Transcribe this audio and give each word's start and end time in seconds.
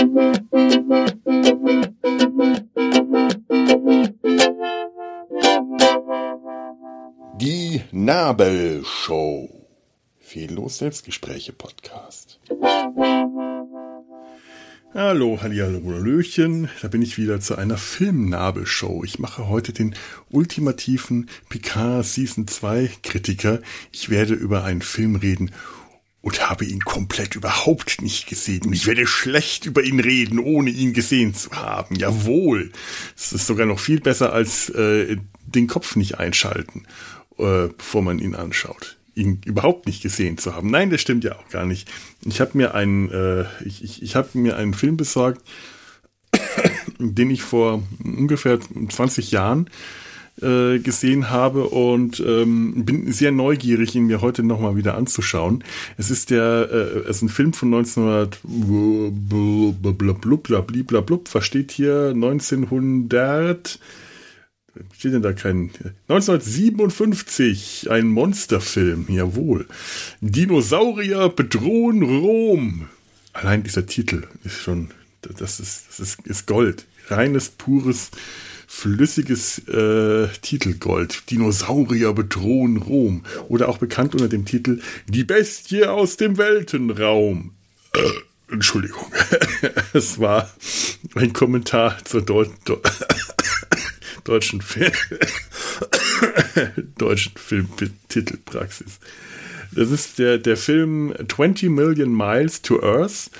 Die 0.00 0.06
Nabelshow. 7.92 9.66
Fehllos 10.18 10.78
Selbstgespräche 10.78 11.52
Podcast. 11.52 12.40
Hallo, 14.94 15.38
Hallihallo, 15.42 15.82
Hallöchen. 15.84 16.70
Da 16.80 16.88
bin 16.88 17.02
ich 17.02 17.18
wieder 17.18 17.40
zu 17.40 17.56
einer 17.56 17.76
Filmnabelshow. 17.76 19.04
Ich 19.04 19.18
mache 19.18 19.50
heute 19.50 19.74
den 19.74 19.94
ultimativen 20.30 21.28
Picard 21.50 22.06
Season 22.06 22.48
2 22.48 22.90
Kritiker. 23.02 23.60
Ich 23.92 24.08
werde 24.08 24.32
über 24.32 24.64
einen 24.64 24.80
Film 24.80 25.16
reden 25.16 25.50
und 26.22 26.48
habe 26.48 26.64
ihn 26.64 26.80
komplett 26.80 27.34
überhaupt 27.34 28.02
nicht 28.02 28.26
gesehen. 28.26 28.66
Und 28.66 28.72
ich 28.74 28.86
werde 28.86 29.06
schlecht 29.06 29.66
über 29.66 29.82
ihn 29.82 30.00
reden, 30.00 30.38
ohne 30.38 30.70
ihn 30.70 30.92
gesehen 30.92 31.34
zu 31.34 31.50
haben. 31.52 31.96
Jawohl. 31.96 32.72
Es 33.16 33.32
ist 33.32 33.46
sogar 33.46 33.66
noch 33.66 33.80
viel 33.80 34.00
besser 34.00 34.32
als 34.32 34.68
äh, 34.70 35.16
den 35.46 35.66
Kopf 35.66 35.96
nicht 35.96 36.18
einschalten 36.18 36.86
äh, 37.40 37.68
bevor 37.76 38.02
man 38.02 38.18
ihn 38.18 38.34
anschaut. 38.34 38.98
Ihn 39.14 39.40
überhaupt 39.44 39.86
nicht 39.86 40.02
gesehen 40.02 40.38
zu 40.38 40.54
haben. 40.54 40.70
Nein, 40.70 40.90
das 40.90 41.00
stimmt 41.00 41.24
ja 41.24 41.36
auch 41.36 41.48
gar 41.48 41.66
nicht. 41.66 41.90
Ich 42.24 42.40
habe 42.40 42.56
mir 42.56 42.74
einen, 42.74 43.10
äh, 43.10 43.44
ich, 43.64 43.82
ich, 43.82 44.02
ich 44.02 44.16
habe 44.16 44.28
mir 44.34 44.56
einen 44.56 44.74
Film 44.74 44.96
besorgt, 44.96 45.42
den 46.98 47.30
ich 47.30 47.42
vor 47.42 47.82
ungefähr 48.02 48.58
20 48.60 49.30
Jahren 49.30 49.68
äh, 50.42 50.78
gesehen 50.78 51.30
habe 51.30 51.64
und 51.68 52.20
ähm, 52.20 52.84
bin 52.84 53.12
sehr 53.12 53.32
neugierig, 53.32 53.94
ihn 53.94 54.06
mir 54.06 54.20
heute 54.20 54.42
nochmal 54.42 54.76
wieder 54.76 54.96
anzuschauen. 54.96 55.64
Es 55.96 56.10
ist 56.10 56.30
der, 56.30 56.68
äh, 56.70 57.00
es 57.00 57.16
ist 57.16 57.22
ein 57.22 57.28
Film 57.28 57.52
von 57.52 57.72
1900, 57.74 58.40
blub, 61.06 61.28
versteht 61.28 61.70
hier 61.70 62.12
1900 62.14 63.78
steht 64.96 65.12
denn 65.12 65.22
da 65.22 65.32
kein 65.32 65.70
1957 66.08 67.90
ein 67.90 68.06
Monsterfilm, 68.08 69.06
jawohl. 69.08 69.66
Dinosaurier 70.20 71.28
bedrohen 71.28 72.02
Rom. 72.02 72.88
Allein 73.32 73.62
dieser 73.62 73.86
Titel 73.86 74.26
ist 74.44 74.60
schon 74.60 74.90
das 75.22 75.60
ist 75.60 75.84
das 75.88 76.00
ist, 76.00 76.26
ist 76.26 76.46
Gold, 76.46 76.86
reines 77.08 77.50
pures 77.50 78.10
flüssiges 78.66 79.58
äh, 79.66 80.28
Titelgold. 80.42 81.28
Dinosaurier 81.30 82.12
bedrohen 82.12 82.76
Rom 82.76 83.24
oder 83.48 83.68
auch 83.68 83.78
bekannt 83.78 84.14
unter 84.14 84.28
dem 84.28 84.44
Titel 84.44 84.80
Die 85.08 85.24
Bestie 85.24 85.86
aus 85.86 86.16
dem 86.16 86.38
Weltenraum. 86.38 87.52
Äh, 87.94 88.52
Entschuldigung, 88.52 89.12
es 89.92 90.20
war 90.20 90.50
ein 91.16 91.32
Kommentar 91.32 91.98
zur 92.04 92.22
Deut 92.22 92.50
deutschen, 94.24 94.60
Film 94.60 94.92
deutschen 96.98 97.32
Filmtitelpraxis. 97.36 99.00
Das 99.72 99.90
ist 99.90 100.18
der, 100.18 100.38
der 100.38 100.56
Film 100.56 101.12
20 101.28 101.70
Million 101.70 102.16
Miles 102.16 102.62
to 102.62 102.82
Earth 102.82 103.30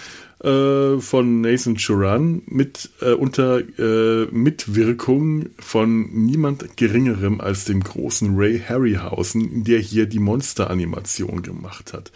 äh, 0.43 1.01
von 1.01 1.43
Nathan 1.43 1.77
Churan 1.77 2.43
mit 2.47 2.91
äh, 3.01 3.13
unter 3.13 3.61
äh, 3.79 4.27
Mitwirkung 4.31 5.51
von 5.59 6.09
niemand 6.13 6.77
geringerem 6.77 7.41
als 7.41 7.67
dem 7.67 7.83
großen 7.83 8.37
Ray 8.37 8.61
Harryhausen, 8.61 9.65
der 9.65 9.81
hier 9.81 10.07
die 10.07 10.19
Monster-Animation 10.19 11.43
gemacht 11.43 11.93
hat. 11.93 12.11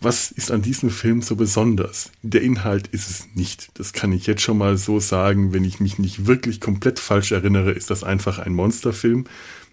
Was 0.00 0.32
ist 0.32 0.50
an 0.50 0.62
diesem 0.62 0.90
Film 0.90 1.22
so 1.22 1.36
besonders? 1.36 2.10
Der 2.22 2.42
Inhalt 2.42 2.88
ist 2.88 3.08
es 3.08 3.26
nicht. 3.34 3.70
Das 3.74 3.92
kann 3.92 4.12
ich 4.12 4.26
jetzt 4.26 4.42
schon 4.42 4.58
mal 4.58 4.76
so 4.76 5.00
sagen. 5.00 5.54
Wenn 5.54 5.64
ich 5.64 5.80
mich 5.80 5.98
nicht 5.98 6.26
wirklich 6.26 6.60
komplett 6.60 6.98
falsch 6.98 7.32
erinnere, 7.32 7.70
ist 7.70 7.88
das 7.88 8.04
einfach 8.04 8.38
ein 8.38 8.52
Monsterfilm. 8.52 9.24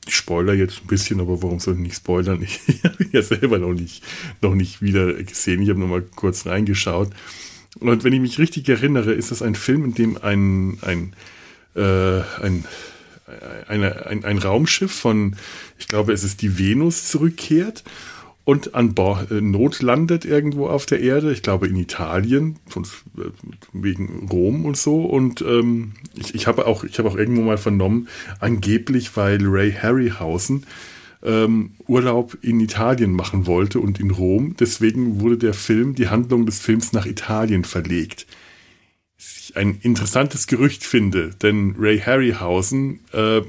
Ich 0.07 0.15
spoiler 0.15 0.53
jetzt 0.53 0.83
ein 0.83 0.87
bisschen, 0.87 1.19
aber 1.19 1.43
warum 1.43 1.59
soll 1.59 1.73
ich 1.73 1.81
nicht 1.81 1.95
spoilern? 1.95 2.45
Ich 2.67 2.83
habe 2.83 3.07
ja 3.11 3.21
selber 3.21 3.59
noch 3.59 3.73
nicht, 3.73 4.03
noch 4.41 4.55
nicht 4.55 4.81
wieder 4.81 5.13
gesehen. 5.13 5.63
Ich 5.63 5.69
habe 5.69 5.79
nur 5.79 5.89
mal 5.89 6.03
kurz 6.15 6.45
reingeschaut. 6.45 7.09
Und 7.79 8.03
wenn 8.03 8.13
ich 8.13 8.19
mich 8.19 8.39
richtig 8.39 8.67
erinnere, 8.69 9.13
ist 9.13 9.31
das 9.31 9.41
ein 9.41 9.55
Film, 9.55 9.85
in 9.85 9.93
dem 9.93 10.17
ein, 10.17 10.77
ein, 10.81 11.13
äh, 11.75 12.21
ein, 12.41 12.65
eine, 13.67 14.05
ein, 14.07 14.25
ein 14.25 14.37
Raumschiff 14.37 14.91
von, 14.91 15.35
ich 15.79 15.87
glaube, 15.87 16.11
es 16.11 16.23
ist 16.23 16.41
die 16.41 16.59
Venus 16.59 17.07
zurückkehrt 17.07 17.83
und 18.43 18.75
an 18.75 18.93
Bord, 18.93 19.31
äh, 19.31 19.39
Not 19.39 19.81
landet 19.81 20.25
irgendwo 20.25 20.67
auf 20.67 20.85
der 20.85 20.99
Erde, 20.99 21.31
ich 21.31 21.41
glaube 21.41 21.67
in 21.67 21.75
Italien, 21.75 22.57
von, 22.67 22.83
äh, 23.17 23.29
wegen 23.71 24.27
Rom 24.29 24.65
und 24.65 24.77
so. 24.77 25.05
Und 25.05 25.41
ähm, 25.41 25.93
ich, 26.15 26.35
ich 26.35 26.47
habe 26.47 26.65
auch, 26.65 26.83
ich 26.83 26.97
habe 26.99 27.09
auch 27.09 27.15
irgendwo 27.15 27.41
mal 27.41 27.57
vernommen, 27.57 28.07
angeblich, 28.39 29.15
weil 29.15 29.39
Ray 29.43 29.71
Harryhausen 29.71 30.65
ähm, 31.23 31.71
Urlaub 31.87 32.37
in 32.41 32.59
Italien 32.59 33.11
machen 33.11 33.47
wollte 33.47 33.79
und 33.79 33.99
in 33.99 34.11
Rom. 34.11 34.55
Deswegen 34.59 35.19
wurde 35.21 35.37
der 35.37 35.53
Film, 35.53 35.95
die 35.95 36.09
Handlung 36.09 36.45
des 36.45 36.59
Films 36.59 36.93
nach 36.93 37.05
Italien 37.05 37.63
verlegt. 37.63 38.27
Ich 39.17 39.55
ein 39.55 39.79
interessantes 39.81 40.47
Gerücht 40.47 40.83
finde, 40.83 41.31
denn 41.41 41.75
Ray 41.77 41.99
Harryhausen, 41.99 43.01
äh, 43.11 43.41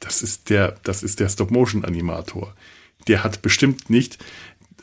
das 0.00 0.22
ist 0.22 0.48
der, 0.50 0.76
das 0.82 1.02
ist 1.02 1.20
der 1.20 1.28
Stop-Motion-Animator 1.28 2.54
der 3.08 3.24
hat 3.24 3.42
bestimmt 3.42 3.90
nicht 3.90 4.18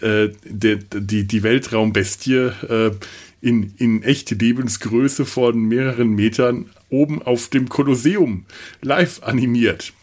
äh, 0.02 0.30
der, 0.44 0.78
die, 0.78 1.26
die 1.26 1.44
Weltraumbestie 1.44 2.52
äh, 2.70 2.92
in, 3.42 3.74
in 3.78 4.04
echte 4.04 4.36
Lebensgröße 4.36 5.26
von 5.26 5.60
mehreren 5.60 6.10
Metern 6.10 6.70
oben 6.90 7.22
auf 7.22 7.50
dem 7.50 7.70
Kolosseum 7.70 8.46
live 8.82 9.24
animiert. 9.24 9.94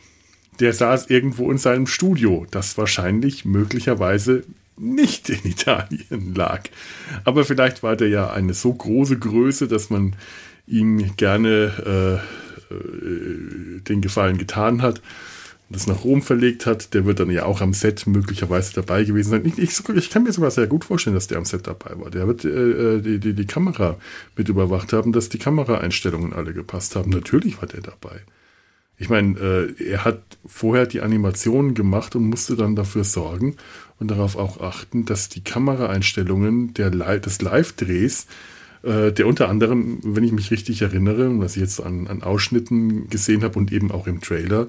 Der 0.60 0.72
saß 0.72 1.10
irgendwo 1.10 1.50
in 1.50 1.59
seinem 1.59 1.87
Studio, 1.87 2.47
das 2.50 2.78
wahrscheinlich 2.78 3.44
möglicherweise 3.44 4.44
nicht 4.76 5.31
in 5.31 5.41
Italien 5.44 6.34
lag. 6.34 6.62
Aber 7.25 7.44
vielleicht 7.44 7.82
war 7.82 7.97
der 7.97 8.09
ja 8.09 8.32
eine 8.32 8.54
so 8.54 8.72
große 8.72 9.19
Größe, 9.19 9.69
dass 9.69 9.91
man 9.91 10.16
ihm 10.66 11.16
gerne 11.16 12.20
äh, 12.70 12.75
äh 12.75 13.81
den 13.81 14.00
Gefallen 14.00 14.38
getan 14.38 14.81
hat 14.81 15.03
das 15.70 15.87
nach 15.87 16.04
Rom 16.04 16.22
verlegt 16.22 16.66
hat, 16.66 16.94
der 16.94 17.04
wird 17.04 17.21
dann 17.21 17.31
ja 17.31 17.44
auch 17.44 17.60
am 17.60 17.72
Set 17.72 18.06
möglicherweise 18.06 18.75
dabei 18.75 19.04
gewesen 19.04 19.31
sein. 19.31 19.42
Ich, 19.44 19.59
ich, 19.59 19.88
ich 19.88 20.10
kann 20.10 20.22
mir 20.22 20.32
sogar 20.32 20.50
sehr 20.50 20.66
gut 20.66 20.84
vorstellen, 20.84 21.15
dass 21.15 21.26
der 21.26 21.38
am 21.38 21.44
Set 21.44 21.66
dabei 21.66 21.98
war. 21.98 22.10
Der 22.10 22.26
wird 22.26 22.44
äh, 22.44 23.00
die, 23.00 23.19
die, 23.19 23.32
die 23.32 23.47
Kamera 23.47 23.97
mit 24.36 24.48
überwacht 24.48 24.92
haben, 24.92 25.12
dass 25.12 25.28
die 25.28 25.38
Kameraeinstellungen 25.38 26.32
alle 26.32 26.53
gepasst 26.53 26.97
haben. 26.97 27.10
Natürlich 27.10 27.60
war 27.60 27.69
der 27.69 27.81
dabei. 27.81 28.21
Ich 28.97 29.09
meine, 29.09 29.38
äh, 29.38 29.91
er 29.91 30.05
hat 30.05 30.22
vorher 30.47 30.87
die 30.87 31.00
Animationen 31.00 31.75
gemacht 31.75 32.15
und 32.15 32.28
musste 32.28 32.56
dann 32.56 32.77
dafür 32.77 33.05
sorgen 33.05 33.56
und 33.99 34.10
darauf 34.10 34.37
auch 34.37 34.60
achten, 34.60 35.05
dass 35.05 35.28
die 35.28 35.43
Kameraeinstellungen 35.43 36.75
der, 36.75 36.91
des 36.91 37.43
Live-Drehs 37.43 38.27
äh, 38.84 39.12
der 39.12 39.27
unter 39.27 39.49
anderem, 39.49 39.99
wenn 40.03 40.25
ich 40.25 40.33
mich 40.33 40.50
richtig 40.50 40.83
erinnere, 40.83 41.38
was 41.41 41.56
ich 41.56 41.62
jetzt 41.62 41.81
an, 41.81 42.06
an 42.06 42.22
Ausschnitten 42.22 43.09
gesehen 43.09 43.43
habe 43.43 43.59
und 43.59 43.72
eben 43.72 43.91
auch 43.91 44.06
im 44.06 44.21
Trailer, 44.21 44.69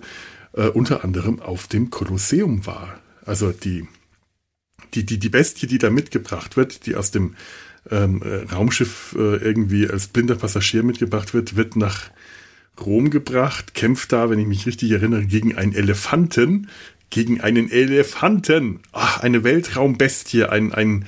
äh, 0.53 0.67
unter 0.67 1.03
anderem 1.03 1.41
auf 1.41 1.67
dem 1.67 1.89
Kolosseum 1.89 2.65
war. 2.65 2.99
Also 3.25 3.51
die, 3.51 3.87
die, 4.93 5.05
die, 5.05 5.19
die 5.19 5.29
Bestie, 5.29 5.67
die 5.67 5.79
da 5.79 5.89
mitgebracht 5.89 6.55
wird, 6.55 6.85
die 6.85 6.95
aus 6.95 7.11
dem 7.11 7.35
ähm, 7.91 8.21
äh, 8.23 8.51
Raumschiff 8.53 9.15
äh, 9.17 9.35
irgendwie 9.37 9.89
als 9.89 10.07
blinder 10.07 10.35
Passagier 10.35 10.83
mitgebracht 10.83 11.33
wird, 11.33 11.55
wird 11.55 11.75
nach 11.75 12.09
Rom 12.79 13.09
gebracht, 13.09 13.73
kämpft 13.73 14.11
da, 14.11 14.29
wenn 14.29 14.39
ich 14.39 14.47
mich 14.47 14.65
richtig 14.65 14.91
erinnere, 14.91 15.25
gegen 15.25 15.55
einen 15.55 15.73
Elefanten, 15.73 16.67
gegen 17.09 17.41
einen 17.41 17.69
Elefanten. 17.71 18.79
Ach, 18.91 19.21
eine 19.21 19.43
Weltraumbestie, 19.43 20.45
ein, 20.45 20.73
ein, 20.73 21.05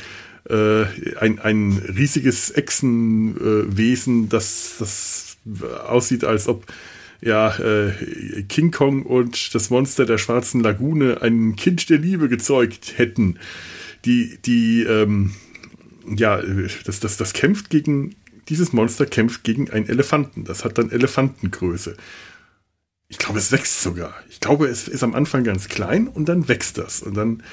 äh, 0.49 0.85
ein, 1.19 1.39
ein 1.39 1.73
riesiges 1.73 2.51
Echsenwesen, 2.51 4.29
das, 4.29 4.75
das 4.79 5.37
aussieht, 5.87 6.23
als 6.23 6.47
ob 6.47 6.65
ja, 7.21 7.57
äh, 7.57 8.43
King 8.47 8.71
Kong 8.71 9.03
und 9.03 9.55
das 9.55 9.69
Monster 9.69 10.05
der 10.05 10.17
schwarzen 10.17 10.61
Lagune 10.61 11.21
ein 11.21 11.55
Kind 11.55 11.89
der 11.89 11.97
Liebe 11.97 12.29
gezeugt 12.29 12.93
hätten. 12.97 13.39
Die, 14.05 14.37
die, 14.45 14.83
ähm, 14.83 15.33
ja, 16.15 16.39
das, 16.85 16.99
das, 16.99 17.17
das 17.17 17.33
kämpft 17.33 17.69
gegen, 17.69 18.15
dieses 18.49 18.73
Monster 18.73 19.05
kämpft 19.05 19.43
gegen 19.43 19.69
einen 19.69 19.87
Elefanten. 19.87 20.43
Das 20.43 20.63
hat 20.63 20.77
dann 20.77 20.91
Elefantengröße. 20.91 21.95
Ich 23.09 23.17
glaube, 23.17 23.39
es 23.39 23.51
wächst 23.51 23.81
sogar. 23.81 24.13
Ich 24.29 24.39
glaube, 24.39 24.67
es 24.67 24.87
ist 24.87 25.03
am 25.03 25.15
Anfang 25.15 25.43
ganz 25.43 25.69
klein 25.69 26.07
und 26.07 26.27
dann 26.27 26.47
wächst 26.49 26.77
das. 26.77 27.01
Und 27.01 27.15
dann 27.15 27.43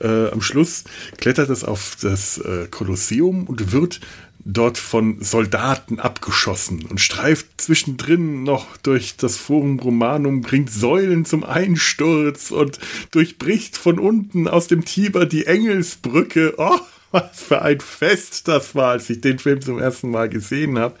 äh, 0.00 0.28
am 0.28 0.40
Schluss 0.40 0.84
klettert 1.18 1.50
es 1.50 1.64
auf 1.64 1.96
das 2.00 2.38
äh, 2.38 2.66
Kolosseum 2.70 3.46
und 3.46 3.72
wird 3.72 4.00
dort 4.44 4.78
von 4.78 5.20
Soldaten 5.20 6.00
abgeschossen 6.00 6.84
und 6.86 7.00
streift 7.00 7.60
zwischendrin 7.60 8.42
noch 8.42 8.76
durch 8.78 9.16
das 9.16 9.36
Forum 9.36 9.78
Romanum, 9.78 10.40
bringt 10.40 10.70
Säulen 10.70 11.24
zum 11.24 11.44
Einsturz 11.44 12.50
und 12.50 12.78
durchbricht 13.12 13.76
von 13.76 13.98
unten 13.98 14.48
aus 14.48 14.66
dem 14.66 14.84
Tiber 14.84 15.26
die 15.26 15.46
Engelsbrücke. 15.46 16.54
Oh, 16.56 16.78
was 17.12 17.42
für 17.42 17.62
ein 17.62 17.80
Fest 17.80 18.48
das 18.48 18.74
war, 18.74 18.90
als 18.90 19.08
ich 19.10 19.20
den 19.20 19.38
Film 19.38 19.60
zum 19.60 19.78
ersten 19.78 20.10
Mal 20.10 20.28
gesehen 20.28 20.78
habe. 20.78 20.96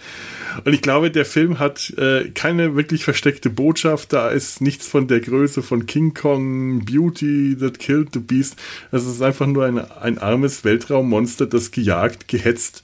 Und 0.64 0.72
ich 0.72 0.82
glaube, 0.82 1.10
der 1.10 1.24
Film 1.24 1.58
hat 1.58 1.90
äh, 1.96 2.30
keine 2.30 2.76
wirklich 2.76 3.04
versteckte 3.04 3.50
Botschaft. 3.50 4.12
Da 4.12 4.28
ist 4.28 4.60
nichts 4.60 4.86
von 4.86 5.08
der 5.08 5.20
Größe 5.20 5.62
von 5.62 5.86
King 5.86 6.14
Kong, 6.14 6.84
Beauty 6.84 7.56
that 7.58 7.78
killed 7.78 8.10
the 8.12 8.20
beast. 8.20 8.56
Es 8.90 9.06
ist 9.06 9.22
einfach 9.22 9.46
nur 9.46 9.64
ein, 9.64 9.78
ein 9.78 10.18
armes 10.18 10.64
Weltraummonster, 10.64 11.46
das 11.46 11.70
gejagt, 11.70 12.28
gehetzt 12.28 12.82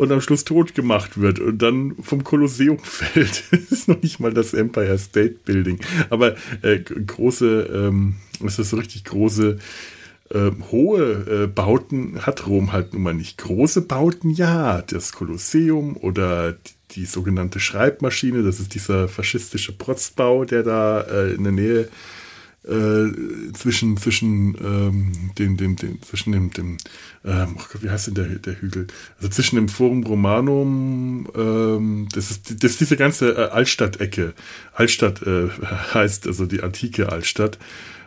und 0.00 0.10
am 0.12 0.22
Schluss 0.22 0.44
tot 0.44 0.74
gemacht 0.74 1.20
wird 1.20 1.40
und 1.40 1.58
dann 1.58 1.94
vom 2.00 2.24
Kolosseum 2.24 2.78
fällt. 2.82 3.44
das 3.50 3.60
ist 3.70 3.88
noch 3.88 4.00
nicht 4.00 4.18
mal 4.18 4.32
das 4.32 4.54
Empire 4.54 4.98
State 4.98 5.36
Building. 5.44 5.78
Aber 6.08 6.36
äh, 6.62 6.78
große, 6.78 7.70
ähm, 7.72 8.16
es 8.44 8.58
ist 8.58 8.70
so 8.70 8.78
richtig 8.78 9.04
große 9.04 9.58
äh, 10.32 10.50
hohe 10.70 11.44
äh, 11.44 11.46
Bauten 11.46 12.22
hat 12.22 12.46
Rom 12.46 12.72
halt 12.72 12.92
nun 12.92 13.02
mal 13.02 13.14
nicht. 13.14 13.38
Große 13.38 13.82
Bauten, 13.82 14.30
ja, 14.30 14.82
das 14.82 15.12
Kolosseum 15.12 15.96
oder 15.96 16.52
die, 16.52 16.72
die 16.92 17.04
sogenannte 17.04 17.60
Schreibmaschine, 17.60 18.42
das 18.42 18.60
ist 18.60 18.74
dieser 18.74 19.08
faschistische 19.08 19.72
Protzbau, 19.72 20.44
der 20.44 20.62
da 20.62 21.00
äh, 21.02 21.32
in 21.32 21.44
der 21.44 21.52
Nähe 21.52 21.88
äh, 22.62 23.52
zwischen 23.54 23.96
zwischen 23.96 24.54
ähm, 24.62 25.30
dem 25.38 25.56
dem 25.56 25.76
dem 25.76 26.02
zwischen 26.02 26.32
dem 26.32 26.50
dem 26.50 26.76
ähm, 27.24 27.56
oh 27.56 27.62
Gott, 27.72 27.82
wie 27.82 27.88
heißt 27.88 28.08
denn 28.08 28.14
der 28.14 28.26
der 28.26 28.60
Hügel? 28.60 28.86
Also 29.16 29.30
zwischen 29.30 29.56
dem 29.56 29.68
Forum 29.68 30.04
Romanum 30.04 31.26
ähm, 31.34 32.08
das 32.12 32.30
ist 32.30 32.62
das 32.62 32.72
ist 32.72 32.80
diese 32.80 32.98
ganze 32.98 33.30
äh, 33.30 33.50
Altstadt-Ecke. 33.50 34.34
Altstadt 34.74 35.22
äh, 35.22 35.48
heißt 35.94 36.26
also 36.26 36.44
die 36.44 36.62
antike 36.62 37.10
Altstadt 37.10 37.58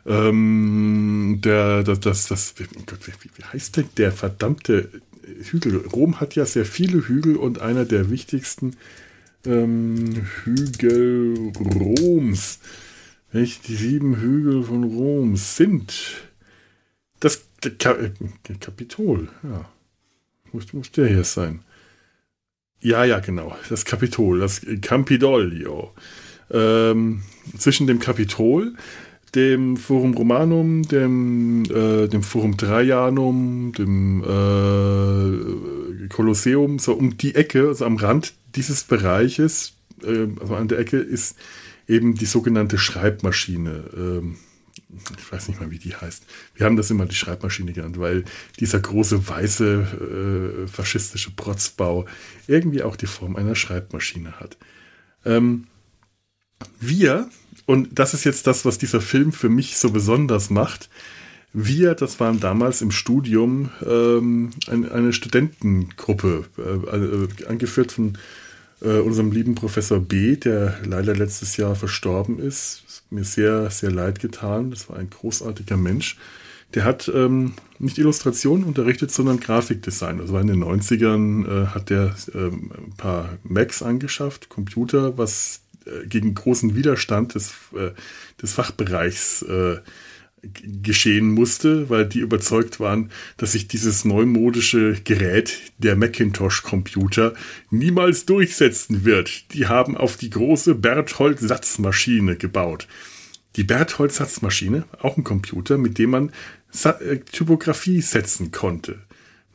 ähm, 0.05 1.39
der, 1.43 1.83
das, 1.83 1.99
das, 1.99 2.27
das, 2.27 2.55
wie, 2.57 3.43
heißt 3.43 3.77
denn 3.77 3.89
der 3.97 4.11
verdammte 4.11 4.89
Hügel? 5.49 5.77
Rom 5.87 6.19
hat 6.19 6.35
ja 6.35 6.45
sehr 6.45 6.65
viele 6.65 7.07
Hügel 7.07 7.37
und 7.37 7.59
einer 7.59 7.85
der 7.85 8.09
wichtigsten 8.09 8.75
ähm, 9.45 10.25
Hügel 10.43 11.51
Roms, 11.57 12.59
welche 13.31 13.61
die 13.63 13.75
sieben 13.75 14.19
Hügel 14.19 14.63
von 14.63 14.83
Rom 14.83 15.37
sind. 15.37 15.93
Das 17.19 17.45
Ka 17.79 17.95
Kapitol, 18.59 19.29
ja. 19.43 19.69
Muss, 20.51 20.71
muss 20.73 20.91
der 20.91 21.07
hier 21.07 21.23
sein. 21.23 21.61
Ja, 22.79 23.05
ja, 23.05 23.19
genau. 23.19 23.55
Das 23.69 23.85
Kapitol, 23.85 24.39
das 24.39 24.61
Campidoglio. 24.81 25.93
Ähm, 26.51 27.23
zwischen 27.57 27.87
dem 27.87 27.99
Kapitol 27.99 28.75
dem 29.35 29.77
Forum 29.77 30.13
Romanum, 30.13 30.83
dem, 30.83 31.63
äh, 31.65 32.07
dem 32.07 32.23
Forum 32.23 32.57
Trajanum, 32.57 33.71
dem 33.73 34.23
äh, 34.23 36.07
Kolosseum, 36.09 36.79
so 36.79 36.93
um 36.93 37.17
die 37.17 37.35
Ecke, 37.35 37.67
also 37.67 37.85
am 37.85 37.97
Rand 37.97 38.33
dieses 38.55 38.83
Bereiches, 38.83 39.73
äh, 40.03 40.27
also 40.39 40.55
an 40.55 40.67
der 40.67 40.79
Ecke 40.79 40.97
ist 40.97 41.35
eben 41.87 42.15
die 42.15 42.25
sogenannte 42.25 42.77
Schreibmaschine. 42.77 43.83
Ähm, 43.95 44.37
ich 45.17 45.31
weiß 45.31 45.47
nicht 45.47 45.59
mal, 45.59 45.71
wie 45.71 45.79
die 45.79 45.95
heißt. 45.95 46.23
Wir 46.55 46.65
haben 46.65 46.77
das 46.77 46.91
immer 46.91 47.05
die 47.05 47.15
Schreibmaschine 47.15 47.73
genannt, 47.73 47.99
weil 47.99 48.25
dieser 48.59 48.79
große 48.79 49.27
weiße 49.27 50.63
äh, 50.63 50.67
faschistische 50.67 51.31
Protzbau 51.31 52.05
irgendwie 52.47 52.83
auch 52.83 52.95
die 52.95 53.07
Form 53.07 53.35
einer 53.35 53.55
Schreibmaschine 53.55 54.39
hat. 54.39 54.57
Ähm, 55.25 55.65
wir 56.79 57.29
und 57.65 57.97
das 57.97 58.13
ist 58.13 58.23
jetzt 58.23 58.47
das, 58.47 58.65
was 58.65 58.77
dieser 58.77 59.01
Film 59.01 59.31
für 59.31 59.49
mich 59.49 59.77
so 59.77 59.91
besonders 59.91 60.49
macht. 60.49 60.89
Wir, 61.53 61.93
das 61.93 62.19
waren 62.19 62.39
damals 62.39 62.81
im 62.81 62.91
Studium 62.91 63.69
ähm, 63.85 64.49
eine, 64.67 64.91
eine, 64.91 65.13
Studentengruppe, 65.13 66.45
äh, 66.57 66.97
äh, 66.97 67.45
angeführt 67.47 67.91
von 67.91 68.17
äh, 68.81 68.99
unserem 68.99 69.31
lieben 69.31 69.55
Professor 69.55 69.99
B., 69.99 70.35
der 70.35 70.79
leider 70.83 71.15
letztes 71.15 71.55
Jahr 71.57 71.75
verstorben 71.75 72.39
ist. 72.39 72.83
ist. 72.87 73.03
Mir 73.11 73.23
sehr, 73.23 73.69
sehr 73.69 73.91
leid 73.91 74.19
getan. 74.19 74.71
Das 74.71 74.89
war 74.89 74.97
ein 74.97 75.11
großartiger 75.11 75.77
Mensch. 75.77 76.17
Der 76.73 76.85
hat 76.85 77.09
ähm, 77.13 77.53
nicht 77.77 77.99
Illustration 77.99 78.63
unterrichtet, 78.63 79.11
sondern 79.11 79.39
Grafikdesign. 79.39 80.19
Also 80.19 80.35
in 80.39 80.47
den 80.47 80.63
90ern 80.63 81.45
äh, 81.45 81.67
hat 81.67 81.91
der 81.91 82.15
ähm, 82.33 82.71
ein 82.75 82.93
paar 82.97 83.37
Macs 83.43 83.83
angeschafft, 83.83 84.49
Computer, 84.49 85.19
was 85.19 85.61
gegen 86.07 86.33
großen 86.33 86.75
Widerstand 86.75 87.35
des, 87.35 87.51
äh, 87.75 87.91
des 88.41 88.53
Fachbereichs 88.53 89.41
äh, 89.43 89.77
geschehen 90.81 91.31
musste, 91.31 91.89
weil 91.89 92.05
die 92.05 92.19
überzeugt 92.19 92.79
waren, 92.79 93.11
dass 93.37 93.53
sich 93.53 93.67
dieses 93.67 94.03
neumodische 94.03 94.97
Gerät, 95.03 95.59
der 95.77 95.95
Macintosh-Computer, 95.95 97.33
niemals 97.69 98.25
durchsetzen 98.25 99.05
wird. 99.05 99.53
Die 99.53 99.67
haben 99.67 99.95
auf 99.95 100.17
die 100.17 100.29
große 100.29 100.75
Berthold-Satzmaschine 100.75 102.35
gebaut. 102.35 102.87
Die 103.55 103.63
Berthold-Satzmaschine, 103.63 104.85
auch 104.99 105.15
ein 105.15 105.23
Computer, 105.23 105.77
mit 105.77 105.97
dem 105.97 106.09
man 106.09 106.31
Typografie 107.31 108.01
setzen 108.01 108.51
konnte. 108.51 108.99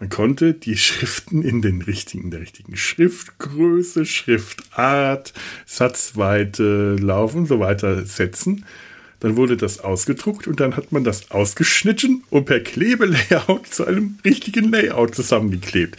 Man 0.00 0.10
konnte 0.10 0.54
die 0.54 0.76
Schriften 0.76 1.42
in 1.42 1.60
den 1.60 1.82
richtigen, 1.82 2.30
der 2.30 2.40
richtigen 2.40 2.76
Schriftgröße, 2.76 4.06
Schriftart, 4.06 5.32
Satzweite, 5.66 6.94
Lauf 7.00 7.34
und 7.34 7.46
so 7.46 7.58
weiter 7.58 8.04
setzen. 8.04 8.64
Dann 9.20 9.36
wurde 9.36 9.56
das 9.56 9.80
ausgedruckt 9.80 10.46
und 10.46 10.60
dann 10.60 10.76
hat 10.76 10.92
man 10.92 11.02
das 11.02 11.30
ausgeschnitten 11.30 12.22
und 12.30 12.44
per 12.44 12.60
Klebelayout 12.60 13.66
zu 13.66 13.84
einem 13.84 14.18
richtigen 14.24 14.70
Layout 14.70 15.14
zusammengeklebt. 15.14 15.96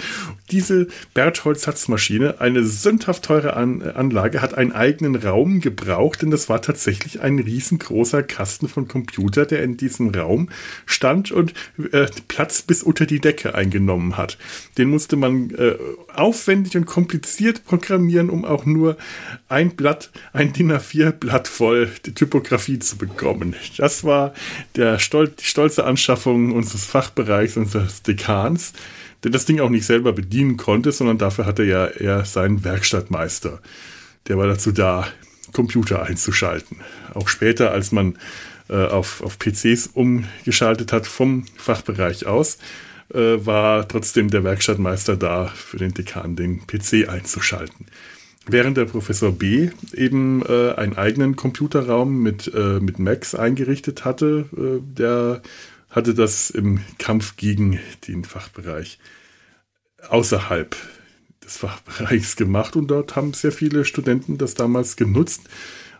Diese 0.51 0.87
Berthold-Satzmaschine, 1.13 2.39
eine 2.39 2.63
sündhaft 2.63 3.25
teure 3.25 3.55
An 3.55 3.81
Anlage, 3.81 4.41
hat 4.41 4.53
einen 4.53 4.71
eigenen 4.71 5.15
Raum 5.15 5.59
gebraucht, 5.59 6.21
denn 6.21 6.31
das 6.31 6.49
war 6.49 6.61
tatsächlich 6.61 7.21
ein 7.21 7.39
riesengroßer 7.39 8.23
Kasten 8.23 8.67
von 8.67 8.87
Computer, 8.87 9.45
der 9.45 9.63
in 9.63 9.77
diesem 9.77 10.09
Raum 10.09 10.49
stand 10.85 11.31
und 11.31 11.53
äh, 11.91 12.07
Platz 12.27 12.61
bis 12.61 12.83
unter 12.83 13.05
die 13.05 13.19
Decke 13.19 13.53
eingenommen 13.53 14.17
hat. 14.17 14.37
Den 14.77 14.89
musste 14.89 15.17
man 15.17 15.51
äh, 15.51 15.75
aufwendig 16.13 16.77
und 16.77 16.85
kompliziert 16.85 17.65
programmieren, 17.65 18.29
um 18.29 18.45
auch 18.45 18.65
nur 18.65 18.97
ein 19.49 19.75
Blatt, 19.75 20.09
ein 20.31 20.53
DIN 20.53 20.71
A4-Blatt 20.71 21.47
voll 21.47 21.89
Typografie 22.15 22.79
zu 22.79 22.97
bekommen. 22.97 23.08
Das 23.77 24.03
war 24.03 24.33
der 24.75 24.99
Stol 24.99 25.29
die 25.29 25.45
stolze 25.45 25.85
Anschaffung 25.85 26.51
unseres 26.51 26.85
Fachbereichs, 26.85 27.57
unseres 27.57 28.01
Dekans, 28.03 28.73
der 29.23 29.31
das 29.31 29.45
Ding 29.45 29.59
auch 29.59 29.69
nicht 29.69 29.85
selber 29.85 30.13
bedienen 30.13 30.57
konnte, 30.57 30.91
sondern 30.91 31.17
dafür 31.17 31.45
hatte 31.45 31.63
ja 31.63 31.85
er 31.85 32.25
seinen 32.25 32.63
Werkstattmeister. 32.63 33.59
Der 34.27 34.37
war 34.37 34.47
dazu 34.47 34.71
da, 34.71 35.07
Computer 35.51 36.03
einzuschalten. 36.03 36.77
Auch 37.13 37.27
später, 37.27 37.71
als 37.71 37.91
man 37.91 38.17
äh, 38.69 38.85
auf, 38.85 39.21
auf 39.23 39.39
PCs 39.39 39.87
umgeschaltet 39.87 40.93
hat 40.93 41.07
vom 41.07 41.45
Fachbereich 41.57 42.27
aus, 42.27 42.59
äh, 43.13 43.45
war 43.45 43.87
trotzdem 43.87 44.29
der 44.29 44.43
Werkstattmeister 44.43 45.17
da, 45.17 45.47
für 45.47 45.77
den 45.77 45.93
Dekan 45.93 46.35
den 46.35 46.67
PC 46.67 47.09
einzuschalten. 47.09 47.87
Während 48.45 48.77
der 48.77 48.85
Professor 48.85 49.31
B 49.31 49.69
eben 49.93 50.43
äh, 50.43 50.73
einen 50.73 50.97
eigenen 50.97 51.35
Computerraum 51.35 52.21
mit, 52.21 52.51
äh, 52.53 52.79
mit 52.79 52.97
Macs 52.97 53.35
eingerichtet 53.35 54.05
hatte, 54.05 54.45
äh, 54.55 54.81
der 54.81 55.41
hatte 55.89 56.13
das 56.13 56.49
im 56.49 56.79
Kampf 56.97 57.35
gegen 57.35 57.79
den 58.07 58.23
Fachbereich 58.23 58.99
außerhalb 60.07 60.75
des 61.43 61.57
Fachbereichs 61.57 62.35
gemacht. 62.35 62.75
Und 62.75 62.87
dort 62.87 63.15
haben 63.15 63.33
sehr 63.33 63.51
viele 63.51 63.85
Studenten 63.85 64.37
das 64.37 64.53
damals 64.53 64.95
genutzt, 64.95 65.41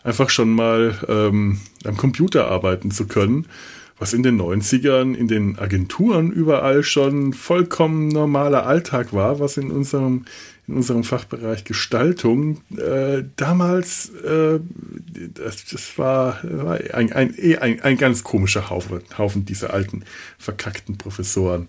einfach 0.04 0.30
schon 0.30 0.50
mal 0.50 0.98
ähm, 1.08 1.60
am 1.86 1.98
Computer 1.98 2.50
arbeiten 2.50 2.92
zu 2.92 3.08
können 3.08 3.46
was 4.00 4.14
in 4.14 4.24
den 4.24 4.42
90ern 4.42 5.14
in 5.14 5.28
den 5.28 5.60
Agenturen 5.60 6.32
überall 6.32 6.84
schon 6.84 7.34
vollkommen 7.34 8.08
normaler 8.08 8.66
Alltag 8.66 9.14
war, 9.14 9.40
was 9.40 9.58
in 9.58 9.72
unserem, 9.72 10.26
in 10.70 10.76
unserem 10.76 11.04
Fachbereich 11.04 11.64
Gestaltung 11.64 12.62
äh, 12.78 13.24
damals, 13.36 14.10
äh, 14.10 14.60
das, 15.34 15.66
das, 15.66 15.98
war, 15.98 16.40
war 16.44 16.80
ein, 16.94 17.12
ein, 17.12 17.36
ein, 17.60 17.82
ein 17.82 17.98
ganz 17.98 18.24
komischer 18.24 18.70
Haufen, 18.70 19.02
Haufen 19.18 19.46
dieser 19.46 19.74
alten, 19.74 20.04
verkackten 20.38 20.98
Professoren. 20.98 21.68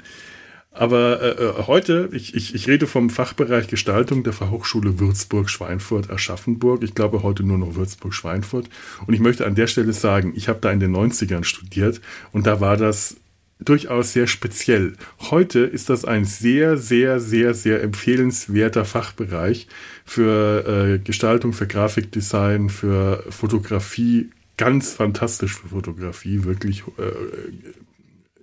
Aber 0.73 1.21
äh, 1.21 1.31
äh, 1.31 1.67
heute, 1.67 2.11
ich, 2.13 2.35
ich, 2.35 2.55
ich 2.55 2.69
rede 2.69 2.87
vom 2.87 3.11
Fachbereich 3.11 3.67
Gestaltung 3.67 4.23
der 4.23 4.33
Fachhochschule 4.33 5.01
Würzburg-Schweinfurt 5.01 6.11
Aschaffenburg. 6.11 6.85
Ich 6.85 6.95
glaube 6.95 7.23
heute 7.23 7.43
nur 7.43 7.59
noch 7.59 7.75
Würzburg-Schweinfurt. 7.75 8.69
Und 9.07 9.15
ich 9.15 9.21
möchte 9.21 9.47
an 9.47 9.57
der 9.57 9.67
Stelle 9.67 9.93
sagen, 9.93 10.33
ich 10.37 10.49
habe 10.49 10.61
da 10.61 10.71
in 10.71 10.79
den 10.79 10.95
90ern 10.95 11.45
studiert 11.45 12.01
und 12.33 12.47
da 12.47 12.61
war 12.61 12.77
das 12.77 13.17
durchaus 13.61 14.13
sehr 14.13 14.27
speziell. 14.27 14.95
Heute 15.31 15.61
ist 15.61 15.91
das 15.91 16.05
ein 16.05 16.25
sehr, 16.25 16.77
sehr, 16.77 17.21
sehr, 17.21 17.55
sehr 17.55 17.83
empfehlenswerter 17.83 18.85
Fachbereich 18.85 19.69
für 20.05 20.67
äh, 20.67 20.99
Gestaltung, 20.99 21.53
für 21.53 21.67
Grafikdesign, 21.67 22.71
für 22.71 23.25
Fotografie. 23.31 24.31
Ganz 24.57 24.93
fantastisch 24.93 25.55
für 25.55 25.69
Fotografie, 25.69 26.45
wirklich 26.45 26.83
äh, 26.99 27.13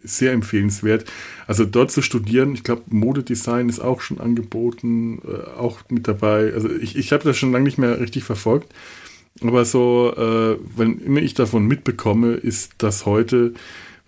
sehr 0.03 0.31
empfehlenswert. 0.31 1.05
Also 1.45 1.65
dort 1.65 1.91
zu 1.91 2.01
studieren, 2.01 2.53
ich 2.53 2.63
glaube, 2.63 2.83
Modedesign 2.87 3.69
ist 3.69 3.79
auch 3.79 4.01
schon 4.01 4.19
angeboten, 4.19 5.21
äh, 5.27 5.49
auch 5.57 5.81
mit 5.89 6.07
dabei. 6.07 6.53
Also 6.53 6.69
ich, 6.69 6.95
ich 6.95 7.11
habe 7.11 7.23
das 7.23 7.37
schon 7.37 7.51
lange 7.51 7.65
nicht 7.65 7.77
mehr 7.77 7.99
richtig 7.99 8.23
verfolgt. 8.23 8.73
Aber 9.41 9.65
so, 9.65 10.13
äh, 10.17 10.57
wenn 10.75 10.99
immer 10.99 11.21
ich 11.21 11.33
davon 11.35 11.67
mitbekomme, 11.67 12.33
ist 12.33 12.71
das 12.79 13.05
heute 13.05 13.53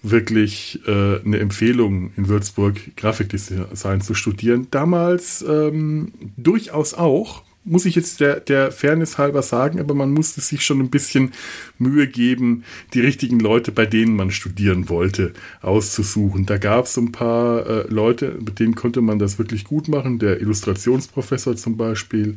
wirklich 0.02 0.80
äh, 0.88 1.20
eine 1.20 1.40
Empfehlung 1.40 2.12
in 2.16 2.28
Würzburg, 2.28 2.96
Grafikdesign 2.96 4.02
zu 4.02 4.14
studieren. 4.14 4.68
Damals 4.72 5.44
ähm, 5.48 6.14
durchaus 6.38 6.94
auch, 6.94 7.44
muss 7.66 7.86
ich 7.86 7.96
jetzt 7.96 8.22
der, 8.22 8.40
der 8.40 8.72
Fairness 8.72 9.18
halber 9.18 9.44
sagen, 9.44 9.80
aber 9.80 9.94
man 9.94 10.12
musste 10.12 10.42
sich 10.42 10.66
schon 10.66 10.80
ein 10.80 10.90
bisschen 10.90 11.32
Mühe 11.78 12.08
geben, 12.08 12.64
die 12.94 13.02
richtigen 13.02 13.40
Leute, 13.40 13.72
bei 13.72 13.86
denen 13.86 14.16
man 14.16 14.32
studieren 14.32 14.90
wollte, 14.90 15.34
auszusuchen. 15.62 16.46
Da 16.46 16.58
gab 16.58 16.86
es 16.86 16.98
ein 16.98 17.12
paar 17.12 17.68
äh, 17.68 17.88
Leute, 17.90 18.38
mit 18.40 18.60
denen 18.60 18.76
konnte 18.76 19.02
man 19.02 19.20
das 19.20 19.38
wirklich 19.38 19.66
gut 19.66 19.88
machen. 19.88 20.20
Der 20.20 20.40
Illustrationsprofessor 20.40 21.58
zum 21.58 21.78
Beispiel, 21.78 22.36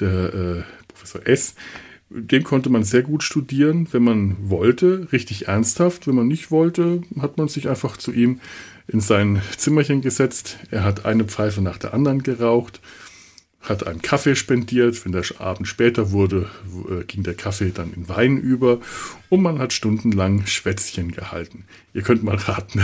der 0.00 0.34
äh, 0.34 0.62
Professor 0.88 1.26
S., 1.26 1.54
den 2.08 2.44
konnte 2.44 2.70
man 2.70 2.84
sehr 2.84 3.02
gut 3.02 3.22
studieren, 3.22 3.88
wenn 3.90 4.04
man 4.04 4.36
wollte, 4.48 5.08
richtig 5.12 5.48
ernsthaft. 5.48 6.06
Wenn 6.06 6.14
man 6.14 6.28
nicht 6.28 6.50
wollte, 6.50 7.02
hat 7.20 7.36
man 7.36 7.48
sich 7.48 7.68
einfach 7.68 7.96
zu 7.96 8.12
ihm 8.12 8.40
in 8.86 9.00
sein 9.00 9.42
Zimmerchen 9.56 10.02
gesetzt. 10.02 10.58
Er 10.70 10.84
hat 10.84 11.04
eine 11.04 11.24
Pfeife 11.24 11.60
nach 11.60 11.78
der 11.78 11.94
anderen 11.94 12.22
geraucht, 12.22 12.80
hat 13.60 13.84
einen 13.86 14.02
Kaffee 14.02 14.36
spendiert. 14.36 15.04
Wenn 15.04 15.10
der 15.10 15.24
Abend 15.38 15.66
später 15.66 16.12
wurde, 16.12 16.48
äh, 16.88 17.02
ging 17.04 17.24
der 17.24 17.34
Kaffee 17.34 17.72
dann 17.74 17.92
in 17.92 18.08
Wein 18.08 18.36
über 18.36 18.78
und 19.28 19.42
man 19.42 19.58
hat 19.58 19.72
stundenlang 19.72 20.46
Schwätzchen 20.46 21.10
gehalten. 21.10 21.64
Ihr 21.92 22.02
könnt 22.02 22.22
mal 22.22 22.36
raten, 22.36 22.82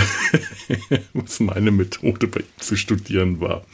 was 1.12 1.38
meine 1.38 1.70
Methode 1.70 2.26
bei 2.26 2.40
ihm 2.40 2.46
zu 2.58 2.76
studieren 2.76 3.40
war. 3.40 3.64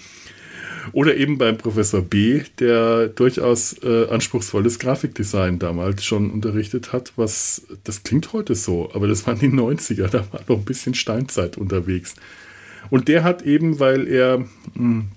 Oder 0.92 1.16
eben 1.16 1.38
beim 1.38 1.59
Professor 1.59 2.02
B, 2.02 2.42
der 2.59 3.09
durchaus 3.09 3.76
äh, 3.83 4.09
anspruchsvolles 4.09 4.78
Grafikdesign 4.78 5.59
damals 5.59 6.04
schon 6.04 6.30
unterrichtet 6.30 6.92
hat, 6.92 7.12
was, 7.16 7.62
das 7.85 8.02
klingt 8.02 8.33
heute 8.33 8.54
so, 8.54 8.90
aber 8.95 9.09
das 9.09 9.26
waren 9.26 9.38
die 9.38 9.49
90er, 9.49 10.09
da 10.09 10.26
war 10.33 10.40
noch 10.49 10.59
ein 10.59 10.64
bisschen 10.64 10.95
Steinzeit 10.95 11.57
unterwegs. 11.57 12.14
Und 12.90 13.09
der 13.09 13.25
hat 13.25 13.42
eben, 13.42 13.80
weil 13.80 14.07
er 14.09 14.38
mh, 14.38 14.47
hm, 14.75 15.09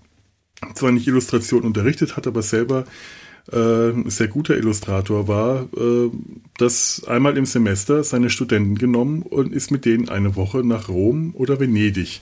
zwar 0.76 0.92
nicht 0.92 1.08
Illustration 1.08 1.64
unterrichtet 1.64 2.18
hat, 2.18 2.28
aber 2.28 2.42
selber 2.42 2.86
äh, 3.52 4.10
sehr 4.10 4.28
guter 4.28 4.56
Illustrator 4.56 5.28
war, 5.28 5.68
äh, 5.76 6.10
das 6.58 7.04
einmal 7.08 7.38
im 7.38 7.46
Semester 7.46 8.04
seine 8.04 8.30
Studenten 8.30 8.78
genommen 8.78 9.24
und 9.24 9.54
ist 9.54 9.72
mit 9.72 9.86
denen 9.86 10.10
eine 10.10 10.36
Woche 10.36 10.60
nach 10.60 10.90
Rom 10.90 11.34
oder 11.36 11.60
Venedig 11.60 12.22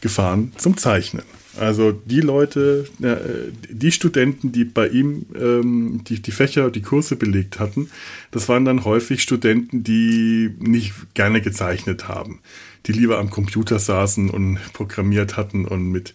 gefahren 0.00 0.52
zum 0.56 0.76
Zeichnen. 0.76 1.24
Also 1.58 1.92
die 1.92 2.20
Leute, 2.20 2.86
äh, 3.02 3.52
die 3.68 3.90
Studenten, 3.90 4.52
die 4.52 4.64
bei 4.64 4.88
ihm 4.88 5.26
ähm, 5.34 6.04
die, 6.04 6.22
die 6.22 6.30
Fächer, 6.30 6.70
die 6.70 6.82
Kurse 6.82 7.16
belegt 7.16 7.58
hatten, 7.58 7.90
das 8.30 8.48
waren 8.48 8.64
dann 8.64 8.84
häufig 8.84 9.22
Studenten, 9.22 9.82
die 9.82 10.54
nicht 10.58 10.94
gerne 11.14 11.40
gezeichnet 11.40 12.08
haben, 12.08 12.40
die 12.86 12.92
lieber 12.92 13.18
am 13.18 13.30
Computer 13.30 13.78
saßen 13.78 14.30
und 14.30 14.58
programmiert 14.72 15.36
hatten 15.36 15.64
und 15.64 15.90
mit, 15.90 16.14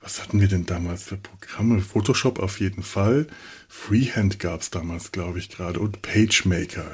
was 0.00 0.20
hatten 0.20 0.40
wir 0.40 0.48
denn 0.48 0.66
damals 0.66 1.04
für 1.04 1.16
Programme? 1.16 1.80
Photoshop 1.80 2.40
auf 2.40 2.58
jeden 2.58 2.82
Fall. 2.82 3.28
Freehand 3.68 4.40
gab 4.40 4.60
es 4.60 4.70
damals, 4.70 5.12
glaube 5.12 5.38
ich, 5.38 5.50
gerade 5.50 5.78
und 5.78 6.02
PageMaker. 6.02 6.84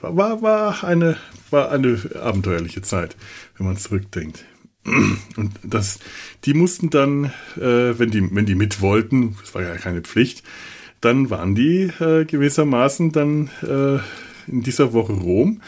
War, 0.00 0.16
war, 0.16 0.42
war, 0.42 0.84
eine, 0.84 1.16
war 1.50 1.70
eine 1.70 1.98
abenteuerliche 2.20 2.82
Zeit, 2.82 3.16
wenn 3.56 3.66
man 3.66 3.76
zurückdenkt. 3.76 4.44
Und 5.36 5.52
das, 5.62 5.98
die 6.44 6.54
mussten 6.54 6.90
dann, 6.90 7.26
äh, 7.56 7.98
wenn 7.98 8.10
die, 8.10 8.34
wenn 8.34 8.46
die 8.46 8.54
mit 8.54 8.80
wollten, 8.80 9.36
das 9.40 9.54
war 9.54 9.62
ja 9.62 9.76
keine 9.76 10.02
Pflicht, 10.02 10.42
dann 11.00 11.30
waren 11.30 11.54
die 11.54 11.90
äh, 12.00 12.24
gewissermaßen 12.24 13.12
dann 13.12 13.50
äh, 13.62 13.98
in 14.50 14.62
dieser 14.62 14.92
Woche 14.92 15.12
Rom, 15.12 15.60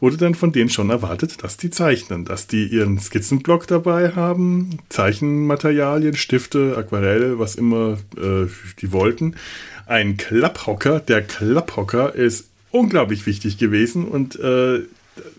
wurde 0.00 0.16
dann 0.16 0.34
von 0.34 0.52
denen 0.52 0.68
schon 0.68 0.90
erwartet, 0.90 1.42
dass 1.42 1.56
die 1.56 1.70
zeichnen, 1.70 2.24
dass 2.24 2.46
die 2.46 2.66
ihren 2.66 2.98
Skizzenblock 2.98 3.66
dabei 3.66 4.10
haben, 4.10 4.78
Zeichenmaterialien, 4.88 6.16
Stifte, 6.16 6.76
Aquarell, 6.76 7.38
was 7.38 7.54
immer 7.54 7.98
äh, 8.16 8.46
die 8.80 8.92
wollten. 8.92 9.36
Ein 9.86 10.16
Klapphocker, 10.16 10.98
der 11.00 11.22
Klapphocker 11.22 12.14
ist 12.14 12.48
unglaublich 12.70 13.26
wichtig 13.26 13.58
gewesen 13.58 14.06
und 14.06 14.38
äh, 14.40 14.80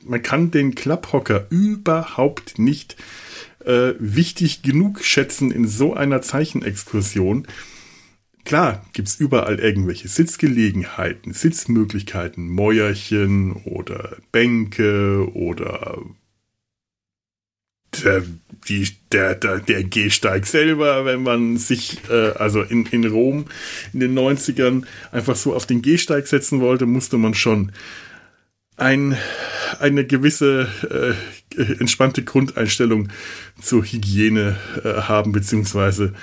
man 0.03 0.21
kann 0.21 0.51
den 0.51 0.75
Klapphocker 0.75 1.47
überhaupt 1.49 2.59
nicht 2.59 2.95
äh, 3.65 3.93
wichtig 3.99 4.61
genug 4.61 5.03
schätzen 5.03 5.51
in 5.51 5.67
so 5.67 5.93
einer 5.93 6.21
Zeichenexkursion. 6.21 7.47
Klar 8.45 8.85
gibt's 8.91 9.15
überall 9.15 9.59
irgendwelche 9.59 10.09
Sitzgelegenheiten, 10.09 11.33
Sitzmöglichkeiten, 11.33 12.49
Mäuerchen 12.49 13.53
oder 13.53 14.17
Bänke 14.31 15.29
oder 15.33 16.01
der, 18.03 18.23
die, 18.67 18.89
der, 19.11 19.35
der, 19.35 19.59
der 19.59 19.83
Gehsteig 19.83 20.45
selber, 20.45 21.05
wenn 21.05 21.23
man 21.23 21.57
sich 21.57 21.99
äh, 22.09 22.31
also 22.31 22.61
in, 22.61 22.85
in 22.87 23.05
Rom 23.05 23.45
in 23.93 23.99
den 23.99 24.17
90ern 24.17 24.83
einfach 25.11 25.35
so 25.35 25.53
auf 25.53 25.65
den 25.65 25.81
Gehsteig 25.81 26.27
setzen 26.27 26.59
wollte, 26.59 26.85
musste 26.85 27.17
man 27.17 27.33
schon 27.35 27.71
ein, 28.77 29.17
eine 29.79 30.05
gewisse 30.05 30.67
äh, 30.89 31.61
entspannte 31.79 32.23
Grundeinstellung 32.23 33.09
zur 33.61 33.83
Hygiene 33.83 34.57
äh, 34.83 35.01
haben, 35.03 35.31
beziehungsweise 35.31 36.13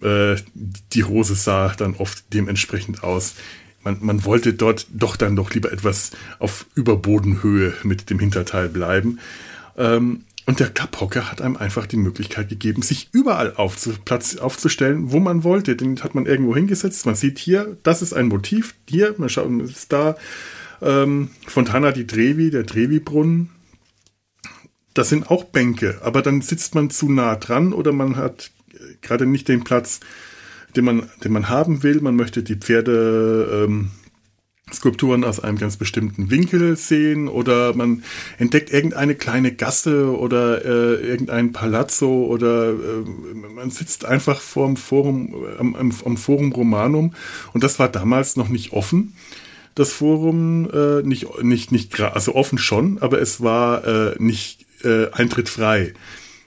äh, 0.00 0.36
die 0.54 1.04
Hose 1.04 1.34
sah 1.34 1.74
dann 1.76 1.94
oft 1.94 2.32
dementsprechend 2.32 3.02
aus. 3.02 3.34
Man, 3.82 3.98
man 4.00 4.24
wollte 4.24 4.54
dort 4.54 4.86
doch 4.92 5.16
dann 5.16 5.36
doch 5.36 5.52
lieber 5.52 5.70
etwas 5.70 6.12
auf 6.38 6.66
Überbodenhöhe 6.74 7.74
mit 7.82 8.08
dem 8.10 8.18
Hinterteil 8.18 8.68
bleiben. 8.68 9.18
Ähm, 9.76 10.24
und 10.46 10.60
der 10.60 10.68
Klapphocker 10.68 11.30
hat 11.30 11.40
einem 11.40 11.56
einfach 11.56 11.86
die 11.86 11.96
Möglichkeit 11.96 12.50
gegeben, 12.50 12.82
sich 12.82 13.08
überall 13.12 13.54
aufzu 13.56 13.94
Platz 14.04 14.36
aufzustellen, 14.36 15.10
wo 15.10 15.18
man 15.18 15.42
wollte. 15.42 15.74
Den 15.74 16.02
hat 16.02 16.14
man 16.14 16.26
irgendwo 16.26 16.54
hingesetzt. 16.54 17.06
Man 17.06 17.14
sieht 17.14 17.38
hier, 17.38 17.78
das 17.82 18.02
ist 18.02 18.12
ein 18.12 18.28
Motiv. 18.28 18.74
Hier, 18.86 19.14
man 19.16 19.30
schaut, 19.30 19.50
ist 19.62 19.92
da 19.92 20.16
ähm, 20.84 21.30
Fontana 21.46 21.92
di 21.92 22.06
Trevi, 22.06 22.50
der 22.50 22.66
Trevi-Brunnen. 22.66 23.50
Das 24.92 25.08
sind 25.08 25.30
auch 25.30 25.44
Bänke, 25.44 26.00
aber 26.02 26.22
dann 26.22 26.40
sitzt 26.40 26.74
man 26.74 26.90
zu 26.90 27.10
nah 27.10 27.34
dran 27.34 27.72
oder 27.72 27.92
man 27.92 28.16
hat 28.16 28.52
gerade 29.02 29.26
nicht 29.26 29.48
den 29.48 29.64
Platz, 29.64 30.00
den 30.76 30.84
man, 30.84 31.08
den 31.24 31.32
man 31.32 31.48
haben 31.48 31.82
will. 31.82 32.00
Man 32.00 32.16
möchte 32.16 32.42
die 32.42 32.56
Pferde 32.56 33.64
ähm, 33.66 33.90
Skulpturen 34.72 35.24
aus 35.24 35.40
einem 35.40 35.58
ganz 35.58 35.76
bestimmten 35.76 36.30
Winkel 36.30 36.76
sehen 36.76 37.28
oder 37.28 37.74
man 37.74 38.02
entdeckt 38.38 38.72
irgendeine 38.72 39.14
kleine 39.14 39.52
Gasse 39.52 40.16
oder 40.16 40.64
äh, 40.64 41.06
irgendein 41.06 41.52
Palazzo 41.52 42.24
oder 42.24 42.70
äh, 42.70 43.54
man 43.54 43.70
sitzt 43.70 44.04
einfach 44.04 44.40
vorm 44.40 44.76
Forum, 44.76 45.34
am, 45.58 45.74
am, 45.74 45.92
am 46.04 46.16
Forum 46.16 46.52
Romanum 46.52 47.14
und 47.52 47.62
das 47.62 47.78
war 47.78 47.88
damals 47.88 48.36
noch 48.36 48.48
nicht 48.48 48.72
offen 48.72 49.14
das 49.74 49.92
Forum 49.92 50.70
äh, 50.70 51.02
nicht, 51.02 51.42
nicht, 51.42 51.72
nicht, 51.72 52.00
also 52.00 52.34
offen 52.34 52.58
schon, 52.58 52.98
aber 52.98 53.20
es 53.20 53.40
war 53.40 53.84
äh, 53.84 54.14
nicht 54.18 54.66
äh, 54.84 55.10
Eintritt 55.10 55.48
frei, 55.48 55.94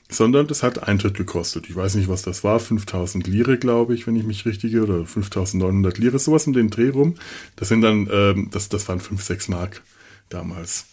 sondern 0.10 0.48
das 0.48 0.64
hat 0.64 0.88
Eintritt 0.88 1.16
gekostet. 1.16 1.70
Ich 1.70 1.76
weiß 1.76 1.96
nicht, 1.96 2.08
was 2.08 2.22
das 2.22 2.44
war, 2.44 2.60
5000 2.60 3.28
Lire, 3.28 3.58
glaube 3.58 3.94
ich, 3.96 4.08
wenn 4.08 4.16
ich 4.16 4.24
mich 4.24 4.46
richtige, 4.46 4.84
oder 4.84 5.06
5900 5.06 5.98
Lire, 5.98 6.20
sowas 6.20 6.48
um 6.48 6.54
den 6.54 6.70
Dreh 6.70 6.90
rum. 6.90 7.16
Das 7.58 7.68
sind 7.68 7.82
dann, 7.82 8.08
ähm, 8.12 8.50
das, 8.52 8.70
das 8.70 8.88
waren 8.88 9.02
5, 9.02 9.22
6 9.22 9.50
Mark 9.50 9.82
damals. 10.30 10.86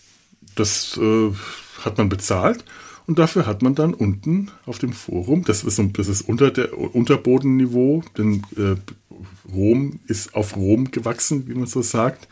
Das 0.57 0.99
äh, 1.01 1.31
hat 1.85 1.99
man 1.99 2.09
bezahlt 2.09 2.65
und 3.07 3.19
dafür 3.19 3.47
hat 3.47 3.63
man 3.63 3.75
dann 3.75 3.93
unten 3.93 4.51
auf 4.65 4.79
dem 4.79 4.93
Forum, 4.93 5.45
das 5.45 5.63
ist, 5.65 5.81
das 5.95 6.09
ist 6.09 6.23
unter 6.23 6.51
der 6.51 6.79
Unterbodenniveau, 6.79 8.03
denn 8.17 8.43
äh, 8.57 8.77
Rom 9.53 10.01
ist 10.07 10.35
auf 10.35 10.57
Rom 10.57 10.91
gewachsen, 10.91 11.47
wie 11.47 11.55
man 11.55 11.67
so 11.67 11.83
sagt. 11.83 12.29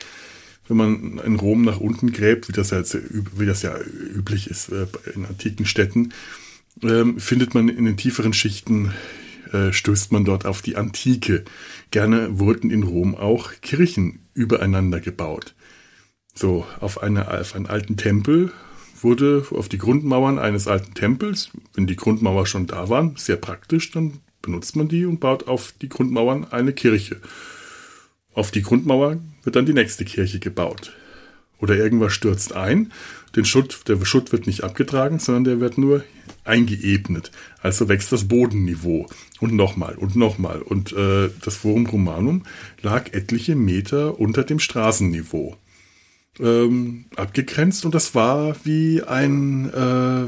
Wenn 0.69 0.76
man 0.76 1.19
in 1.19 1.37
Rom 1.37 1.62
nach 1.62 1.81
unten 1.81 2.12
gräbt, 2.12 2.49
wie 2.49 2.52
das 2.52 2.71
ja, 2.71 2.83
wie 3.37 3.47
das 3.47 3.62
ja 3.62 3.75
üblich 3.81 4.49
ist 4.49 4.71
äh, 4.71 4.87
in 5.14 5.26
antiken 5.26 5.67
Städten, 5.67 6.14
ähm, 6.83 7.19
findet 7.19 7.55
man 7.55 7.69
in 7.69 7.85
den 7.85 7.97
tieferen 7.97 8.33
Schichten, 8.33 8.93
äh, 9.52 9.73
stößt 9.73 10.12
man 10.12 10.25
dort 10.25 10.47
auf 10.47 10.62
die 10.62 10.76
Antike. 10.76 11.45
Gerne 11.91 12.38
wurden 12.38 12.71
in 12.71 12.85
Rom 12.85 13.14
auch 13.14 13.52
Kirchen 13.61 14.21
übereinander 14.33 15.00
gebaut. 15.00 15.55
So, 16.35 16.67
auf, 16.81 17.02
eine, 17.02 17.31
auf 17.31 17.55
einen 17.55 17.67
alten 17.67 17.99
Tempel 17.99 18.52
wurde 19.03 19.45
auf 19.51 19.69
die 19.69 19.79
Grundmauern 19.79 20.39
eines 20.39 20.69
alten 20.69 20.95
Tempels, 20.95 21.51
wenn 21.75 21.87
die 21.87 21.97
Grundmauer 21.97 22.47
schon 22.47 22.67
da 22.67 22.89
war, 22.89 23.13
sehr 23.17 23.37
praktisch, 23.37 23.91
dann 23.91 24.21
benutzt 24.43 24.77
man 24.77 24.89
die 24.89 25.05
und 25.07 25.21
baut 25.21 25.49
auf 25.49 25.73
die 25.81 25.89
Grundmauern 25.89 26.47
eine 26.51 26.73
Kirche. 26.73 27.21
Auf 28.35 28.51
die 28.51 28.63
Grundmauer 28.63 29.19
wird 29.45 29.57
dann 29.57 29.67
die 29.67 29.73
nächste 29.73 30.05
Kirche 30.05 30.39
gebaut. 30.39 30.93
Oder 31.59 31.77
irgendwas 31.77 32.13
stürzt 32.13 32.55
ein, 32.55 32.93
den 33.37 33.45
Schutt, 33.45 33.83
der 33.87 34.05
Schutt 34.05 34.33
wird 34.33 34.47
nicht 34.47 34.65
abgetragen, 34.65 35.21
sondern 35.21 35.45
der 35.45 35.61
wird 35.61 35.79
nur 35.79 36.03
eingeebnet. 36.45 37.31
Also 37.61 37.89
wächst 37.89 38.11
das 38.11 38.27
Bodenniveau. 38.27 39.07
Und 39.41 39.55
nochmal 39.55 39.95
und 39.95 40.17
nochmal. 40.17 40.61
Und 40.61 40.93
äh, 40.93 41.31
das 41.41 41.57
Forum 41.57 41.87
Romanum 41.87 42.43
lag 42.83 43.13
etliche 43.13 43.55
Meter 43.55 44.19
unter 44.19 44.43
dem 44.43 44.59
Straßenniveau. 44.59 45.57
Ähm, 46.41 47.05
abgegrenzt 47.17 47.85
und 47.85 47.95
das 47.95 48.15
war 48.15 48.57
wie 48.65 49.03
ein 49.03 49.69
äh, 49.69 50.27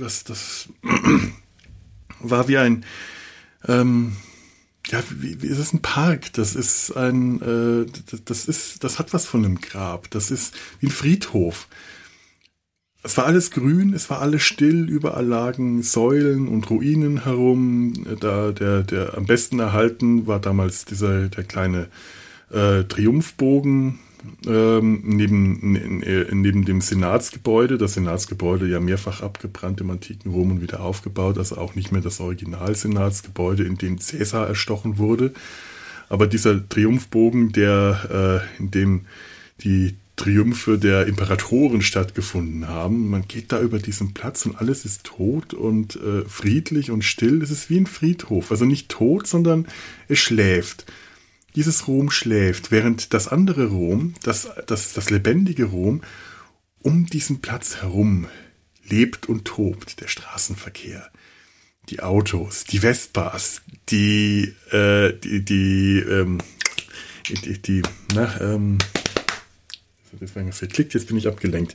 was 0.00 0.24
das 0.24 0.68
war 2.18 2.48
wie 2.48 2.58
ein 2.58 2.84
ähm, 3.68 4.16
ja, 4.88 5.02
wie, 5.10 5.42
wie 5.42 5.46
ist 5.46 5.58
es 5.58 5.72
ein 5.72 5.82
Park? 5.82 6.32
Das 6.34 6.54
ist 6.54 6.96
ein, 6.96 7.40
äh, 7.42 7.86
das 8.24 8.46
ist, 8.46 8.84
das 8.84 8.98
hat 8.98 9.12
was 9.12 9.26
von 9.26 9.44
einem 9.44 9.60
Grab. 9.60 10.10
Das 10.10 10.30
ist 10.30 10.54
wie 10.80 10.86
ein 10.86 10.92
Friedhof. 10.92 11.68
Es 13.02 13.16
war 13.16 13.26
alles 13.26 13.50
grün, 13.52 13.94
es 13.94 14.10
war 14.10 14.20
alles 14.20 14.42
still, 14.42 14.88
überall 14.88 15.26
lagen 15.26 15.82
Säulen 15.82 16.48
und 16.48 16.68
Ruinen 16.70 17.22
herum. 17.22 17.92
Da 18.20 18.52
der, 18.52 18.82
der 18.82 19.16
am 19.16 19.26
besten 19.26 19.60
erhalten 19.60 20.26
war 20.26 20.40
damals 20.40 20.84
dieser 20.84 21.28
der 21.28 21.44
kleine 21.44 21.88
äh, 22.50 22.84
Triumphbogen, 22.84 24.00
ähm, 24.46 25.02
neben, 25.04 26.00
neben 26.32 26.64
dem 26.64 26.80
Senatsgebäude. 26.80 27.78
Das 27.78 27.94
Senatsgebäude 27.94 28.66
ja 28.68 28.80
mehrfach 28.80 29.22
abgebrannt 29.22 29.80
im 29.80 29.90
antiken 29.90 30.30
Rom 30.30 30.52
und 30.52 30.60
wieder 30.60 30.80
aufgebaut, 30.80 31.38
also 31.38 31.56
auch 31.56 31.74
nicht 31.74 31.92
mehr 31.92 32.00
das 32.00 32.20
Original-Senatsgebäude, 32.20 33.64
in 33.64 33.76
dem 33.76 33.98
Caesar 33.98 34.46
erstochen 34.46 34.98
wurde. 34.98 35.32
Aber 36.08 36.26
dieser 36.26 36.68
Triumphbogen, 36.68 37.52
der, 37.52 38.42
äh, 38.58 38.62
in 38.62 38.70
dem 38.70 39.06
die 39.62 39.96
Triumphe 40.16 40.78
der 40.78 41.06
Imperatoren 41.06 41.82
stattgefunden 41.82 42.68
haben. 42.68 43.10
Man 43.10 43.28
geht 43.28 43.52
da 43.52 43.60
über 43.60 43.78
diesen 43.78 44.14
Platz 44.14 44.46
und 44.46 44.56
alles 44.56 44.86
ist 44.86 45.04
tot 45.04 45.52
und 45.52 45.96
äh, 45.96 46.24
friedlich 46.26 46.90
und 46.90 47.04
still. 47.04 47.42
Es 47.42 47.50
ist 47.50 47.68
wie 47.68 47.78
ein 47.78 47.86
Friedhof. 47.86 48.50
Also 48.50 48.64
nicht 48.64 48.88
tot, 48.88 49.26
sondern 49.26 49.66
es 50.08 50.18
schläft 50.18 50.86
dieses 51.56 51.88
Rom 51.88 52.10
schläft, 52.10 52.70
während 52.70 53.14
das 53.14 53.28
andere 53.28 53.66
Rom, 53.66 54.14
das, 54.22 54.48
das, 54.66 54.92
das 54.92 55.10
lebendige 55.10 55.64
Rom, 55.64 56.02
um 56.82 57.06
diesen 57.06 57.40
Platz 57.40 57.76
herum 57.76 58.28
lebt 58.84 59.28
und 59.28 59.46
tobt, 59.46 60.00
der 60.00 60.08
Straßenverkehr. 60.08 61.10
Die 61.88 62.00
Autos, 62.00 62.64
die 62.64 62.80
Vespas, 62.80 63.62
die, 63.88 64.54
äh, 64.70 65.12
die, 65.14 65.44
die, 65.44 65.98
ähm, 66.00 66.38
die, 67.28 67.60
die, 67.60 67.82
na, 68.14 68.40
ähm, 68.40 68.78
jetzt 70.20 71.08
bin 71.08 71.16
ich 71.16 71.26
abgelenkt. 71.26 71.74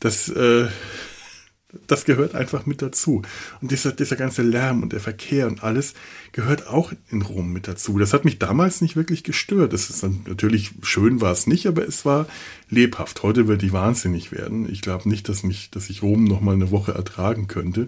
Das, 0.00 0.28
äh, 0.28 0.66
das 1.86 2.04
gehört 2.04 2.34
einfach 2.34 2.66
mit 2.66 2.82
dazu. 2.82 3.22
Und 3.60 3.70
dieser, 3.70 3.92
dieser 3.92 4.16
ganze 4.16 4.42
Lärm 4.42 4.82
und 4.82 4.92
der 4.92 5.00
Verkehr 5.00 5.46
und 5.46 5.62
alles 5.62 5.94
gehört 6.32 6.66
auch 6.66 6.92
in 7.10 7.22
Rom 7.22 7.52
mit 7.52 7.68
dazu. 7.68 7.98
Das 7.98 8.12
hat 8.12 8.24
mich 8.24 8.38
damals 8.38 8.80
nicht 8.80 8.96
wirklich 8.96 9.22
gestört. 9.22 9.72
Das 9.72 9.88
ist 9.88 10.02
dann, 10.02 10.24
natürlich 10.26 10.72
schön 10.82 11.20
war 11.20 11.32
es 11.32 11.46
nicht, 11.46 11.66
aber 11.66 11.86
es 11.86 12.04
war 12.04 12.26
lebhaft. 12.68 13.22
Heute 13.22 13.46
würde 13.46 13.66
ich 13.66 13.72
wahnsinnig 13.72 14.32
werden. 14.32 14.70
Ich 14.70 14.82
glaube 14.82 15.08
nicht, 15.08 15.28
dass 15.28 15.42
mich, 15.42 15.70
dass 15.70 15.90
ich 15.90 16.02
Rom 16.02 16.24
noch 16.24 16.40
mal 16.40 16.54
eine 16.54 16.70
Woche 16.70 16.92
ertragen 16.92 17.46
könnte. 17.46 17.86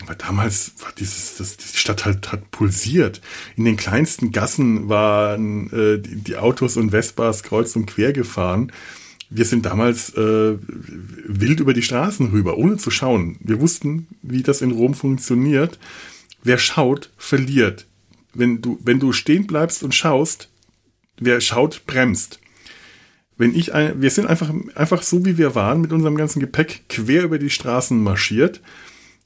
Aber 0.00 0.14
damals 0.14 0.72
war 0.80 0.92
dieses, 0.98 1.36
das, 1.36 1.58
die 1.58 1.76
Stadt 1.76 2.06
halt 2.06 2.32
hat 2.32 2.50
pulsiert. 2.50 3.20
In 3.56 3.64
den 3.64 3.76
kleinsten 3.76 4.32
Gassen 4.32 4.88
waren 4.88 5.70
äh, 5.70 5.98
die, 5.98 6.16
die 6.16 6.36
Autos 6.36 6.78
und 6.78 6.90
Vespas 6.90 7.42
kreuz 7.42 7.76
und 7.76 7.86
quer 7.86 8.12
gefahren 8.12 8.72
wir 9.34 9.44
sind 9.44 9.64
damals 9.64 10.14
äh, 10.14 10.58
wild 11.26 11.60
über 11.60 11.72
die 11.72 11.82
Straßen 11.82 12.30
rüber, 12.30 12.58
ohne 12.58 12.76
zu 12.76 12.90
schauen. 12.90 13.36
Wir 13.40 13.60
wussten, 13.60 14.06
wie 14.20 14.42
das 14.42 14.60
in 14.60 14.72
Rom 14.72 14.94
funktioniert. 14.94 15.78
Wer 16.42 16.58
schaut, 16.58 17.10
verliert. 17.16 17.86
Wenn 18.34 18.60
du, 18.60 18.78
wenn 18.82 19.00
du 19.00 19.12
stehen 19.12 19.46
bleibst 19.46 19.82
und 19.82 19.94
schaust, 19.94 20.48
wer 21.18 21.40
schaut, 21.40 21.82
bremst. 21.86 22.40
Wenn 23.38 23.54
ich 23.54 23.72
ein, 23.72 24.02
wir 24.02 24.10
sind 24.10 24.26
einfach, 24.26 24.52
einfach 24.74 25.02
so 25.02 25.24
wie 25.24 25.38
wir 25.38 25.54
waren 25.54 25.80
mit 25.80 25.92
unserem 25.92 26.16
ganzen 26.16 26.40
Gepäck 26.40 26.82
quer 26.88 27.24
über 27.24 27.38
die 27.38 27.50
Straßen 27.50 28.02
marschiert 28.02 28.60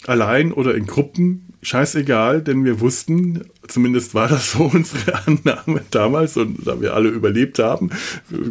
allein 0.07 0.53
oder 0.53 0.75
in 0.75 0.87
Gruppen, 0.87 1.46
scheißegal, 1.63 2.43
denn 2.43 2.65
wir 2.65 2.81
wussten, 2.81 3.45
zumindest 3.67 4.15
war 4.15 4.29
das 4.29 4.53
so 4.53 4.65
unsere 4.65 5.27
Annahme 5.27 5.83
damals 5.91 6.37
und 6.37 6.67
da 6.67 6.81
wir 6.81 6.95
alle 6.95 7.09
überlebt 7.09 7.59
haben, 7.59 7.91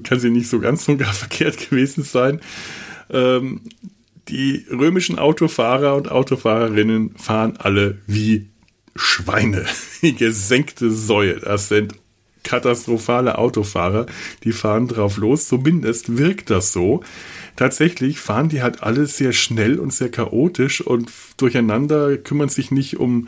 kann 0.04 0.20
sie 0.20 0.30
nicht 0.30 0.50
so 0.50 0.60
ganz 0.60 0.88
und 0.88 0.98
gar 0.98 1.14
verkehrt 1.14 1.70
gewesen 1.70 2.04
sein. 2.04 2.42
Ähm, 3.10 3.62
die 4.28 4.66
römischen 4.72 5.20
Autofahrer 5.20 5.96
und 5.96 6.12
Autofahrerinnen 6.12 7.16
fahren 7.16 7.58
alle 7.58 8.00
wie 8.08 8.48
Schweine, 8.96 9.66
wie 10.02 10.14
gesenkte 10.14 10.92
Säue. 10.92 11.40
Das 11.40 11.70
sind 11.70 11.96
katastrophale 12.44 13.38
Autofahrer, 13.38 14.06
die 14.44 14.52
fahren 14.52 14.88
drauf 14.88 15.18
los. 15.18 15.48
Zumindest 15.48 16.18
wirkt 16.18 16.50
das 16.50 16.72
so 16.72 17.04
tatsächlich 17.56 18.20
fahren 18.20 18.50
die 18.50 18.62
halt 18.62 18.84
alle 18.84 19.06
sehr 19.06 19.34
schnell 19.34 19.80
und 19.80 19.94
sehr 19.94 20.10
chaotisch 20.10 20.82
und 20.82 21.12
durcheinander, 21.38 22.18
kümmern 22.18 22.50
sich 22.50 22.72
nicht 22.72 22.98
um 22.98 23.28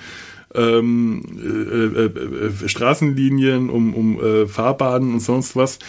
ähm, 0.53 1.23
äh, 1.37 2.01
äh, 2.01 2.65
äh, 2.65 2.69
Straßenlinien, 2.69 3.69
um, 3.69 3.93
um 3.93 4.23
äh, 4.23 4.47
Fahrbahnen 4.47 5.13
und 5.13 5.19
sonst 5.19 5.55
was. 5.55 5.79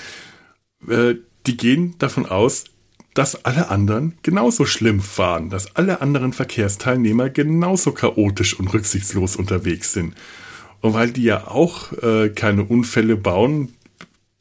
Äh, 0.89 1.17
die 1.47 1.57
gehen 1.57 1.95
davon 1.99 2.27
aus, 2.27 2.65
dass 3.15 3.45
alle 3.45 3.71
anderen 3.71 4.17
genauso 4.23 4.65
schlimm 4.65 5.01
fahren, 5.01 5.51
dass 5.51 5.75
alle 5.77 6.01
anderen 6.01 6.33
Verkehrsteilnehmer 6.33 7.31
genauso 7.31 7.93
chaotisch 7.93 8.59
und 8.59 8.73
rücksichtslos 8.73 9.37
unterwegs 9.37 9.93
sind. 9.93 10.15
Und 10.81 10.95
weil 10.95 11.11
die 11.11 11.25
ja 11.25 11.49
auch 11.49 11.93
äh, 12.03 12.29
keine 12.29 12.65
Unfälle 12.65 13.17
bauen, 13.17 13.75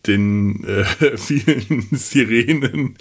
den 0.06 0.64
äh, 0.64 0.86
vielen 1.18 1.88
Sirenen 1.92 2.96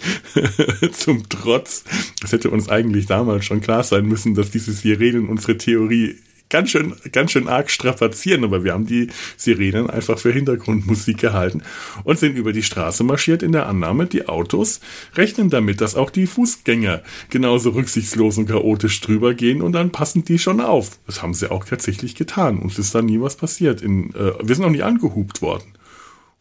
zum 0.91 1.29
Trotz. 1.29 1.83
Es 2.23 2.31
hätte 2.31 2.49
uns 2.49 2.69
eigentlich 2.69 3.05
damals 3.05 3.45
schon 3.45 3.61
klar 3.61 3.83
sein 3.83 4.05
müssen, 4.05 4.35
dass 4.35 4.51
diese 4.51 4.73
Sirenen 4.73 5.29
unsere 5.29 5.57
Theorie 5.57 6.15
ganz 6.49 6.69
schön, 6.69 6.93
ganz 7.11 7.31
schön 7.31 7.47
arg 7.47 7.69
strapazieren, 7.69 8.43
aber 8.43 8.63
wir 8.63 8.73
haben 8.73 8.85
die 8.85 9.07
Sirenen 9.35 9.89
einfach 9.89 10.17
für 10.17 10.31
Hintergrundmusik 10.31 11.17
gehalten 11.17 11.61
und 12.03 12.19
sind 12.19 12.35
über 12.37 12.53
die 12.53 12.63
Straße 12.63 13.03
marschiert 13.03 13.43
in 13.43 13.51
der 13.51 13.67
Annahme, 13.67 14.05
die 14.05 14.27
Autos 14.27 14.79
rechnen 15.15 15.49
damit, 15.49 15.81
dass 15.81 15.95
auch 15.95 16.09
die 16.09 16.27
Fußgänger 16.27 17.03
genauso 17.29 17.71
rücksichtslos 17.71 18.37
und 18.37 18.47
chaotisch 18.47 19.01
drüber 19.01 19.33
gehen 19.33 19.61
und 19.61 19.73
dann 19.73 19.91
passen 19.91 20.23
die 20.23 20.39
schon 20.39 20.61
auf. 20.61 20.99
Das 21.05 21.21
haben 21.21 21.33
sie 21.33 21.51
auch 21.51 21.65
tatsächlich 21.65 22.15
getan. 22.15 22.59
Uns 22.59 22.79
ist 22.79 22.95
da 22.95 23.01
nie 23.01 23.19
was 23.19 23.35
passiert. 23.35 23.81
In, 23.81 24.13
äh, 24.15 24.33
wir 24.41 24.55
sind 24.55 24.65
auch 24.65 24.69
nie 24.69 24.83
angehupt 24.83 25.41
worden. 25.41 25.76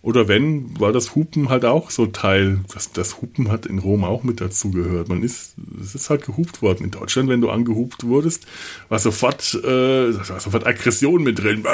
Oder 0.03 0.29
wenn, 0.29 0.79
war 0.79 0.93
das 0.93 1.17
Hupen 1.17 1.49
halt 1.49 1.65
auch 1.65 1.91
so 1.91 2.07
Teil, 2.07 2.61
das, 2.73 2.93
das 2.93 3.21
Hupen 3.21 3.51
hat 3.51 3.67
in 3.67 3.81
Rom 3.81 4.05
auch 4.05 4.23
mit 4.23 4.41
dazugehört. 4.41 5.09
Man 5.09 5.23
ist, 5.23 5.57
es 5.83 5.97
ist 5.97 6.11
halt 6.11 6.25
gehupt 6.25 6.63
worden. 6.63 6.85
In 6.85 6.93
Deutschland, 6.93 7.29
wenn 7.29 7.41
du 7.41 7.51
angehupt 7.51 8.05
wurdest, 8.05 8.47
war 8.89 9.01
sofort, 9.01 9.55
äh, 9.65 10.15
war 10.17 10.41
sofort 10.41 10.65
Aggression 10.65 11.25
mit 11.25 11.43
drin. 11.43 11.65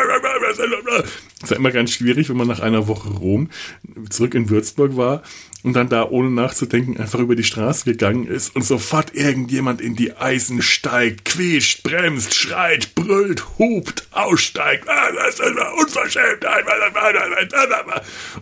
Das 1.40 1.50
war 1.50 1.56
immer 1.58 1.72
ganz 1.72 1.90
schwierig, 1.90 2.30
wenn 2.30 2.38
man 2.38 2.48
nach 2.48 2.60
einer 2.60 2.88
Woche 2.88 3.10
Rom 3.10 3.50
zurück 4.08 4.34
in 4.34 4.48
Würzburg 4.48 4.96
war 4.96 5.22
und 5.62 5.74
dann 5.74 5.88
da 5.88 6.08
ohne 6.08 6.30
nachzudenken 6.30 6.98
einfach 6.98 7.20
über 7.20 7.36
die 7.36 7.44
Straße 7.44 7.84
gegangen 7.84 8.26
ist 8.26 8.54
und 8.56 8.62
sofort 8.62 9.14
irgendjemand 9.14 9.80
in 9.80 9.94
die 9.94 10.16
Eisen 10.16 10.60
steigt, 10.62 11.24
quietscht, 11.24 11.82
bremst, 11.82 12.34
schreit, 12.34 12.94
brüllt, 12.94 13.58
hupt, 13.58 14.08
aussteigt. 14.10 14.86
Unverschämt. 15.78 16.44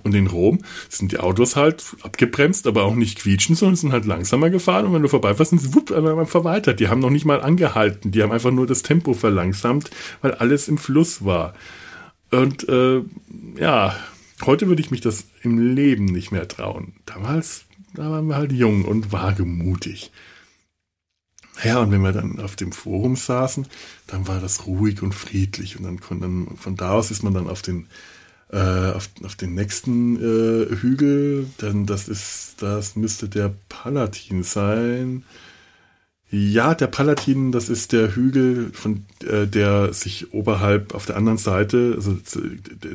Und 0.02 0.14
in 0.14 0.26
Rom 0.26 0.64
sind 0.88 1.12
die 1.12 1.18
Autos 1.18 1.56
halt 1.56 1.84
abgebremst, 2.02 2.66
aber 2.66 2.84
auch 2.84 2.94
nicht 2.94 3.18
quietschen, 3.18 3.54
sondern 3.54 3.76
sind 3.76 3.92
halt 3.92 4.06
langsamer 4.06 4.50
gefahren 4.50 4.86
und 4.86 4.94
wenn 4.94 5.02
du 5.02 5.08
vorbeifährst, 5.08 5.50
sind 5.50 5.60
sie 5.60 5.74
wupp, 5.74 5.90
einfach 5.92 6.44
weiter. 6.44 6.72
Die 6.72 6.88
haben 6.88 7.00
noch 7.00 7.10
nicht 7.10 7.26
mal 7.26 7.40
angehalten, 7.40 8.10
die 8.10 8.22
haben 8.22 8.32
einfach 8.32 8.50
nur 8.50 8.66
das 8.66 8.82
Tempo 8.82 9.12
verlangsamt, 9.12 9.90
weil 10.22 10.32
alles 10.34 10.68
im 10.68 10.78
Fluss 10.78 11.24
war. 11.24 11.54
Und 12.30 12.68
äh, 12.68 13.02
ja, 13.58 13.96
Heute 14.46 14.68
würde 14.68 14.80
ich 14.80 14.90
mich 14.90 15.00
das 15.00 15.24
im 15.42 15.74
Leben 15.74 16.06
nicht 16.06 16.32
mehr 16.32 16.48
trauen. 16.48 16.94
Damals, 17.06 17.64
da 17.94 18.10
waren 18.10 18.26
wir 18.26 18.36
halt 18.36 18.52
jung 18.52 18.84
und 18.84 19.12
wagemutig. 19.12 20.10
Ja, 21.62 21.80
und 21.80 21.90
wenn 21.90 22.00
wir 22.00 22.12
dann 22.12 22.40
auf 22.40 22.56
dem 22.56 22.72
Forum 22.72 23.16
saßen, 23.16 23.66
dann 24.06 24.26
war 24.26 24.40
das 24.40 24.66
ruhig 24.66 25.02
und 25.02 25.14
friedlich. 25.14 25.78
Und 25.78 25.84
dann, 25.84 26.20
dann 26.20 26.56
von 26.56 26.76
da 26.76 26.92
aus 26.92 27.10
ist 27.10 27.22
man 27.22 27.34
dann 27.34 27.48
auf 27.48 27.60
den, 27.60 27.86
äh, 28.50 28.92
auf, 28.92 29.10
auf 29.24 29.34
den 29.34 29.54
nächsten 29.54 30.16
äh, 30.16 30.74
Hügel. 30.76 31.46
Denn 31.60 31.84
das 31.84 32.08
ist, 32.08 32.62
das 32.62 32.96
müsste 32.96 33.28
der 33.28 33.54
Palatin 33.68 34.42
sein. 34.42 35.24
Ja, 36.32 36.76
der 36.76 36.86
Palatin, 36.86 37.50
das 37.50 37.68
ist 37.68 37.90
der 37.90 38.14
Hügel, 38.14 38.70
von 38.72 39.04
äh, 39.24 39.48
der 39.48 39.92
sich 39.92 40.32
oberhalb 40.32 40.94
auf 40.94 41.04
der 41.04 41.16
anderen 41.16 41.38
Seite, 41.38 41.94
also 41.96 42.16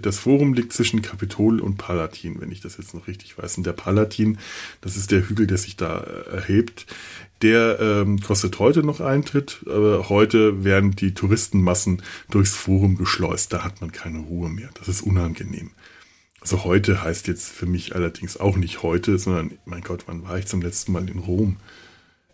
das 0.01 0.19
Forum 0.19 0.53
liegt 0.53 0.71
zwischen 0.71 1.01
Kapitol 1.01 1.59
und 1.59 1.75
Palatin, 1.75 2.39
wenn 2.39 2.49
ich 2.49 2.61
das 2.61 2.77
jetzt 2.77 2.93
noch 2.93 3.07
richtig 3.07 3.37
weiß. 3.37 3.57
Und 3.57 3.65
der 3.65 3.73
Palatin, 3.73 4.37
das 4.79 4.95
ist 4.95 5.11
der 5.11 5.27
Hügel, 5.27 5.47
der 5.47 5.57
sich 5.57 5.75
da 5.75 5.99
äh, 5.99 6.35
erhebt. 6.35 6.85
Der 7.41 7.77
ähm, 7.81 8.21
kostet 8.21 8.59
heute 8.59 8.83
noch 8.83 9.01
Eintritt, 9.01 9.59
aber 9.65 10.07
heute 10.07 10.63
werden 10.63 10.91
die 10.91 11.13
Touristenmassen 11.13 12.01
durchs 12.31 12.55
Forum 12.55 12.95
geschleust. 12.95 13.51
Da 13.51 13.65
hat 13.65 13.81
man 13.81 13.91
keine 13.91 14.19
Ruhe 14.19 14.47
mehr. 14.47 14.69
Das 14.79 14.87
ist 14.87 15.01
unangenehm. 15.01 15.71
Also 16.39 16.63
heute 16.63 17.03
heißt 17.03 17.27
jetzt 17.27 17.49
für 17.49 17.65
mich 17.65 17.95
allerdings 17.95 18.37
auch 18.37 18.55
nicht 18.55 18.81
heute, 18.81 19.19
sondern 19.19 19.51
mein 19.65 19.81
Gott, 19.81 20.03
wann 20.05 20.23
war 20.23 20.37
ich 20.37 20.45
zum 20.45 20.61
letzten 20.61 20.93
Mal 20.93 21.09
in 21.09 21.19
Rom? 21.19 21.57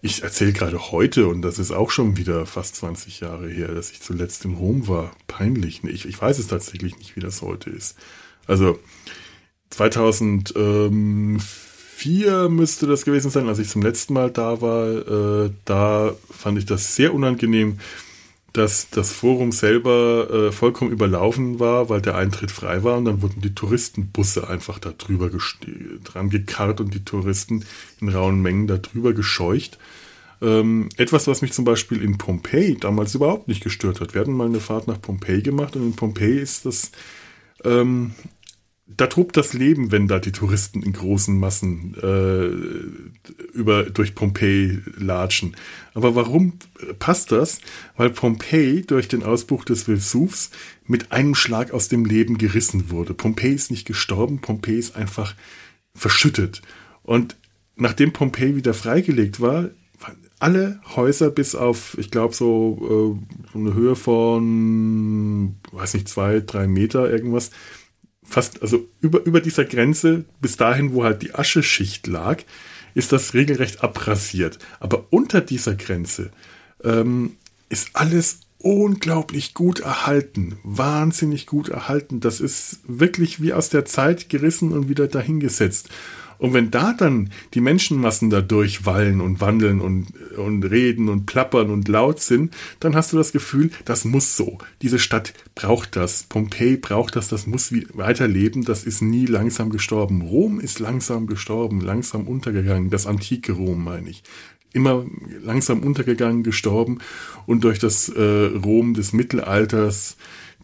Ich 0.04 0.24
erzähle 0.24 0.52
gerade 0.52 0.92
heute, 0.92 1.28
und 1.28 1.44
das 1.44 1.60
ist 1.60 1.72
auch 1.72 1.92
schon 1.92 2.18
wieder 2.18 2.48
fast 2.48 2.76
20 2.78 3.20
Jahre 3.20 3.48
her, 3.48 3.68
dass 3.68 3.92
ich 3.92 4.02
zuletzt 4.02 4.44
in 4.46 4.56
Rom 4.56 4.88
war. 4.88 5.12
Peinlich. 5.28 5.84
Ich, 5.84 6.08
ich 6.08 6.20
weiß 6.20 6.40
es 6.40 6.48
tatsächlich 6.48 6.98
nicht, 6.98 7.16
wie 7.16 7.20
das 7.20 7.44
heute 7.44 7.70
ist. 7.70 7.96
Also 8.48 8.80
2004 9.70 12.50
müsste 12.50 12.88
das 12.88 13.06
gewesen 13.06 13.30
sein, 13.30 13.48
als 13.48 13.60
ich 13.60 13.70
zum 13.70 13.84
letzten 13.84 14.14
Mal 14.14 14.32
da 14.32 14.60
war. 14.62 15.46
Äh, 15.46 15.52
da 15.66 16.16
fand 16.32 16.58
ich 16.58 16.66
das 16.66 16.96
sehr 16.96 17.14
unangenehm 17.14 17.78
dass 18.54 18.90
das 18.90 19.12
Forum 19.12 19.52
selber 19.52 20.30
äh, 20.30 20.52
vollkommen 20.52 20.92
überlaufen 20.92 21.60
war, 21.60 21.90
weil 21.90 22.02
der 22.02 22.16
Eintritt 22.16 22.52
frei 22.52 22.84
war 22.84 22.98
und 22.98 23.06
dann 23.06 23.22
wurden 23.22 23.42
die 23.42 23.56
Touristenbusse 23.56 24.50
einfach 24.50 24.80
da 24.80 24.92
drüber 24.92 25.30
dran 26.04 26.30
gekarrt 26.30 26.82
und 26.82 26.94
die 26.94 27.06
Touristen 27.06 27.64
in 28.02 28.10
rauen 28.10 28.42
Mengen 28.42 28.68
da 28.68 28.78
drüber 28.78 29.14
gescheucht. 29.14 29.78
Ähm, 30.42 30.90
etwas, 30.98 31.28
was 31.28 31.42
mich 31.42 31.54
zum 31.54 31.66
Beispiel 31.66 32.02
in 32.02 32.18
Pompeji 32.18 32.78
damals 32.78 33.16
überhaupt 33.16 33.48
nicht 33.48 33.64
gestört 33.64 34.02
hat. 34.02 34.14
Wir 34.14 34.22
hatten 34.22 34.34
mal 34.34 34.48
eine 34.48 34.60
Fahrt 34.60 34.88
nach 34.88 35.00
Pompeji 35.00 35.44
gemacht 35.44 35.76
und 35.76 35.84
in 35.84 35.96
Pompeji 35.96 36.40
ist 36.40 36.66
das 36.66 36.92
ähm, 37.64 38.16
da 38.98 39.08
tobt 39.08 39.38
das 39.38 39.54
Leben, 39.54 39.92
wenn 39.92 40.08
da 40.08 40.20
die 40.20 40.32
Touristen 40.32 40.84
in 40.84 40.94
großen 40.94 41.38
Massen 41.38 41.96
äh, 42.02 43.58
über 43.58 43.84
durch 43.84 44.16
Pompeji 44.16 44.80
latschen. 44.98 45.56
Aber 45.94 46.16
warum 46.16 46.54
passt 47.00 47.32
das? 47.32 47.60
Weil 47.98 48.10
Pompeji 48.10 48.84
durch 48.86 49.08
den 49.08 49.24
Ausbruch 49.24 49.66
des 49.66 49.84
Vesuvs 49.84 50.52
mit 50.86 51.12
einem 51.12 51.36
Schlag 51.36 51.72
aus 51.72 51.88
dem 51.88 52.06
Leben 52.06 52.38
gerissen 52.38 52.90
wurde. 52.90 53.14
Pompeji 53.14 53.56
ist 53.56 53.72
nicht 53.72 53.88
gestorben, 53.88 54.40
Pompeji 54.40 54.80
ist 54.80 54.96
einfach 54.96 55.36
verschüttet. 55.94 56.62
Und 57.04 57.36
nachdem 57.76 58.14
Pompeji 58.14 58.56
wieder 58.56 58.74
freigelegt 58.74 59.42
war, 59.42 59.70
alle 60.40 60.80
Häuser 60.96 61.30
bis 61.30 61.54
auf, 61.54 61.96
ich 62.00 62.10
glaube, 62.10 62.34
so, 62.34 63.20
äh, 63.54 63.58
eine 63.58 63.74
Höhe 63.76 63.96
von, 63.96 65.56
weiß 65.72 65.94
nicht, 65.94 66.10
zwei, 66.10 66.40
drei 66.40 66.68
Meter 66.68 67.12
irgendwas, 67.12 67.52
fast, 68.32 68.62
also 68.62 68.88
über, 69.02 69.24
über 69.26 69.42
dieser 69.42 69.66
Grenze, 69.66 70.26
bis 70.40 70.58
dahin, 70.58 70.94
wo 70.94 71.04
halt 71.04 71.22
die 71.22 71.36
Ascheschicht 71.36 72.08
lag, 72.08 72.44
ist 72.94 73.12
das 73.12 73.34
regelrecht 73.34 73.84
abrasiert. 73.84 74.60
Aber 74.80 75.06
unter 75.10 75.42
dieser 75.42 75.76
Grenze 75.76 76.32
ähm, 76.84 77.38
ist 77.70 77.90
alles 77.94 78.40
unglaublich 78.58 79.54
gut 79.54 79.80
erhalten, 79.80 80.58
wahnsinnig 80.64 81.48
gut 81.48 81.70
erhalten. 81.70 82.20
Das 82.20 82.40
ist 82.40 82.80
wirklich 82.86 83.42
wie 83.42 83.54
aus 83.54 83.70
der 83.70 83.86
Zeit 83.86 84.30
gerissen 84.30 84.72
und 84.72 84.88
wieder 84.88 85.08
dahingesetzt. 85.08 85.90
Und 86.42 86.54
wenn 86.54 86.72
da 86.72 86.94
dann 86.94 87.30
die 87.54 87.62
Menschenmassen 87.62 88.32
da 88.32 88.42
durchwallen 88.42 89.22
und 89.22 89.42
wandeln 89.42 89.80
und, 89.80 90.08
und 90.36 90.64
reden 90.64 91.08
und 91.08 91.28
plappern 91.28 91.70
und 91.70 91.88
laut 91.88 92.20
sind, 92.20 92.52
dann 92.80 92.96
hast 92.96 93.14
du 93.14 93.18
das 93.18 93.32
Gefühl, 93.32 93.70
das 93.86 94.06
muss 94.06 94.36
so. 94.36 94.58
Diese 94.82 94.98
Stadt 94.98 95.36
braucht 95.54 95.96
das. 95.96 96.24
Pompeji 96.24 96.78
braucht 96.78 97.16
das, 97.16 97.28
das 97.28 97.46
muss 97.46 97.72
weiterleben, 97.94 98.66
das 98.66 98.86
ist 98.86 99.04
nie 99.04 99.28
langsam 99.28 99.70
gestorben. 99.70 100.24
Rom 100.24 100.60
ist 100.60 100.80
langsam 100.80 101.28
gestorben, 101.28 101.80
langsam 101.80 102.28
untergegangen, 102.28 102.90
das 102.90 103.06
antike 103.06 103.52
Rom 103.52 103.84
meine 103.84 104.10
ich 104.10 104.24
immer 104.74 105.06
langsam 105.44 105.84
untergegangen, 105.84 106.44
gestorben 106.44 107.00
und 107.46 107.66
durch 107.66 107.78
das 107.78 108.10
äh, 108.10 108.22
Rom 108.22 108.94
des 108.94 109.14
Mittelalters 109.14 110.16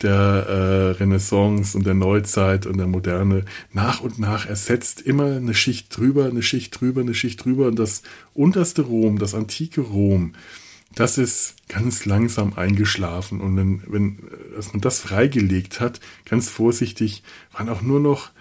der 0.03 0.13
äh, 0.13 0.91
Renaissance 1.01 1.77
und 1.77 1.85
der 1.85 1.93
Neuzeit 1.93 2.65
und 2.65 2.77
der 2.77 2.87
Moderne 2.87 3.45
nach 3.73 4.01
und 4.01 4.19
nach 4.19 4.47
ersetzt. 4.47 5.01
Immer 5.01 5.37
eine 5.37 5.53
Schicht 5.53 5.95
drüber, 5.95 6.25
eine 6.25 6.43
Schicht 6.43 6.79
drüber, 6.79 7.01
eine 7.01 7.13
Schicht 7.13 7.43
drüber. 7.43 7.67
Und 7.67 7.79
das 7.79 8.03
unterste 8.33 8.83
Rom, 8.83 9.19
das 9.19 9.33
antike 9.33 9.81
Rom, 9.81 10.33
das 10.95 11.17
ist 11.17 11.55
ganz 11.67 12.05
langsam 12.05 12.53
eingeschlafen. 12.53 13.41
Und 13.41 13.57
wenn, 13.57 13.81
wenn 13.87 14.19
als 14.55 14.73
man 14.73 14.81
das 14.81 14.99
freigelegt 14.99 15.79
hat, 15.79 15.99
ganz 16.25 16.49
vorsichtig, 16.49 17.23
waren 17.53 17.69
auch 17.69 17.81
nur 17.81 17.99
noch 17.99 18.31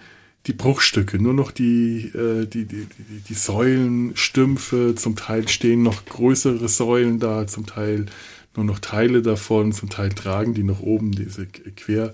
die 0.47 0.53
Bruchstücke, 0.53 1.21
nur 1.21 1.33
noch 1.33 1.51
die, 1.51 2.11
äh, 2.15 2.45
die, 2.45 2.65
die, 2.65 2.85
die, 2.85 3.19
die 3.27 3.33
Säulenstümpfe, 3.33 4.95
zum 4.95 5.15
Teil 5.15 5.47
stehen 5.49 5.83
noch 5.83 6.05
größere 6.05 6.69
Säulen 6.69 7.19
da, 7.19 7.47
zum 7.47 7.65
Teil 7.65 8.05
nur 8.57 8.65
noch 8.65 8.79
Teile 8.79 9.21
davon, 9.21 9.71
zum 9.71 9.89
Teil 9.89 10.09
tragen 10.09 10.53
die 10.53 10.63
noch 10.63 10.81
oben 10.81 11.11
diese 11.11 11.45
Quer, 11.45 12.11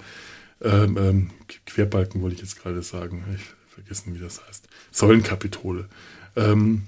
ähm, 0.61 0.97
ähm, 0.97 1.29
Querbalken, 1.65 2.21
wollte 2.21 2.35
ich 2.35 2.41
jetzt 2.41 2.61
gerade 2.61 2.83
sagen. 2.83 3.23
Ich 3.35 3.41
vergessen, 3.73 4.15
wie 4.15 4.19
das 4.19 4.45
heißt. 4.45 4.67
Säulenkapitole. 4.91 5.87
Ähm, 6.35 6.83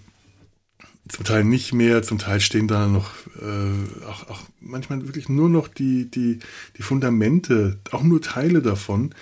zum 1.08 1.24
Teil 1.24 1.44
nicht 1.44 1.74
mehr, 1.74 2.02
zum 2.02 2.18
Teil 2.18 2.40
stehen 2.40 2.68
da 2.68 2.88
noch 2.88 3.12
äh, 3.40 4.06
auch, 4.06 4.28
auch 4.30 4.42
manchmal 4.60 5.04
wirklich 5.06 5.30
nur 5.30 5.50
noch 5.50 5.68
die, 5.68 6.10
die, 6.10 6.40
die 6.78 6.82
Fundamente, 6.82 7.78
auch 7.92 8.04
nur 8.04 8.22
Teile 8.22 8.62
davon 8.62 9.14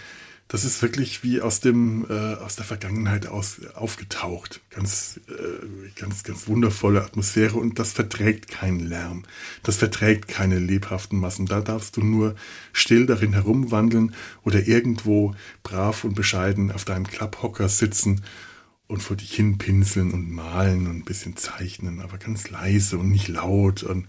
das 0.53 0.65
ist 0.65 0.83
wirklich 0.83 1.23
wie 1.23 1.41
aus 1.41 1.61
dem 1.61 2.05
äh, 2.07 2.35
aus 2.35 2.55
der 2.55 2.63
Vergangenheit 2.63 3.25
aus 3.25 3.59
aufgetaucht. 3.73 4.61
Ganz 4.69 5.19
äh, 5.27 5.99
ganz 5.99 6.21
ganz 6.21 6.47
wundervolle 6.47 7.03
Atmosphäre 7.03 7.57
und 7.57 7.79
das 7.79 7.93
verträgt 7.93 8.49
keinen 8.49 8.79
Lärm. 8.79 9.23
Das 9.63 9.77
verträgt 9.77 10.27
keine 10.27 10.59
lebhaften 10.59 11.19
Massen. 11.19 11.47
Da 11.47 11.59
darfst 11.59 11.97
du 11.97 12.01
nur 12.01 12.35
still 12.71 13.07
darin 13.07 13.33
herumwandeln 13.33 14.13
oder 14.43 14.67
irgendwo 14.67 15.33
brav 15.63 16.03
und 16.03 16.13
bescheiden 16.13 16.71
auf 16.71 16.85
deinem 16.85 17.07
Klapphocker 17.07 17.67
sitzen 17.67 18.21
und 18.85 19.01
vor 19.01 19.15
dich 19.15 19.33
hin 19.33 19.57
pinseln 19.57 20.11
und 20.11 20.29
malen 20.29 20.85
und 20.85 20.97
ein 20.97 21.03
bisschen 21.03 21.35
zeichnen, 21.35 21.99
aber 21.99 22.19
ganz 22.19 22.51
leise 22.51 22.99
und 22.99 23.09
nicht 23.09 23.27
laut 23.27 23.81
und 23.81 24.05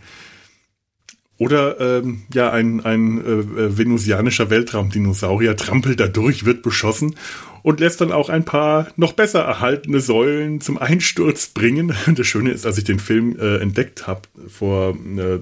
oder 1.39 1.81
ähm, 1.81 2.23
ja, 2.33 2.51
ein, 2.53 2.85
ein 2.85 3.19
äh, 3.25 3.77
venusianischer 3.77 4.51
Weltraumdinosaurier 4.51 5.57
trampelt 5.57 5.99
da 5.99 6.07
durch, 6.07 6.45
wird 6.45 6.63
beschossen 6.63 7.17
und 7.63 7.81
lässt 7.81 8.01
dann 8.01 8.13
auch 8.13 8.29
ein 8.29 8.45
paar 8.45 8.89
noch 8.97 9.15
besser 9.15 9.41
erhaltene 9.41 10.01
Säulen 10.01 10.61
zum 10.61 10.79
Einsturz 10.79 11.49
bringen. 11.49 11.93
Das 12.15 12.27
Schöne 12.27 12.51
ist, 12.51 12.67
als 12.67 12.79
ich 12.79 12.85
den 12.85 13.01
Film 13.01 13.37
äh, 13.39 13.57
entdeckt 13.57 14.07
habe 14.07 14.23
vor 14.49 14.97
äh, 15.17 15.39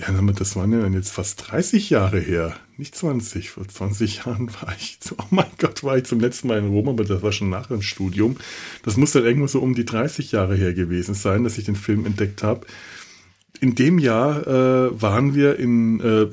ja, 0.00 0.10
das 0.32 0.56
waren 0.56 0.72
ja 0.72 0.86
jetzt 0.88 1.12
fast 1.12 1.50
30 1.50 1.90
Jahre 1.90 2.18
her, 2.18 2.56
nicht 2.76 2.96
20. 2.96 3.50
Vor 3.50 3.68
20 3.68 4.24
Jahren 4.24 4.48
war 4.60 4.74
ich, 4.76 4.98
oh 5.16 5.24
mein 5.30 5.46
Gott, 5.58 5.84
war 5.84 5.96
ich 5.96 6.04
zum 6.04 6.18
letzten 6.18 6.48
Mal 6.48 6.58
in 6.58 6.68
Rom, 6.68 6.88
aber 6.88 7.04
das 7.04 7.22
war 7.22 7.30
schon 7.30 7.50
nach 7.50 7.68
dem 7.68 7.82
Studium. 7.82 8.36
Das 8.82 8.96
muss 8.96 9.12
dann 9.12 9.24
irgendwo 9.24 9.46
so 9.46 9.60
um 9.60 9.74
die 9.74 9.84
30 9.84 10.32
Jahre 10.32 10.56
her 10.56 10.72
gewesen 10.72 11.14
sein, 11.14 11.44
dass 11.44 11.58
ich 11.58 11.64
den 11.66 11.76
Film 11.76 12.06
entdeckt 12.06 12.42
habe 12.42 12.66
in 13.60 13.74
dem 13.74 13.98
Jahr 13.98 14.46
äh, 14.46 15.00
waren 15.00 15.34
wir 15.34 15.58
in, 15.58 16.00
äh, 16.00 16.26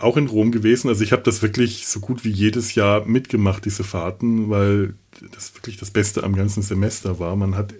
auch 0.00 0.16
in 0.16 0.28
Rom 0.28 0.50
gewesen. 0.50 0.88
Also 0.88 1.04
ich 1.04 1.12
habe 1.12 1.22
das 1.22 1.42
wirklich 1.42 1.86
so 1.86 2.00
gut 2.00 2.24
wie 2.24 2.30
jedes 2.30 2.74
Jahr 2.74 3.04
mitgemacht, 3.04 3.64
diese 3.64 3.84
Fahrten, 3.84 4.48
weil 4.48 4.94
das 5.32 5.54
wirklich 5.54 5.76
das 5.76 5.90
Beste 5.90 6.24
am 6.24 6.34
ganzen 6.34 6.62
Semester 6.62 7.18
war. 7.18 7.36
Man 7.36 7.56
hat 7.56 7.74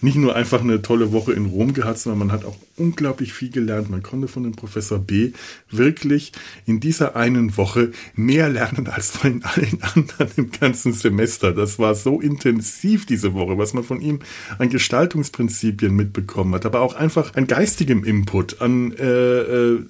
nicht 0.00 0.16
nur 0.16 0.34
einfach 0.34 0.60
eine 0.60 0.82
tolle 0.82 1.12
Woche 1.12 1.32
in 1.32 1.46
Rom 1.46 1.74
gehabt, 1.74 1.98
sondern 1.98 2.18
man 2.18 2.32
hat 2.32 2.44
auch 2.44 2.56
unglaublich 2.76 3.32
viel 3.32 3.50
gelernt. 3.50 3.90
Man 3.90 4.02
konnte 4.02 4.28
von 4.28 4.42
dem 4.42 4.52
Professor 4.52 4.98
B 4.98 5.32
wirklich 5.70 6.32
in 6.66 6.80
dieser 6.80 7.16
einen 7.16 7.56
Woche 7.56 7.92
mehr 8.14 8.48
lernen 8.48 8.86
als 8.86 9.10
von 9.10 9.42
allen 9.42 9.82
anderen 9.82 10.28
im 10.36 10.50
ganzen 10.50 10.92
Semester. 10.92 11.52
Das 11.52 11.78
war 11.78 11.94
so 11.94 12.20
intensiv 12.20 13.06
diese 13.06 13.34
Woche, 13.34 13.58
was 13.58 13.74
man 13.74 13.84
von 13.84 14.00
ihm 14.00 14.20
an 14.58 14.70
Gestaltungsprinzipien 14.70 15.94
mitbekommen 15.94 16.54
hat, 16.54 16.66
aber 16.66 16.80
auch 16.80 16.94
einfach 16.94 17.34
an 17.34 17.46
geistigem 17.46 18.04
Input, 18.04 18.60
an 18.60 18.92
äh, 18.92 19.40
äh, 19.40 19.86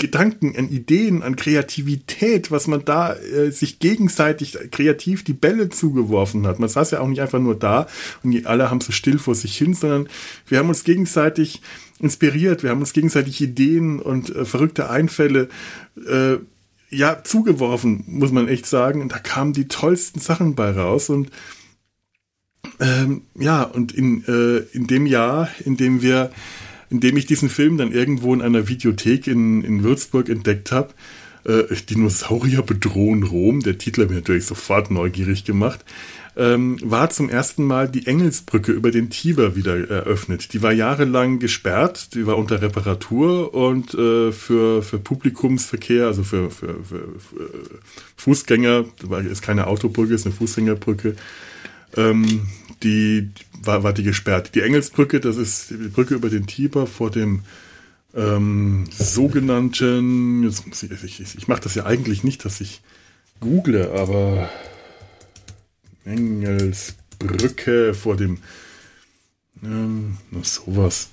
Gedanken, 0.00 0.56
an 0.56 0.68
Ideen, 0.68 1.22
an 1.22 1.36
Kreativität, 1.36 2.50
was 2.50 2.66
man 2.66 2.84
da 2.84 3.14
äh, 3.14 3.52
sich 3.52 3.78
gegenseitig 3.78 4.58
kreativ 4.72 5.22
die 5.22 5.34
Bälle 5.34 5.68
zugeworfen 5.68 6.46
hat. 6.46 6.58
Man 6.58 6.68
saß 6.68 6.90
ja 6.90 7.00
auch 7.00 7.06
nicht 7.06 7.20
einfach 7.20 7.38
nur 7.38 7.54
da 7.54 7.86
und 8.24 8.32
die 8.32 8.46
alle 8.46 8.70
haben 8.70 8.80
so 8.80 8.90
still 8.90 9.18
vor 9.18 9.36
sich 9.36 9.56
hin, 9.56 9.74
sondern 9.74 10.08
wir 10.48 10.58
haben 10.58 10.68
uns 10.68 10.82
gegenseitig 10.82 11.60
inspiriert, 12.00 12.62
wir 12.62 12.70
haben 12.70 12.80
uns 12.80 12.94
gegenseitig 12.94 13.40
Ideen 13.40 14.00
und 14.00 14.34
äh, 14.34 14.44
verrückte 14.44 14.90
Einfälle 14.90 15.48
äh, 16.08 16.36
ja 16.88 17.22
zugeworfen, 17.22 18.02
muss 18.06 18.32
man 18.32 18.48
echt 18.48 18.66
sagen. 18.66 19.02
Und 19.02 19.12
da 19.12 19.18
kamen 19.18 19.52
die 19.52 19.68
tollsten 19.68 20.18
Sachen 20.18 20.54
bei 20.54 20.70
raus 20.70 21.10
und 21.10 21.30
ähm, 22.78 23.22
ja, 23.34 23.62
und 23.62 23.92
in, 23.92 24.24
äh, 24.26 24.58
in 24.74 24.86
dem 24.86 25.06
Jahr, 25.06 25.48
in 25.64 25.76
dem 25.76 26.02
wir 26.02 26.30
indem 26.90 27.16
ich 27.16 27.26
diesen 27.26 27.48
Film 27.48 27.78
dann 27.78 27.92
irgendwo 27.92 28.34
in 28.34 28.42
einer 28.42 28.68
Videothek 28.68 29.26
in, 29.26 29.62
in 29.62 29.82
Würzburg 29.82 30.28
entdeckt 30.28 30.72
habe. 30.72 30.92
Äh, 31.44 31.74
Dinosaurier 31.88 32.62
bedrohen 32.62 33.22
Rom. 33.22 33.60
Der 33.60 33.78
Titel 33.78 34.02
hat 34.02 34.10
mich 34.10 34.18
natürlich 34.18 34.44
sofort 34.44 34.90
neugierig 34.90 35.44
gemacht. 35.44 35.84
Ähm, 36.36 36.78
war 36.82 37.10
zum 37.10 37.28
ersten 37.28 37.64
Mal 37.64 37.88
die 37.88 38.06
Engelsbrücke 38.06 38.72
über 38.72 38.90
den 38.90 39.10
Tiber 39.10 39.56
wieder 39.56 39.90
eröffnet. 39.90 40.52
Die 40.52 40.62
war 40.62 40.72
jahrelang 40.72 41.38
gesperrt, 41.38 42.14
die 42.14 42.26
war 42.26 42.38
unter 42.38 42.62
Reparatur 42.62 43.52
und 43.52 43.94
äh, 43.94 44.30
für, 44.30 44.82
für 44.82 44.98
Publikumsverkehr, 44.98 46.06
also 46.06 46.22
für, 46.22 46.50
für, 46.50 46.76
für, 46.84 47.08
für 47.18 47.48
Fußgänger, 48.16 48.84
weil 49.02 49.26
ist 49.26 49.42
keine 49.42 49.66
Autobrücke, 49.66 50.14
ist 50.14 50.24
eine 50.24 50.34
Fußgängerbrücke, 50.34 51.16
ähm, 51.96 52.42
die 52.82 53.30
war, 53.62 53.82
war 53.82 53.92
die 53.92 54.02
gesperrt. 54.02 54.54
Die 54.54 54.62
Engelsbrücke, 54.62 55.20
das 55.20 55.36
ist 55.36 55.70
die 55.70 55.88
Brücke 55.88 56.14
über 56.14 56.30
den 56.30 56.46
Tiber 56.46 56.86
vor 56.86 57.10
dem 57.10 57.42
ähm, 58.14 58.88
sogenannten, 58.90 60.42
jetzt 60.42 60.66
muss 60.66 60.82
ich, 60.82 60.90
ich, 61.04 61.20
ich 61.20 61.48
mache 61.48 61.60
das 61.60 61.74
ja 61.74 61.86
eigentlich 61.86 62.24
nicht, 62.24 62.44
dass 62.44 62.60
ich 62.60 62.82
google, 63.38 63.90
aber 63.92 64.50
Engelsbrücke 66.04 67.94
vor 67.94 68.16
dem, 68.16 68.38
ähm, 69.62 70.16
sowas. 70.42 71.08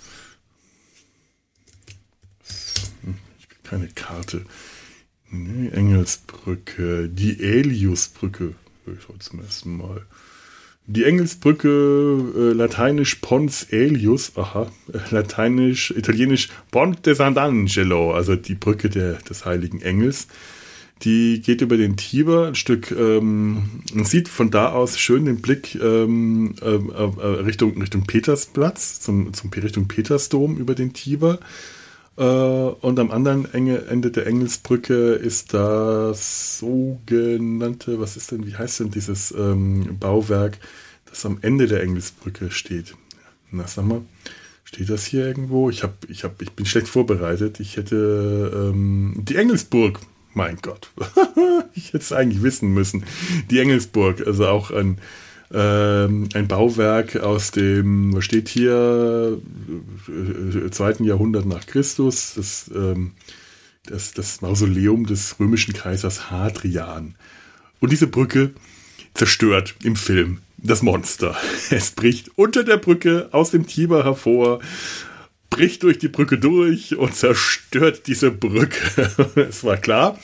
Keine 3.64 3.90
Karte. 3.90 4.46
Nee, 5.30 5.70
Engelsbrücke, 5.70 7.10
die 7.10 7.44
Eliusbrücke, 7.44 8.56
ich 8.86 9.08
heute 9.10 9.20
zum 9.20 9.42
ersten 9.42 9.76
Mal. 9.76 10.06
Die 10.90 11.04
Engelsbrücke, 11.04 11.68
äh, 12.38 12.54
lateinisch 12.54 13.16
Pons 13.16 13.64
Elius, 13.72 14.32
aha, 14.38 14.72
äh, 14.94 15.00
lateinisch, 15.12 15.92
italienisch 15.92 16.48
Ponte 16.72 17.14
Sant'Angelo, 17.14 18.14
also 18.14 18.38
die 18.38 18.56
Brücke 18.56 18.90
der, 18.90 19.16
des 19.16 19.46
heiligen 19.46 19.82
Engels. 19.82 20.28
Die 21.04 21.42
geht 21.42 21.60
über 21.60 21.76
den 21.76 21.98
Tiber 21.98 22.48
ein 22.48 22.56
Stück, 22.56 22.92
ähm, 22.92 23.82
man 23.94 24.06
sieht 24.06 24.30
von 24.30 24.50
da 24.50 24.70
aus 24.70 24.98
schön 24.98 25.26
den 25.26 25.42
Blick 25.42 25.76
ähm, 25.76 26.56
äh, 26.62 26.76
äh, 26.76 27.26
Richtung, 27.42 27.80
Richtung 27.82 28.06
Petersplatz, 28.06 29.02
zum, 29.02 29.34
zum 29.34 29.50
Richtung 29.50 29.90
Petersdom 29.90 30.56
über 30.56 30.74
den 30.74 30.94
Tiber. 30.94 31.40
Äh, 32.18 32.22
und 32.24 33.00
am 33.00 33.12
anderen 33.12 33.52
Ende 33.54 34.12
der 34.12 34.28
Engelsbrücke 34.28 35.14
ist 35.14 35.54
das 35.54 36.60
sogenannte, 36.60 38.00
was 38.00 38.18
ist 38.18 38.32
denn, 38.32 38.46
wie 38.46 38.56
heißt 38.56 38.80
denn 38.80 38.92
dieses 38.92 39.32
ähm, 39.32 39.98
Bauwerk, 40.00 40.58
das 41.06 41.26
am 41.26 41.38
Ende 41.42 41.68
der 41.68 41.84
Engelsbrücke 41.84 42.50
steht? 42.52 42.96
Na, 43.52 43.68
sag 43.68 43.86
mal, 43.86 44.02
steht 44.64 44.90
das 44.90 45.06
hier 45.06 45.28
irgendwo? 45.28 45.70
Ich, 45.70 45.84
hab, 45.84 46.10
ich, 46.10 46.24
hab, 46.24 46.42
ich 46.42 46.52
bin 46.52 46.66
schlecht 46.66 46.88
vorbereitet. 46.88 47.60
Ich 47.60 47.78
hätte 47.78 48.72
ähm, 48.74 49.14
die 49.18 49.36
Engelsburg, 49.36 50.00
mein 50.34 50.58
Gott. 50.62 50.92
ich 51.76 51.88
hätte 51.88 51.98
es 51.98 52.12
eigentlich 52.12 52.42
wissen 52.42 52.74
müssen. 52.74 53.06
Die 53.52 53.60
Engelsburg, 53.60 54.26
also 54.26 54.48
auch 54.48 54.72
ein 54.72 54.98
ähm, 55.54 56.28
ein 56.34 56.48
Bauwerk 56.48 57.18
aus 57.18 57.52
dem, 57.52 58.14
was 58.16 58.26
steht 58.26 58.50
hier, 58.50 59.40
äh, 60.08 60.70
zweiten 60.72 61.04
Jahrhundert 61.04 61.46
nach 61.46 61.66
Christus, 61.66 62.34
das, 62.36 62.70
ähm, 62.74 63.14
das, 63.86 64.14
das 64.14 64.42
Mausoleum 64.42 65.06
des 65.06 65.40
römischen 65.40 65.74
Kaisers 65.74 66.30
Hadrian. 66.30 67.16
Und 67.80 67.92
diese 67.92 68.08
Brücke 68.08 68.52
zerstört 69.14 69.76
im 69.84 69.96
Film 69.96 70.40
das 70.58 70.82
Monster. 70.82 71.36
Es 71.70 71.92
bricht 71.92 72.32
unter 72.36 72.64
der 72.64 72.78
Brücke 72.78 73.30
aus 73.32 73.52
dem 73.52 73.68
Tiber 73.68 74.04
hervor, 74.04 74.60
bricht 75.50 75.84
durch 75.84 75.98
die 75.98 76.10
Brücke 76.10 76.38
durch 76.38 76.98
und 76.98 77.16
zerstört 77.16 78.08
diese 78.08 78.32
Brücke. 78.32 79.10
es 79.50 79.64
war 79.64 79.78
klar, 79.78 80.20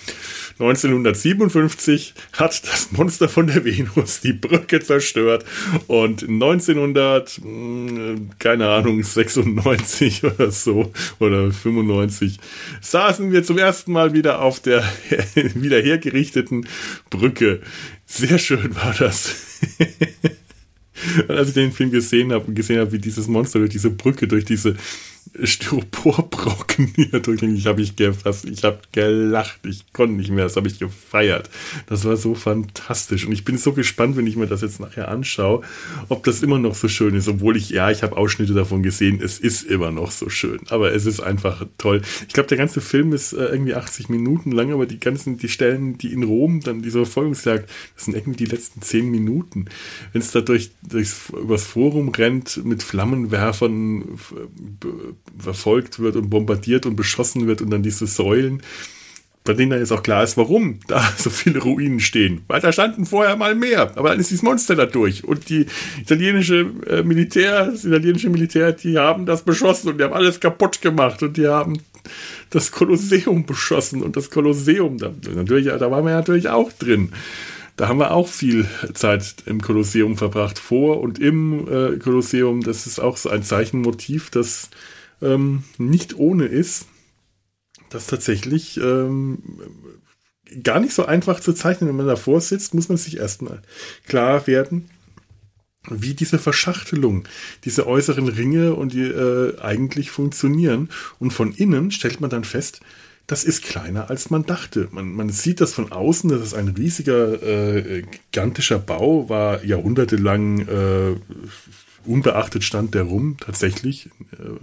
1957 0.59 2.13
hat 2.33 2.63
das 2.67 2.91
Monster 2.91 3.27
von 3.27 3.47
der 3.47 3.65
Venus 3.65 4.21
die 4.21 4.33
Brücke 4.33 4.79
zerstört 4.81 5.45
und 5.87 6.23
1900, 6.23 7.41
hm, 7.41 8.29
keine 8.39 8.69
Ahnung, 8.69 9.03
96 9.03 10.23
oder 10.23 10.51
so 10.51 10.91
oder 11.19 11.51
95 11.51 12.39
saßen 12.81 13.31
wir 13.31 13.43
zum 13.43 13.57
ersten 13.57 13.91
Mal 13.91 14.13
wieder 14.13 14.41
auf 14.41 14.59
der 14.59 14.83
wieder 15.35 15.81
hergerichteten 15.81 16.67
Brücke. 17.09 17.61
Sehr 18.05 18.37
schön 18.37 18.75
war 18.75 18.95
das. 18.97 19.35
Und 21.27 21.31
als 21.31 21.49
ich 21.49 21.53
den 21.53 21.71
Film 21.71 21.91
gesehen 21.91 22.31
habe 22.31 22.45
und 22.45 22.55
gesehen 22.55 22.79
habe, 22.79 22.91
wie 22.93 22.99
dieses 22.99 23.27
Monster 23.27 23.59
durch 23.59 23.71
diese 23.71 23.89
Brücke, 23.89 24.27
durch 24.27 24.45
diese 24.45 24.75
Styroporbrocken 25.41 26.93
hier 26.95 27.19
durchging. 27.19 27.55
Ich 27.55 27.65
habe 27.65 27.81
ich 27.81 27.93
fast, 28.21 28.45
ich 28.45 28.63
habe 28.63 28.79
gelacht, 28.91 29.59
ich 29.65 29.91
konnte 29.91 30.15
nicht 30.15 30.29
mehr, 30.29 30.43
das 30.43 30.55
habe 30.55 30.67
ich 30.67 30.79
gefeiert. 30.79 31.49
Das 31.87 32.05
war 32.05 32.17
so 32.17 32.35
fantastisch 32.35 33.25
und 33.25 33.31
ich 33.31 33.43
bin 33.43 33.57
so 33.57 33.73
gespannt, 33.73 34.15
wenn 34.15 34.27
ich 34.27 34.35
mir 34.35 34.47
das 34.47 34.61
jetzt 34.61 34.79
nachher 34.79 35.07
anschaue, 35.07 35.61
ob 36.09 36.23
das 36.23 36.43
immer 36.43 36.59
noch 36.59 36.75
so 36.75 36.87
schön 36.87 37.15
ist, 37.15 37.27
obwohl 37.27 37.57
ich, 37.57 37.69
ja, 37.69 37.89
ich 37.89 38.03
habe 38.03 38.15
Ausschnitte 38.15 38.53
davon 38.53 38.83
gesehen, 38.83 39.19
es 39.23 39.39
ist 39.39 39.63
immer 39.63 39.91
noch 39.91 40.11
so 40.11 40.29
schön, 40.29 40.59
aber 40.69 40.93
es 40.93 41.05
ist 41.05 41.19
einfach 41.19 41.65
toll. 41.77 42.01
Ich 42.27 42.33
glaube, 42.33 42.49
der 42.49 42.57
ganze 42.57 42.81
Film 42.81 43.13
ist 43.13 43.33
äh, 43.33 43.45
irgendwie 43.45 43.73
80 43.73 44.09
Minuten 44.09 44.51
lang, 44.51 44.71
aber 44.71 44.85
die 44.85 44.99
ganzen, 44.99 45.37
die 45.37 45.49
Stellen, 45.49 45.97
die 45.97 46.13
in 46.13 46.23
Rom, 46.23 46.61
dann 46.61 46.81
diese 46.81 46.99
Verfolgungsjagd, 46.99 47.69
das 47.95 48.05
sind 48.05 48.15
irgendwie 48.15 48.45
die 48.45 48.51
letzten 48.51 48.81
10 48.81 49.09
Minuten. 49.09 49.65
Wenn 50.11 50.21
es 50.21 50.31
da 50.31 50.41
durch, 50.41 50.71
durchs, 50.87 51.29
übers 51.29 51.65
Forum 51.65 52.09
rennt 52.09 52.63
mit 52.63 52.83
Flammenwerfern, 52.83 54.19
verfolgt 55.37 55.99
wird 55.99 56.15
und 56.15 56.29
bombardiert 56.29 56.85
und 56.85 56.95
beschossen 56.95 57.47
wird 57.47 57.61
und 57.61 57.69
dann 57.69 57.83
diese 57.83 58.07
Säulen, 58.07 58.61
bei 59.43 59.53
denen 59.53 59.71
dann 59.71 59.79
jetzt 59.79 59.91
auch 59.91 60.03
klar 60.03 60.23
ist, 60.23 60.37
warum 60.37 60.79
da 60.87 61.03
so 61.17 61.29
viele 61.29 61.59
Ruinen 61.59 61.99
stehen. 61.99 62.41
Weil 62.47 62.61
da 62.61 62.71
standen 62.71 63.05
vorher 63.05 63.35
mal 63.35 63.55
mehr, 63.55 63.91
aber 63.97 64.09
dann 64.09 64.19
ist 64.19 64.31
dieses 64.31 64.43
Monster 64.43 64.75
da 64.75 64.85
durch. 64.85 65.23
Und 65.23 65.49
die 65.49 65.65
italienische 66.01 66.71
äh, 66.87 67.03
Militär, 67.03 67.65
das 67.65 67.85
italienische 67.85 68.29
Militär, 68.29 68.71
die 68.71 68.97
haben 68.97 69.25
das 69.25 69.43
beschossen 69.43 69.89
und 69.89 69.99
die 69.99 70.03
haben 70.03 70.13
alles 70.13 70.39
kaputt 70.39 70.81
gemacht 70.81 71.21
und 71.23 71.37
die 71.37 71.47
haben 71.47 71.79
das 72.49 72.71
Kolosseum 72.71 73.45
beschossen 73.45 74.01
und 74.01 74.15
das 74.17 74.29
Kolosseum, 74.29 74.97
da, 74.97 75.13
natürlich, 75.33 75.67
da 75.67 75.91
waren 75.91 76.05
wir 76.05 76.13
natürlich 76.13 76.49
auch 76.49 76.71
drin. 76.71 77.13
Da 77.75 77.87
haben 77.87 77.99
wir 77.99 78.11
auch 78.11 78.27
viel 78.27 78.67
Zeit 78.93 79.35
im 79.47 79.59
Kolosseum 79.59 80.15
verbracht, 80.15 80.59
vor 80.59 81.01
und 81.01 81.17
im 81.17 81.67
äh, 81.67 81.97
Kolosseum. 81.97 82.61
Das 82.61 82.85
ist 82.85 82.99
auch 82.99 83.17
so 83.17 83.29
ein 83.29 83.41
Zeichenmotiv, 83.41 84.29
das 84.29 84.69
ähm, 85.23 85.63
nicht 85.77 86.17
ohne 86.17 86.45
ist, 86.45 86.87
das 87.89 88.07
tatsächlich 88.07 88.77
ähm, 88.77 89.39
gar 90.63 90.79
nicht 90.79 90.93
so 90.93 91.05
einfach 91.05 91.39
zu 91.39 91.53
zeichnen. 91.53 91.89
Wenn 91.89 91.97
man 91.97 92.07
davor 92.07 92.41
sitzt, 92.41 92.73
muss 92.73 92.89
man 92.89 92.97
sich 92.97 93.17
erstmal 93.17 93.61
klar 94.07 94.47
werden, 94.47 94.89
wie 95.89 96.13
diese 96.13 96.39
Verschachtelung, 96.39 97.27
diese 97.65 97.87
äußeren 97.87 98.27
Ringe 98.27 98.73
und 98.73 98.93
die 98.93 99.01
äh, 99.01 99.59
eigentlich 99.59 100.11
funktionieren. 100.11 100.89
Und 101.19 101.31
von 101.31 101.53
innen 101.53 101.91
stellt 101.91 102.21
man 102.21 102.29
dann 102.29 102.43
fest, 102.43 102.81
das 103.27 103.43
ist 103.43 103.63
kleiner 103.63 104.09
als 104.09 104.29
man 104.29 104.45
dachte. 104.45 104.89
Man, 104.91 105.13
man 105.13 105.29
sieht 105.29 105.61
das 105.61 105.73
von 105.73 105.91
außen, 105.91 106.29
das 106.29 106.41
ist 106.41 106.53
ein 106.53 106.69
riesiger, 106.69 107.41
äh, 107.41 108.03
gigantischer 108.03 108.79
Bau, 108.79 109.29
war 109.29 109.63
jahrhundertelang 109.63 110.67
äh, 110.67 111.15
unbeachtet 112.05 112.63
stand 112.63 112.93
der 112.93 113.03
rum, 113.03 113.37
tatsächlich. 113.39 114.09
Äh, 114.33 114.59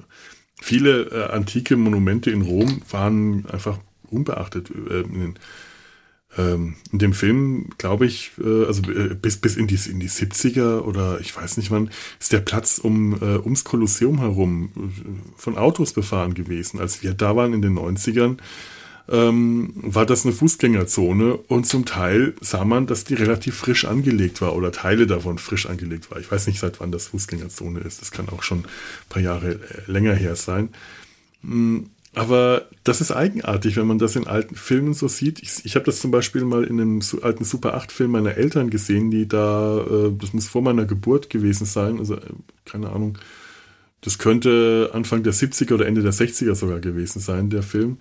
viele 0.61 1.03
äh, 1.11 1.33
antike 1.33 1.77
Monumente 1.77 2.31
in 2.31 2.43
Rom 2.43 2.83
waren 2.91 3.47
einfach 3.47 3.79
unbeachtet. 4.11 4.71
Äh, 4.71 5.01
in 5.01 5.21
den 5.21 5.39
ähm, 6.39 6.77
in 6.93 6.99
dem 7.01 7.13
Film, 7.13 7.71
glaube 7.79 8.07
ich, 8.07 8.33
äh, 8.39 8.65
also 8.65 8.83
äh, 8.91 9.15
bis, 9.15 9.39
bis 9.39 9.57
in 9.57 9.67
die, 9.67 9.79
in 9.91 9.99
die 9.99 10.09
70er 10.09 10.81
oder 10.81 11.21
ich 11.21 11.37
weiß 11.37 11.57
nicht 11.57 11.71
wann, 11.71 11.91
ist 12.21 12.33
der 12.33 12.39
Platz 12.39 12.79
um, 12.79 13.15
äh, 13.21 13.39
ums 13.39 13.65
Kolosseum 13.65 14.19
herum 14.21 14.71
äh, 14.77 15.41
von 15.41 15.59
Autos 15.59 15.93
befahren 15.93 16.35
gewesen. 16.35 16.79
Als 16.79 17.03
wir 17.03 17.15
da 17.15 17.35
waren 17.35 17.53
in 17.53 17.63
den 17.63 17.77
90ern, 17.77 18.37
ähm, 19.09 19.73
war 19.75 20.07
das 20.07 20.25
eine 20.25 20.35
Fußgängerzone 20.35 21.37
und 21.37 21.67
zum 21.67 21.85
Teil 21.85 22.35
sah 22.41 22.65
man, 22.65 22.87
dass 22.87 23.05
die 23.05 23.15
relativ 23.15 23.57
frisch 23.57 23.85
angelegt 23.85 24.41
war 24.41 24.55
oder 24.55 24.73
Teile 24.73 25.07
davon 25.07 25.39
frisch 25.39 25.67
angelegt 25.67 26.11
war. 26.11 26.19
Ich 26.21 26.31
weiß 26.31 26.47
nicht, 26.47 26.61
seit 26.61 26.81
wann 26.81 26.93
das 26.93 27.09
Fußgängerzone 27.09 27.81
ist. 27.81 28.01
Das 28.01 28.11
kann 28.11 28.29
auch 28.29 28.43
schon 28.43 28.61
ein 28.61 28.67
paar 29.09 29.23
Jahre 29.23 29.53
äh, 29.53 29.59
länger 29.91 30.15
her 30.15 30.37
sein. 30.37 30.71
Mm, 31.43 31.85
aber 32.15 32.69
das 32.83 33.01
ist 33.01 33.13
eigenartig, 33.13 33.77
wenn 33.77 33.87
man 33.87 33.99
das 33.99 34.17
in 34.17 34.27
alten 34.27 34.57
Filmen 34.57 34.95
so 34.95 35.07
sieht. 35.07 35.41
Ich, 35.43 35.65
ich 35.65 35.77
habe 35.77 35.85
das 35.85 36.01
zum 36.01 36.11
Beispiel 36.11 36.45
mal 36.45 36.65
in 36.65 36.81
einem 36.81 37.01
alten 37.23 37.45
Super 37.45 37.77
8-Film 37.77 38.11
meiner 38.11 38.37
Eltern 38.37 38.69
gesehen, 38.69 39.11
die 39.11 39.29
da, 39.29 39.79
äh, 39.79 40.13
das 40.19 40.33
muss 40.33 40.49
vor 40.49 40.63
meiner 40.63 40.87
Geburt 40.87 41.31
gewesen 41.31 41.67
sein, 41.67 41.99
also 41.99 42.17
äh, 42.17 42.21
keine 42.65 42.91
Ahnung, 42.91 43.19
das 44.01 44.19
könnte 44.19 44.91
Anfang 44.93 45.23
der 45.23 45.35
70er 45.35 45.75
oder 45.75 45.87
Ende 45.87 46.03
der 46.03 46.13
60er 46.13 46.55
sogar 46.55 46.81
gewesen 46.81 47.21
sein, 47.21 47.51
der 47.51 47.63
Film, 47.63 47.99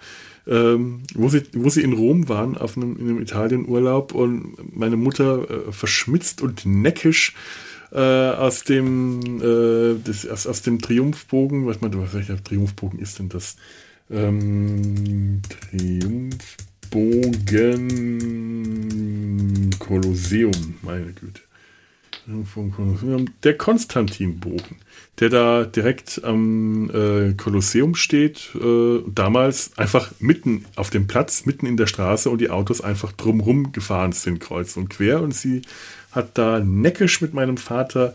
ähm, 0.47 1.03
wo, 1.13 1.29
sie, 1.29 1.43
wo 1.53 1.69
sie 1.69 1.81
in 1.81 1.93
Rom 1.93 2.29
waren, 2.29 2.57
auf 2.57 2.77
einem, 2.77 2.97
in 2.97 3.09
einem 3.09 3.21
Italienurlaub 3.21 4.13
und 4.13 4.75
meine 4.75 4.97
Mutter 4.97 5.49
äh, 5.49 5.71
verschmitzt 5.71 6.41
und 6.41 6.65
neckisch 6.65 7.35
äh, 7.91 7.99
aus 7.99 8.63
dem 8.63 9.41
äh, 9.41 9.95
das, 10.03 10.27
aus, 10.27 10.47
aus 10.47 10.61
dem 10.61 10.79
Triumphbogen, 10.79 11.65
was 11.65 11.81
man, 11.81 11.97
was 11.99 12.13
welcher 12.13 12.43
Triumphbogen 12.43 12.99
ist 12.99 13.19
denn 13.19 13.29
das? 13.29 13.55
Ähm, 14.11 15.41
Triumphbogen 15.71 16.49
Kolosseum, 19.79 20.75
meine 20.81 21.13
Güte. 21.13 21.41
Der 23.43 23.57
Konstantinbogen, 23.57 24.77
der 25.19 25.29
da 25.29 25.63
direkt 25.63 26.23
am 26.23 26.89
äh, 26.91 27.33
Kolosseum 27.33 27.95
steht, 27.95 28.51
äh, 28.55 28.99
damals 29.07 29.77
einfach 29.77 30.11
mitten 30.19 30.65
auf 30.75 30.89
dem 30.89 31.07
Platz, 31.07 31.45
mitten 31.45 31.65
in 31.65 31.77
der 31.77 31.87
Straße 31.87 32.29
und 32.29 32.39
die 32.39 32.49
Autos 32.49 32.81
einfach 32.81 33.11
drumrum 33.11 33.71
gefahren 33.71 34.11
sind, 34.11 34.39
kreuz 34.39 34.77
und 34.77 34.89
quer. 34.89 35.21
Und 35.21 35.33
sie 35.33 35.63
hat 36.11 36.37
da 36.37 36.59
neckisch 36.59 37.21
mit 37.21 37.33
meinem 37.33 37.57
Vater 37.57 38.13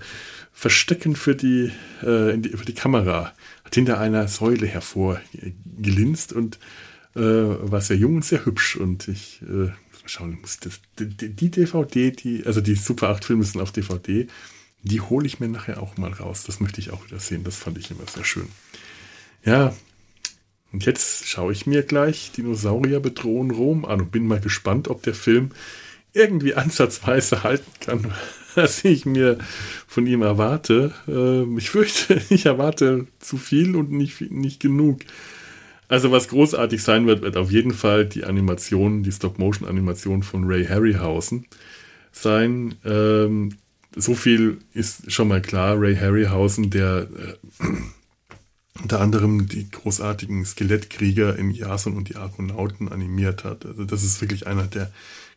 verstecken 0.53 1.17
für 1.17 1.35
die, 1.35 1.73
äh, 2.03 2.39
die, 2.39 2.51
für 2.51 2.65
die 2.65 2.75
Kamera 2.75 3.33
hinter 3.73 3.99
einer 3.99 4.29
Säule 4.29 4.67
hervorgelinst 4.67 6.33
und 6.33 6.61
äh, 7.17 7.21
war 7.21 7.81
sehr 7.81 7.97
jung 7.97 8.17
und 8.17 8.25
sehr 8.25 8.47
hübsch. 8.47 8.77
Und 8.77 9.09
ich 9.09 9.43
äh, 9.43 9.71
schauen 10.07 10.39
muss, 10.41 10.59
das, 10.61 10.81
die, 10.99 11.09
die, 11.09 11.51
DVD, 11.51 12.11
die, 12.11 12.45
also 12.47 12.61
die 12.61 12.75
Super 12.75 13.11
8 13.11 13.25
Filme 13.25 13.45
sind 13.45 13.61
auf 13.61 13.73
DVD, 13.73 14.27
die 14.83 15.01
hole 15.01 15.27
ich 15.27 15.41
mir 15.41 15.49
nachher 15.49 15.83
auch 15.83 15.97
mal 15.97 16.13
raus. 16.13 16.45
Das 16.45 16.61
möchte 16.61 16.81
ich 16.81 16.91
auch 16.91 17.05
wieder 17.07 17.19
sehen. 17.19 17.43
Das 17.43 17.57
fand 17.57 17.79
ich 17.79 17.91
immer 17.91 18.07
sehr 18.07 18.25
schön. 18.25 18.49
Ja, 19.45 19.75
und 20.73 20.85
jetzt 20.87 21.29
schaue 21.29 21.53
ich 21.53 21.67
mir 21.67 21.83
gleich 21.83 22.33
Dinosaurier 22.33 22.99
bedrohen 22.99 23.53
Rom 23.53 23.85
an 23.85 24.01
und 24.01 24.11
bin 24.11 24.27
mal 24.27 24.41
gespannt, 24.41 24.89
ob 24.89 25.03
der 25.03 25.15
Film 25.15 25.51
irgendwie 26.13 26.55
ansatzweise 26.57 27.45
halten 27.45 27.71
kann, 27.81 28.13
was 28.55 28.85
ich 28.85 29.07
mir 29.07 29.39
von 29.87 30.07
ihm 30.07 30.23
erwarte. 30.23 30.93
Ähm, 31.07 31.59
ich 31.59 31.71
fürchte, 31.71 32.21
ich 32.29 32.47
erwarte 32.47 33.07
zu 33.21 33.37
viel 33.39 33.77
und 33.77 33.93
nicht, 33.93 34.21
nicht 34.33 34.61
genug. 34.61 35.01
Also 35.89 36.11
was 36.11 36.29
großartig 36.29 36.83
sein 36.83 37.07
wird, 37.07 37.23
wird 37.23 37.37
auf 37.37 37.51
jeden 37.51 37.73
Fall 37.73 38.07
die 38.07 38.25
Animation, 38.25 39.03
die 39.03 39.13
Stop-Motion-Animation 39.13 40.23
von 40.23 40.45
Ray 40.45 40.65
Harryhausen 40.67 41.47
sein. 42.13 42.75
Ähm, 42.85 43.57
so 43.97 44.15
viel 44.15 44.59
ist 44.73 45.13
schon 45.13 45.29
mal 45.29 45.43
klar. 45.43 45.77
Ray 45.79 45.97
Harryhausen, 45.97 46.71
der 46.71 47.09
äh, 47.17 47.65
unter 48.83 49.01
anderem 49.01 49.47
die 49.47 49.71
großartigen 49.71 50.45
Skelettkrieger 50.45 51.37
in 51.37 51.51
Jason 51.51 51.97
und 51.97 52.09
die 52.09 52.17
Argonauten 52.17 52.89
animiert 52.91 53.45
hat. 53.45 53.65
Also 53.67 53.85
das 53.85 54.03
ist 54.03 54.21
wirklich 54.21 54.47
einer 54.47 54.67
der 54.67 54.91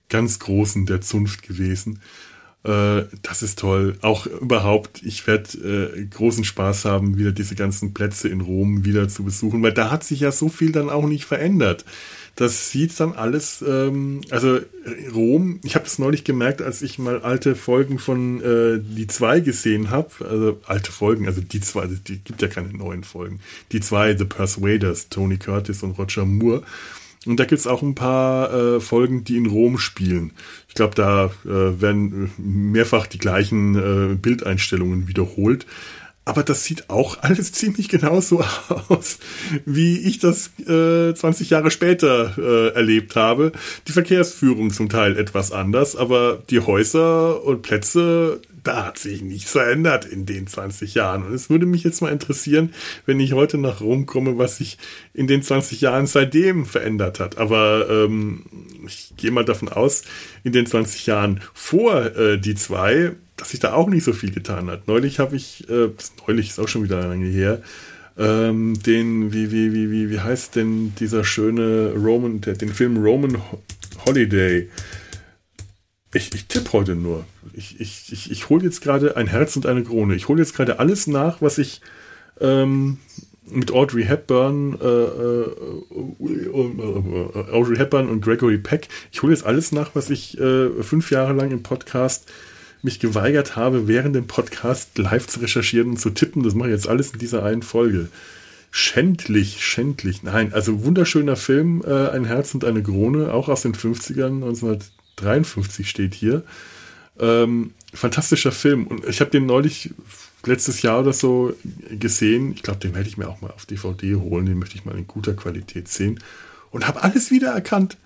ganz 0.10 0.40
Großen 0.40 0.86
der 0.86 1.02
Zunft 1.02 1.44
gewesen. 1.44 2.02
Äh, 2.68 3.06
das 3.22 3.44
ist 3.44 3.60
toll. 3.60 3.96
Auch 4.02 4.26
überhaupt, 4.26 5.02
ich 5.04 5.26
werde 5.26 5.94
äh, 5.96 6.06
großen 6.06 6.44
Spaß 6.44 6.86
haben, 6.86 7.18
wieder 7.18 7.32
diese 7.32 7.56
ganzen 7.56 7.94
Plätze 7.94 8.28
in 8.28 8.42
Rom 8.42 8.84
wieder 8.84 9.08
zu 9.08 9.24
besuchen, 9.24 9.64
weil 9.64 9.72
da 9.72 9.90
hat 9.90 10.04
sich 10.04 10.20
ja 10.20 10.32
so 10.32 10.50
viel 10.50 10.72
dann 10.74 10.90
auch 10.90 11.06
nicht 11.08 11.26
verändert. 11.26 11.86
Das 12.36 12.70
sieht 12.70 13.00
dann 13.00 13.14
alles, 13.14 13.64
ähm, 13.68 14.22
also 14.30 14.60
Rom, 15.16 15.60
ich 15.64 15.76
habe 15.76 15.86
das 15.86 15.98
neulich 15.98 16.24
gemerkt, 16.24 16.62
als 16.62 16.82
ich 16.84 17.00
mal 17.00 17.22
alte 17.22 17.56
Folgen 17.56 17.98
von 17.98 18.42
äh, 18.42 18.80
Die 18.80 19.08
zwei 19.08 19.40
gesehen 19.40 19.90
habe, 19.90 20.10
also 20.30 20.60
alte 20.68 20.92
Folgen, 20.92 21.26
also 21.26 21.42
die 21.42 21.62
zwei, 21.62 21.88
die 21.88 22.20
gibt 22.20 22.42
ja 22.42 22.48
keine 22.48 22.70
neuen 22.70 23.04
Folgen. 23.04 23.40
Die 23.72 23.80
zwei, 23.80 24.16
The 24.16 24.26
Persuaders, 24.26 25.10
Tony 25.10 25.38
Curtis 25.38 25.82
und 25.82 25.98
Roger 25.98 26.26
Moore. 26.26 26.64
Und 27.28 27.40
da 27.40 27.46
gibt 27.46 27.60
es 27.60 27.68
auch 27.68 27.82
ein 27.82 27.96
paar 27.96 28.54
äh, 28.54 28.80
Folgen, 28.80 29.24
die 29.24 29.38
in 29.38 29.46
Rom 29.46 29.78
spielen. 29.78 30.32
Ich 30.68 30.76
glaube, 30.76 30.96
da 30.96 31.26
äh, 31.46 31.82
werden 31.82 32.32
mehrfach 32.38 33.08
die 33.08 33.18
gleichen 33.18 33.76
äh, 33.76 34.16
Bildeinstellungen 34.16 35.08
wiederholt. 35.08 35.66
Aber 36.28 36.44
das 36.44 36.66
sieht 36.66 36.90
auch 36.90 37.18
alles 37.22 37.54
ziemlich 37.54 37.88
genauso 37.88 38.44
aus, 38.90 39.20
wie 39.66 39.98
ich 40.00 40.20
das 40.20 40.52
äh, 40.68 41.14
20 41.14 41.50
Jahre 41.50 41.72
später 41.72 42.38
äh, 42.38 42.76
erlebt 42.76 43.16
habe. 43.16 43.54
Die 43.88 43.94
Verkehrsführung 43.94 44.72
zum 44.72 44.90
Teil 44.90 45.18
etwas 45.18 45.54
anders, 45.54 45.96
aber 45.96 46.44
die 46.50 46.60
Häuser 46.60 47.44
und 47.46 47.62
Plätze 47.62 48.42
da 48.64 48.88
hat 48.88 48.98
sich 48.98 49.22
nichts 49.22 49.52
verändert 49.52 50.04
in 50.04 50.26
den 50.26 50.46
20 50.46 50.94
Jahren. 50.94 51.24
Und 51.24 51.34
es 51.34 51.50
würde 51.50 51.66
mich 51.66 51.86
jetzt 51.86 52.02
mal 52.02 52.12
interessieren, 52.12 52.74
wenn 53.06 53.18
ich 53.22 53.32
heute 53.32 53.58
nach 53.58 53.80
Rom 53.80 54.06
komme, 54.06 54.38
was 54.38 54.58
sich 54.58 54.78
in 55.14 55.28
den 55.28 55.42
20 55.42 55.80
Jahren 55.80 56.06
seitdem 56.06 56.66
verändert 56.66 57.22
hat. 57.22 57.38
Aber 57.38 57.90
ähm, 57.90 58.44
ich 58.86 59.14
gehe 59.16 59.32
mal 59.32 59.46
davon 59.46 59.70
aus, 59.70 60.04
in 60.44 60.52
den 60.52 60.66
20 60.66 61.06
Jahren 61.06 61.40
vor 61.54 62.18
äh, 62.18 62.38
die 62.38 62.56
zwei, 62.56 63.14
dass 63.38 63.52
sich 63.52 63.60
da 63.60 63.74
auch 63.74 63.88
nicht 63.88 64.04
so 64.04 64.14
viel 64.14 64.32
getan 64.32 64.70
hat. 64.70 64.88
Neulich 64.88 65.20
habe 65.20 65.36
ich, 65.36 65.70
äh, 65.70 65.90
neulich 66.28 66.50
ist 66.50 66.60
auch 66.60 66.68
schon 66.68 66.84
wieder 66.84 67.08
lange 67.08 67.28
her, 67.28 67.62
ähm, 68.18 68.82
den, 68.82 69.32
wie, 69.32 69.52
wie, 69.52 69.74
wie, 69.74 69.92
wie, 69.92 70.10
wie 70.10 70.20
heißt 70.20 70.56
denn 70.56 70.94
dieser 71.00 71.24
schöne 71.24 71.94
Roman, 71.94 72.42
der, 72.42 72.56
den 72.56 72.74
Film 72.74 72.98
Roman 72.98 73.42
Holiday 74.06 74.68
ich, 76.14 76.34
ich 76.34 76.46
tippe 76.48 76.74
heute 76.74 76.96
nur. 76.96 77.26
Ich, 77.54 77.80
ich, 77.80 78.12
ich, 78.12 78.32
ich 78.32 78.50
hole 78.50 78.64
jetzt 78.64 78.82
gerade 78.82 79.16
ein 79.18 79.28
Herz 79.28 79.56
und 79.56 79.66
eine 79.66 79.84
Krone. 79.84 80.16
Ich 80.16 80.28
hole 80.28 80.40
jetzt 80.40 80.56
gerade 80.56 80.80
alles 80.80 81.08
nach, 81.08 81.42
was 81.42 81.58
ich 81.58 81.82
ähm, 82.40 82.98
mit 83.50 83.72
Audrey 83.72 84.04
Hepburn, 84.04 84.78
äh, 84.82 84.86
äh, 84.86 86.50
Audrey 87.52 87.78
Hepburn 87.78 88.10
und 88.10 88.22
Gregory 88.22 88.58
Peck. 88.58 88.88
Ich 89.12 89.22
hole 89.22 89.34
jetzt 89.34 89.46
alles 89.46 89.72
nach, 89.72 89.92
was 89.94 90.10
ich 90.10 90.40
äh, 90.40 90.70
fünf 90.82 91.12
Jahre 91.12 91.34
lang 91.34 91.52
im 91.52 91.64
Podcast 91.64 92.32
mich 92.82 93.00
geweigert 93.00 93.56
habe, 93.56 93.88
während 93.88 94.16
dem 94.16 94.28
Podcast 94.28 94.98
live 94.98 95.28
zu 95.28 95.40
recherchieren 95.40 95.90
und 95.90 95.98
zu 95.98 96.10
tippen. 96.10 96.44
Das 96.44 96.54
mache 96.54 96.70
ich 96.70 96.76
jetzt 96.76 96.88
alles 96.88 97.12
in 97.12 97.20
dieser 97.20 97.44
einen 97.44 97.64
Folge. 97.64 98.10
Schändlich, 98.72 99.66
schändlich. 99.66 100.24
Nein, 100.24 100.54
also 100.54 100.84
wunderschöner 100.86 101.36
Film, 101.36 101.84
äh, 101.86 102.10
Ein 102.10 102.26
Herz 102.26 102.54
und 102.54 102.66
eine 102.66 102.84
Krone, 102.84 103.34
auch 103.34 103.50
aus 103.50 103.62
den 103.62 103.74
50ern, 103.74 104.36
1900 104.36 104.92
53 105.18 105.90
steht 105.90 106.14
hier. 106.14 106.44
Ähm, 107.20 107.74
fantastischer 107.94 108.52
Film. 108.52 108.88
Und 108.88 109.06
ich 109.06 109.20
habe 109.20 109.32
den 109.32 109.46
neulich 109.46 109.94
letztes 110.46 110.82
Jahr 110.82 111.02
oder 111.02 111.14
so 111.14 111.54
gesehen. 111.90 112.54
Ich 112.54 112.64
glaube, 112.64 112.80
den 112.80 112.96
werde 112.96 113.10
ich 113.10 113.18
mir 113.18 113.28
auch 113.28 113.42
mal 113.42 113.52
auf 113.52 113.66
DVD 113.66 114.16
holen. 114.16 114.46
Den 114.46 114.60
möchte 114.60 114.76
ich 114.76 114.86
mal 114.86 114.98
in 114.98 115.08
guter 115.08 115.34
Qualität 115.34 115.88
sehen. 115.90 116.20
Und 116.72 116.88
habe 116.88 117.04
alles 117.04 117.32
wiedererkannt. 117.32 117.98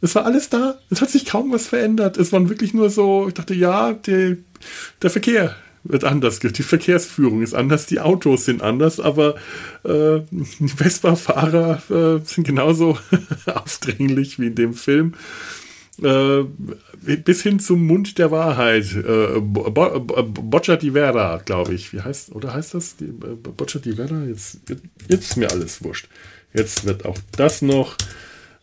Es 0.00 0.14
war 0.14 0.24
alles 0.24 0.48
da. 0.48 0.78
Es 0.90 1.00
hat 1.00 1.10
sich 1.10 1.26
kaum 1.26 1.52
was 1.52 1.66
verändert. 1.66 2.16
Es 2.16 2.32
waren 2.32 2.48
wirklich 2.48 2.74
nur 2.74 2.90
so, 2.90 3.28
ich 3.28 3.34
dachte, 3.34 3.54
ja, 3.54 3.92
der, 3.92 4.36
der 5.02 5.10
Verkehr 5.10 5.56
wird 5.84 6.04
anders. 6.04 6.38
Die 6.40 6.62
Verkehrsführung 6.62 7.42
ist 7.42 7.54
anders, 7.54 7.86
die 7.86 8.00
Autos 8.00 8.44
sind 8.44 8.62
anders, 8.62 9.00
aber 9.00 9.36
äh, 9.84 10.20
Vespa-Fahrer 10.76 11.82
äh, 11.90 12.26
sind 12.26 12.46
genauso 12.46 12.98
aufdringlich 13.46 14.38
wie 14.38 14.48
in 14.48 14.54
dem 14.54 14.74
Film. 14.74 15.14
Äh, 16.02 16.44
bis 17.24 17.42
hin 17.42 17.58
zum 17.58 17.84
Mund 17.86 18.18
der 18.18 18.30
Wahrheit. 18.30 18.94
Äh, 18.94 19.40
Bo 19.40 19.70
Bo 19.70 20.00
Boccia 20.00 20.76
di 20.76 20.92
Vera, 20.92 21.38
glaube 21.44 21.74
ich. 21.74 21.92
Wie 21.92 22.00
heißt, 22.00 22.32
oder 22.32 22.54
heißt 22.54 22.74
das? 22.74 22.96
Die, 22.96 23.06
äh, 23.06 23.34
Boccia 23.34 23.80
di 23.80 23.94
Vera? 23.94 24.24
Jetzt, 24.24 24.60
jetzt 25.08 25.30
ist 25.30 25.36
mir 25.36 25.50
alles 25.50 25.82
wurscht. 25.82 26.08
Jetzt 26.54 26.84
wird 26.86 27.04
auch 27.04 27.18
das 27.36 27.62
noch. 27.62 27.96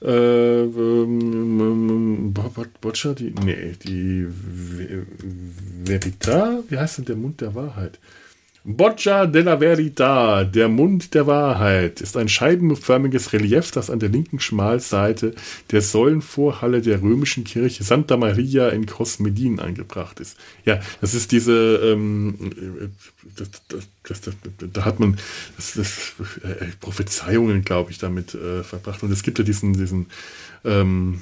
Äh, 0.02 0.64
ähm, 0.64 2.34
Boccia 2.82 3.14
di. 3.14 3.34
Nee, 3.44 3.74
die 3.84 4.28
Verita? 5.86 6.60
Wie 6.68 6.78
heißt 6.78 7.00
denn 7.00 7.06
der 7.06 7.16
Mund 7.16 7.42
der 7.42 7.56
Wahrheit? 7.56 8.00
Boccia 8.68 9.28
della 9.28 9.60
Verità, 9.60 10.44
der 10.44 10.70
Mund 10.70 11.14
der 11.14 11.28
Wahrheit, 11.28 12.02
ist 12.02 12.18
ein 12.18 12.28
scheibenförmiges 12.28 13.32
Relief, 13.32 13.70
das 13.70 13.92
an 13.92 14.00
der 14.00 14.10
linken 14.10 14.40
Schmalseite 14.40 15.36
der 15.70 15.82
Säulenvorhalle 15.84 16.82
der 16.82 17.00
römischen 17.00 17.44
Kirche 17.44 17.84
Santa 17.84 18.18
Maria 18.18 18.70
in 18.70 18.88
Cosmedin 18.88 19.60
angebracht 19.60 20.20
ist. 20.20 20.36
Ja, 20.66 20.80
das 21.00 21.14
ist 21.14 21.32
diese, 21.32 21.76
ähm, 21.84 22.92
das, 23.38 23.50
das, 23.68 23.88
das, 24.08 24.22
da 24.74 24.86
hat 24.86 25.00
man 25.00 25.18
das, 25.56 26.14
äh, 26.44 26.66
Prophezeiungen, 26.80 27.64
glaube 27.64 27.92
ich, 27.92 27.98
damit 27.98 28.34
äh, 28.34 28.64
verbracht. 28.64 29.04
Und 29.04 29.12
es 29.12 29.24
gibt 29.24 29.38
ja 29.38 29.44
diesen, 29.44 29.74
diesen 29.74 30.08
ähm, 30.66 31.22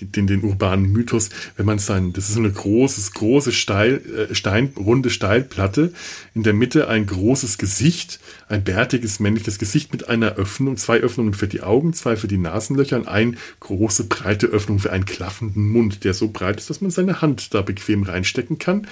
den, 0.00 0.26
den 0.26 0.44
urbanen 0.44 0.92
Mythos, 0.92 1.30
wenn 1.56 1.66
man 1.66 1.78
sein, 1.78 2.12
das 2.12 2.28
ist 2.28 2.34
so 2.34 2.40
eine 2.40 2.52
großes, 2.52 3.12
große 3.12 3.52
Steil, 3.52 4.28
äh, 4.30 4.34
Stein, 4.34 4.72
runde 4.76 5.10
Steilplatte, 5.10 5.92
in 6.34 6.42
der 6.42 6.54
Mitte 6.54 6.88
ein 6.88 7.06
großes 7.06 7.58
Gesicht, 7.58 8.20
ein 8.48 8.62
bärtiges 8.62 9.18
männliches 9.18 9.58
Gesicht 9.58 9.92
mit 9.92 10.08
einer 10.08 10.34
Öffnung, 10.36 10.76
zwei 10.76 10.98
Öffnungen 10.98 11.34
für 11.34 11.48
die 11.48 11.62
Augen, 11.62 11.92
zwei 11.92 12.16
für 12.16 12.28
die 12.28 12.38
Nasenlöcher 12.38 12.96
und 12.96 13.08
eine 13.08 13.34
große 13.60 14.04
breite 14.04 14.46
Öffnung 14.46 14.78
für 14.78 14.92
einen 14.92 15.04
klaffenden 15.04 15.68
Mund, 15.68 16.04
der 16.04 16.14
so 16.14 16.28
breit 16.28 16.58
ist, 16.58 16.70
dass 16.70 16.80
man 16.80 16.90
seine 16.90 17.20
Hand 17.20 17.54
da 17.54 17.62
bequem 17.62 18.04
reinstecken 18.04 18.58
kann. 18.58 18.86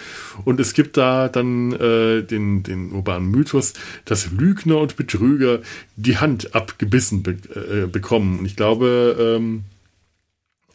Und 0.45 0.59
es 0.59 0.75
gibt 0.75 0.97
da 0.97 1.29
dann 1.29 1.73
äh, 1.73 2.23
den, 2.23 2.65
den 2.65 2.91
urbanen 2.93 3.31
Mythos, 3.31 3.75
dass 4.05 4.33
Lügner 4.33 4.79
und 4.79 4.97
Betrüger 4.97 5.61
die 5.97 6.19
Hand 6.19 6.55
abgebissen 6.55 7.23
be 7.23 7.37
äh, 7.55 7.87
bekommen. 7.87 8.41
Und 8.41 8.47
ich 8.47 8.57
glaube, 8.57 9.37
ähm, 9.39 9.65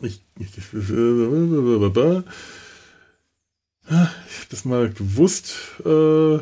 ich, 0.01 0.21
ich, 0.39 0.47
ich 3.89 3.95
habe 3.95 4.49
das 4.49 4.65
mal 4.65 4.89
gewusst, 4.91 5.55
äh, 5.81 6.39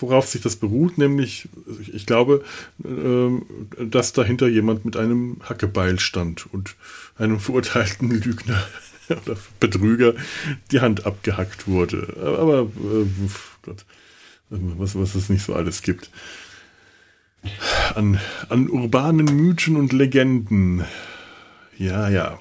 worauf 0.00 0.28
sich 0.28 0.42
das 0.42 0.56
beruht, 0.56 0.98
nämlich 0.98 1.48
ich 1.92 2.04
glaube, 2.04 2.44
äh, 2.84 3.84
dass 3.84 4.12
dahinter 4.12 4.46
jemand 4.48 4.84
mit 4.84 4.96
einem 4.96 5.38
Hackebeil 5.42 5.98
stand 5.98 6.52
und 6.52 6.74
einem 7.16 7.40
verurteilten 7.40 8.10
Lügner 8.10 8.62
oder 9.08 9.36
Betrüger 9.58 10.14
die 10.70 10.80
Hand 10.80 11.06
abgehackt 11.06 11.66
wurde. 11.66 12.14
Aber 12.20 12.62
äh, 12.62 13.06
was, 14.50 14.94
was 14.94 15.14
es 15.14 15.30
nicht 15.30 15.44
so 15.44 15.54
alles 15.54 15.82
gibt. 15.82 16.10
An, 17.94 18.20
an 18.50 18.68
urbanen 18.68 19.26
Mythen 19.26 19.76
und 19.76 19.92
Legenden. 19.92 20.84
Ja, 21.78 22.08
ja. 22.08 22.38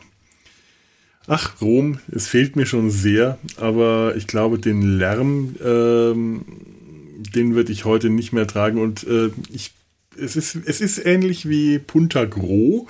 Ach, 1.27 1.61
Rom, 1.61 1.99
es 2.11 2.27
fehlt 2.27 2.55
mir 2.55 2.65
schon 2.65 2.89
sehr, 2.89 3.37
aber 3.57 4.15
ich 4.15 4.27
glaube, 4.27 4.57
den 4.57 4.97
Lärm, 4.97 5.55
ähm, 5.63 6.45
den 7.35 7.53
würde 7.55 7.71
ich 7.71 7.85
heute 7.85 8.09
nicht 8.09 8.33
mehr 8.33 8.47
tragen. 8.47 8.79
Und 8.79 9.05
äh, 9.05 9.29
ich, 9.51 9.71
es, 10.19 10.35
ist, 10.35 10.55
es 10.65 10.81
ist 10.81 11.05
ähnlich 11.05 11.47
wie 11.47 11.77
Punta 11.77 12.25
Gro, 12.25 12.87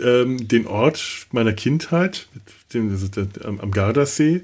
ähm, 0.00 0.46
den 0.46 0.66
Ort 0.66 1.26
meiner 1.32 1.54
Kindheit, 1.54 2.28
dem, 2.74 2.96
am, 3.44 3.60
am 3.60 3.70
Gardasee. 3.70 4.42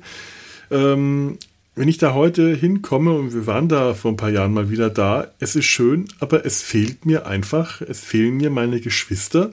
Ähm, 0.70 1.38
wenn 1.76 1.88
ich 1.88 1.98
da 1.98 2.14
heute 2.14 2.54
hinkomme 2.54 3.12
und 3.12 3.34
wir 3.34 3.46
waren 3.46 3.68
da 3.68 3.94
vor 3.94 4.12
ein 4.12 4.16
paar 4.16 4.30
Jahren 4.30 4.54
mal 4.54 4.70
wieder 4.70 4.90
da, 4.90 5.32
es 5.40 5.56
ist 5.56 5.66
schön, 5.66 6.06
aber 6.20 6.46
es 6.46 6.62
fehlt 6.62 7.04
mir 7.04 7.26
einfach, 7.26 7.80
es 7.82 8.00
fehlen 8.00 8.36
mir 8.36 8.50
meine 8.50 8.80
Geschwister 8.80 9.52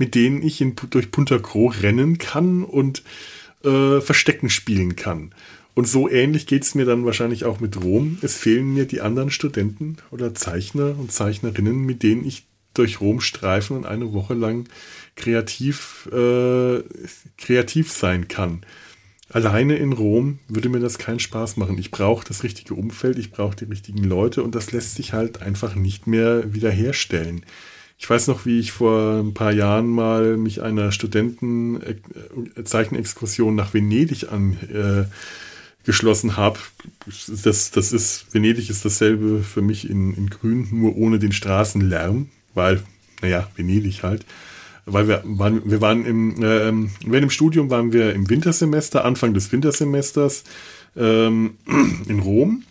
mit 0.00 0.14
denen 0.14 0.42
ich 0.42 0.62
in, 0.62 0.74
durch 0.88 1.10
Punta 1.10 1.36
Gro 1.36 1.66
rennen 1.66 2.16
kann 2.16 2.64
und 2.64 3.02
äh, 3.62 4.00
Verstecken 4.00 4.48
spielen 4.48 4.96
kann. 4.96 5.32
Und 5.74 5.86
so 5.86 6.08
ähnlich 6.08 6.46
geht 6.46 6.64
es 6.64 6.74
mir 6.74 6.86
dann 6.86 7.04
wahrscheinlich 7.04 7.44
auch 7.44 7.60
mit 7.60 7.76
Rom. 7.82 8.16
Es 8.22 8.36
fehlen 8.36 8.72
mir 8.72 8.86
die 8.86 9.02
anderen 9.02 9.30
Studenten 9.30 9.98
oder 10.10 10.34
Zeichner 10.34 10.98
und 10.98 11.12
Zeichnerinnen, 11.12 11.84
mit 11.84 12.02
denen 12.02 12.26
ich 12.26 12.46
durch 12.72 13.02
Rom 13.02 13.20
streifen 13.20 13.76
und 13.76 13.84
eine 13.84 14.14
Woche 14.14 14.32
lang 14.32 14.70
kreativ, 15.16 16.08
äh, 16.10 16.82
kreativ 17.36 17.92
sein 17.92 18.26
kann. 18.26 18.62
Alleine 19.28 19.76
in 19.76 19.92
Rom 19.92 20.38
würde 20.48 20.70
mir 20.70 20.80
das 20.80 20.96
keinen 20.96 21.20
Spaß 21.20 21.58
machen. 21.58 21.76
Ich 21.76 21.90
brauche 21.90 22.26
das 22.26 22.42
richtige 22.42 22.72
Umfeld, 22.72 23.18
ich 23.18 23.30
brauche 23.30 23.54
die 23.54 23.66
richtigen 23.66 24.02
Leute 24.02 24.42
und 24.42 24.54
das 24.54 24.72
lässt 24.72 24.94
sich 24.94 25.12
halt 25.12 25.42
einfach 25.42 25.74
nicht 25.74 26.06
mehr 26.06 26.54
wiederherstellen. 26.54 27.44
Ich 28.00 28.08
weiß 28.08 28.28
noch, 28.28 28.46
wie 28.46 28.58
ich 28.58 28.72
vor 28.72 29.20
ein 29.20 29.34
paar 29.34 29.52
Jahren 29.52 29.90
mal 29.90 30.38
mich 30.38 30.62
einer 30.62 30.90
Studenten-Zeichenexkursion 30.90 33.54
nach 33.54 33.74
Venedig 33.74 34.28
angeschlossen 34.32 36.30
äh, 36.30 36.32
habe. 36.32 36.58
Das, 37.44 37.70
das 37.70 37.92
ist, 37.92 38.32
Venedig 38.32 38.70
ist 38.70 38.86
dasselbe 38.86 39.42
für 39.42 39.60
mich 39.60 39.90
in, 39.90 40.14
in 40.14 40.30
Grün, 40.30 40.68
nur 40.70 40.96
ohne 40.96 41.18
den 41.18 41.32
Straßenlärm, 41.32 42.30
weil, 42.54 42.82
naja, 43.20 43.50
Venedig 43.54 44.02
halt. 44.02 44.24
Weil 44.86 45.06
wir 45.06 45.22
waren, 45.26 45.70
wir 45.70 45.82
waren 45.82 46.06
im, 46.06 46.42
äh, 46.42 46.72
während 47.04 47.24
im 47.24 47.30
Studium 47.30 47.68
waren 47.68 47.92
wir 47.92 48.14
im 48.14 48.30
Wintersemester, 48.30 49.04
Anfang 49.04 49.34
des 49.34 49.52
Wintersemesters 49.52 50.44
ähm, 50.96 51.58
in 52.08 52.20
Rom 52.20 52.62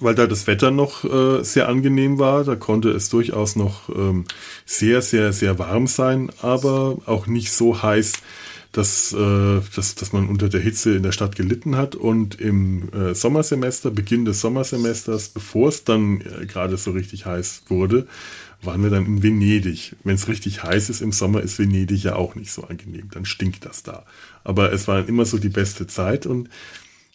weil 0.00 0.14
da 0.14 0.26
das 0.26 0.46
Wetter 0.46 0.70
noch 0.70 1.04
äh, 1.04 1.44
sehr 1.44 1.68
angenehm 1.68 2.18
war. 2.18 2.44
Da 2.44 2.56
konnte 2.56 2.90
es 2.90 3.08
durchaus 3.08 3.56
noch 3.56 3.88
ähm, 3.90 4.24
sehr, 4.64 5.02
sehr, 5.02 5.32
sehr 5.32 5.58
warm 5.58 5.86
sein, 5.86 6.30
aber 6.42 6.98
auch 7.06 7.26
nicht 7.26 7.52
so 7.52 7.82
heiß, 7.82 8.14
dass, 8.72 9.12
äh, 9.12 9.60
dass, 9.74 9.94
dass 9.94 10.12
man 10.12 10.28
unter 10.28 10.48
der 10.48 10.60
Hitze 10.60 10.94
in 10.94 11.02
der 11.02 11.12
Stadt 11.12 11.36
gelitten 11.36 11.76
hat. 11.76 11.94
Und 11.94 12.40
im 12.40 12.88
äh, 12.92 13.14
Sommersemester, 13.14 13.90
Beginn 13.90 14.24
des 14.24 14.40
Sommersemesters, 14.40 15.28
bevor 15.28 15.68
es 15.68 15.84
dann 15.84 16.20
äh, 16.20 16.46
gerade 16.46 16.76
so 16.76 16.92
richtig 16.92 17.26
heiß 17.26 17.64
wurde, 17.68 18.06
waren 18.62 18.82
wir 18.82 18.90
dann 18.90 19.06
in 19.06 19.22
Venedig. 19.22 19.96
Wenn 20.04 20.14
es 20.14 20.28
richtig 20.28 20.62
heiß 20.62 20.90
ist 20.90 21.00
im 21.00 21.12
Sommer, 21.12 21.40
ist 21.40 21.58
Venedig 21.58 22.04
ja 22.04 22.14
auch 22.14 22.34
nicht 22.34 22.52
so 22.52 22.64
angenehm. 22.64 23.08
Dann 23.10 23.24
stinkt 23.24 23.64
das 23.64 23.82
da. 23.82 24.04
Aber 24.44 24.72
es 24.72 24.86
war 24.86 25.06
immer 25.08 25.24
so 25.24 25.38
die 25.38 25.48
beste 25.48 25.86
Zeit 25.86 26.26
und 26.26 26.48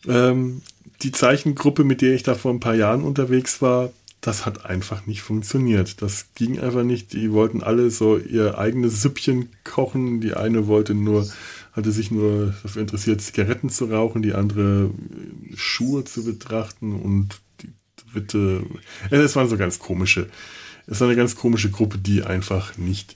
ähm, 0.07 0.61
die 1.01 1.11
Zeichengruppe, 1.11 1.83
mit 1.83 2.01
der 2.01 2.13
ich 2.13 2.23
da 2.23 2.35
vor 2.35 2.51
ein 2.51 2.59
paar 2.59 2.75
Jahren 2.75 3.03
unterwegs 3.03 3.61
war, 3.61 3.91
das 4.25 4.45
hat 4.45 4.65
einfach 4.65 5.05
nicht 5.05 5.21
funktioniert. 5.21 6.01
Das 6.01 6.27
ging 6.33 6.59
einfach 6.59 6.83
nicht. 6.83 7.13
Die 7.13 7.31
wollten 7.31 7.61
alle 7.61 7.91
so 7.91 8.17
ihr 8.17 8.57
eigenes 8.57 9.01
Süppchen 9.01 9.49
kochen. 9.63 10.19
Die 10.19 10.33
eine 10.33 10.65
wollte 10.65 10.95
nur, 10.95 11.27
hatte 11.73 11.91
sich 11.91 12.09
nur 12.09 12.55
dafür 12.63 12.81
interessiert, 12.81 13.21
Zigaretten 13.21 13.69
zu 13.69 13.85
rauchen, 13.85 14.23
die 14.23 14.33
andere 14.33 14.89
Schuhe 15.55 16.05
zu 16.05 16.23
betrachten 16.23 16.99
und 16.99 17.39
die 17.61 17.73
dritte. 18.11 18.63
Es 19.11 19.35
waren 19.35 19.49
so 19.49 19.57
ganz 19.57 19.77
komische. 19.77 20.27
Es 20.87 21.01
war 21.01 21.07
eine 21.07 21.17
ganz 21.17 21.35
komische 21.35 21.69
Gruppe, 21.69 21.99
die 21.99 22.23
einfach 22.23 22.77
nicht, 22.77 23.15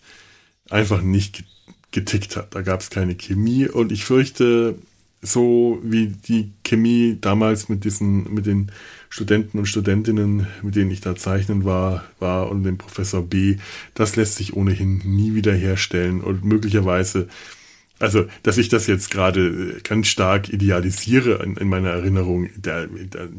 einfach 0.70 1.02
nicht 1.02 1.44
getickt 1.92 2.36
hat. 2.36 2.54
Da 2.54 2.62
gab 2.62 2.82
es 2.82 2.92
keine 2.92 3.16
Chemie 3.16 3.68
und 3.68 3.92
ich 3.92 4.06
fürchte, 4.06 4.78
so 5.22 5.80
wie 5.84 6.08
die 6.08 6.52
Chemie 6.64 7.18
damals 7.20 7.68
mit 7.68 7.84
diesen, 7.84 8.34
mit 8.34 8.46
den 8.46 8.72
Studenten 9.10 9.58
und 9.58 9.66
Studentinnen, 9.66 10.48
mit 10.62 10.76
denen 10.76 10.92
ich 10.92 11.02
da 11.02 11.16
zeichnen 11.16 11.66
war, 11.66 12.06
war 12.20 12.50
und 12.50 12.64
dem 12.64 12.78
Professor 12.78 13.22
B, 13.22 13.58
das 13.96 14.16
lässt 14.16 14.36
sich 14.36 14.56
ohnehin 14.56 15.00
nie 15.04 15.36
wieder 15.36 15.54
herstellen 15.54 16.22
und 16.22 16.46
möglicherweise, 16.46 17.28
also, 18.00 18.28
dass 18.44 18.58
ich 18.58 18.70
das 18.70 18.88
jetzt 18.88 19.12
gerade 19.12 19.82
ganz 19.84 20.08
stark 20.08 20.48
idealisiere 20.48 21.44
in, 21.44 21.58
in 21.58 21.68
meiner 21.68 21.90
Erinnerung, 21.90 22.50
da, 22.56 22.86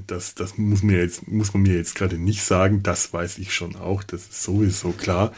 das, 0.07 0.35
das 0.35 0.59
muss 0.59 0.83
mir 0.83 0.99
jetzt, 0.99 1.29
muss 1.29 1.55
man 1.55 1.63
mir 1.63 1.77
jetzt 1.77 1.95
gerade 1.95 2.19
nicht 2.19 2.43
sagen, 2.43 2.83
das 2.83 3.13
weiß 3.13 3.39
ich 3.39 3.55
schon 3.55 3.77
auch, 3.77 4.03
das 4.03 4.23
ist 4.23 4.43
sowieso 4.43 4.91
klar 4.93 5.33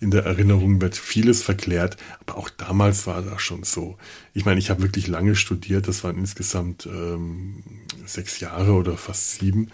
in 0.00 0.10
der 0.10 0.24
Erinnerung 0.24 0.80
wird 0.80 0.96
vieles 0.96 1.42
verklärt, 1.42 1.96
aber 2.20 2.38
auch 2.38 2.48
damals 2.48 3.06
war 3.06 3.20
das 3.22 3.42
schon 3.42 3.64
so. 3.64 3.98
Ich 4.32 4.46
meine, 4.46 4.58
ich 4.58 4.70
habe 4.70 4.82
wirklich 4.82 5.06
lange 5.06 5.36
studiert, 5.36 5.88
das 5.88 6.02
waren 6.04 6.16
insgesamt 6.16 6.86
ähm, 6.86 7.62
sechs 8.06 8.40
Jahre 8.40 8.72
oder 8.72 8.96
fast 8.96 9.32
sieben. 9.32 9.68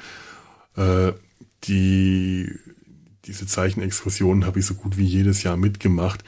Äh, 0.76 1.12
die, 1.64 2.50
diese 3.24 3.46
Zeichenexkursionen 3.46 4.46
habe 4.46 4.58
ich 4.58 4.66
so 4.66 4.74
gut 4.74 4.98
wie 4.98 5.04
jedes 5.04 5.44
Jahr 5.44 5.56
mitgemacht. 5.56 6.24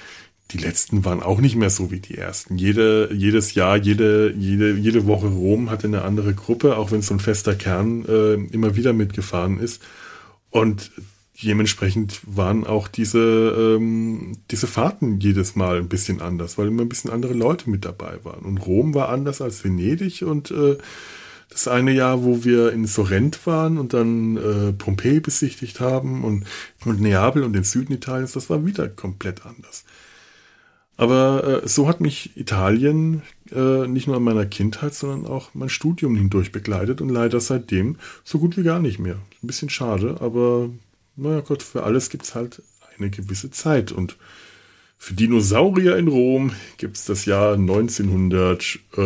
Die 0.53 0.59
letzten 0.59 1.05
waren 1.05 1.23
auch 1.23 1.41
nicht 1.41 1.57
mehr 1.57 1.69
so 1.69 1.91
wie 1.91 2.01
die 2.01 2.17
ersten. 2.17 2.57
Jede, 2.57 3.11
jedes 3.13 3.55
Jahr, 3.55 3.77
jede, 3.77 4.33
jede, 4.33 4.75
jede 4.77 5.07
Woche 5.07 5.27
Rom 5.27 5.71
hatte 5.71 5.89
eine 5.89 6.03
andere 6.03 6.35
Gruppe, 6.35 6.77
auch 6.77 6.93
wenn 6.93 7.03
so 7.03 7.15
ein 7.15 7.21
fester 7.21 7.55
Kern 7.55 8.05
äh, 8.07 8.35
immer 8.35 8.77
wieder 8.77 8.93
mitgefahren 8.93 9.59
ist. 9.59 9.83
Und 10.51 10.91
dementsprechend 11.43 12.21
waren 12.25 12.67
auch 12.67 12.89
diese, 12.89 13.77
ähm, 13.79 14.33
diese 14.51 14.67
Fahrten 14.67 15.21
jedes 15.21 15.55
Mal 15.55 15.79
ein 15.79 15.89
bisschen 15.89 16.21
anders, 16.21 16.59
weil 16.59 16.69
immer 16.69 16.83
ein 16.83 16.89
bisschen 16.89 17.11
andere 17.11 17.35
Leute 17.35 17.71
mit 17.71 17.85
dabei 17.85 18.19
waren. 18.25 18.45
Und 18.45 18.59
Rom 18.59 18.95
war 18.95 19.09
anders 19.09 19.41
als 19.41 19.63
Venedig 19.63 20.23
und 20.23 20.51
äh, 20.51 20.79
das 21.51 21.69
eine 21.69 21.93
Jahr, 21.93 22.25
wo 22.25 22.45
wir 22.45 22.73
in 22.73 22.87
Sorrent 22.87 23.47
waren 23.47 23.79
und 23.79 23.95
dann 23.95 24.37
äh, 24.37 24.73
Pompeji 24.73 25.21
besichtigt 25.21 25.81
haben 25.81 26.25
und, 26.25 26.45
und 26.85 27.01
Neapel 27.01 27.43
und 27.43 27.53
den 27.53 27.65
Süden 27.65 27.93
Italiens, 27.93 28.33
das 28.33 28.51
war 28.51 28.67
wieder 28.67 28.89
komplett 28.89 29.47
anders. 29.47 29.85
Aber 30.99 31.63
äh, 31.63 31.69
so 31.69 31.89
hat 31.89 32.01
mich 32.01 32.37
Italien 32.37 33.23
äh, 33.53 33.87
nicht 33.87 34.09
nur 34.09 34.17
in 34.17 34.25
meiner 34.25 34.45
Kindheit, 34.45 34.95
sondern 34.95 35.31
auch 35.31 35.51
mein 35.55 35.69
Studium 35.69 36.17
hindurch 36.17 36.51
begleitet 36.51 37.01
und 37.01 37.09
leider 37.09 37.39
seitdem 37.39 37.97
so 38.25 38.41
gut 38.41 38.57
wie 38.57 38.65
gar 38.65 38.81
nicht 38.81 38.99
mehr. 38.99 39.15
Ein 39.15 39.47
bisschen 39.47 39.71
schade, 39.71 40.17
aber 40.21 40.69
naja 41.19 41.41
Gott, 41.41 41.63
für 41.63 41.85
alles 41.85 42.11
gibt 42.11 42.25
es 42.25 42.35
halt 42.35 42.63
eine 42.99 43.09
gewisse 43.11 43.51
Zeit. 43.51 43.93
Und 43.93 44.17
für 44.97 45.15
Dinosaurier 45.15 45.97
in 45.97 46.09
Rom 46.09 46.53
gibt 46.77 46.97
es 46.97 47.05
das 47.05 47.25
Jahr 47.25 47.55
1900, 47.55 48.79
äh, 48.97 48.99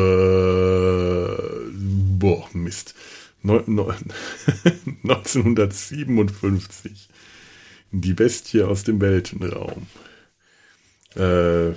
boah, 2.18 2.48
Mist, 2.52 2.94
no, 3.42 3.62
no, 3.66 3.92
1957. 5.04 7.08
Die 7.92 8.14
Bestie 8.14 8.62
aus 8.62 8.84
dem 8.84 9.00
Weltenraum. 9.00 9.86
Äh, 11.14 11.72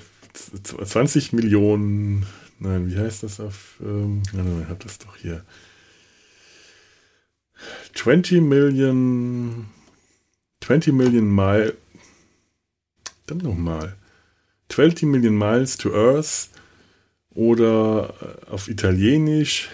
20 0.63 1.33
Millionen, 1.33 2.25
nein, 2.59 2.89
wie 2.89 2.97
heißt 2.97 3.23
das 3.23 3.41
auf, 3.41 3.75
ähm, 3.81 4.23
nein, 4.33 4.61
ich 4.63 4.69
habe 4.69 4.83
das 4.83 4.97
doch 4.97 5.15
hier. 5.17 5.43
20 7.93 8.41
Million, 8.41 9.67
20 10.65 10.93
Million 10.93 11.29
Mile, 11.29 11.75
dann 13.27 13.37
nochmal. 13.37 13.95
20 14.69 15.03
Million 15.03 15.37
Miles 15.37 15.77
to 15.77 15.93
Earth 15.93 16.49
oder 17.35 18.15
äh, 18.19 18.51
auf 18.51 18.67
Italienisch 18.67 19.69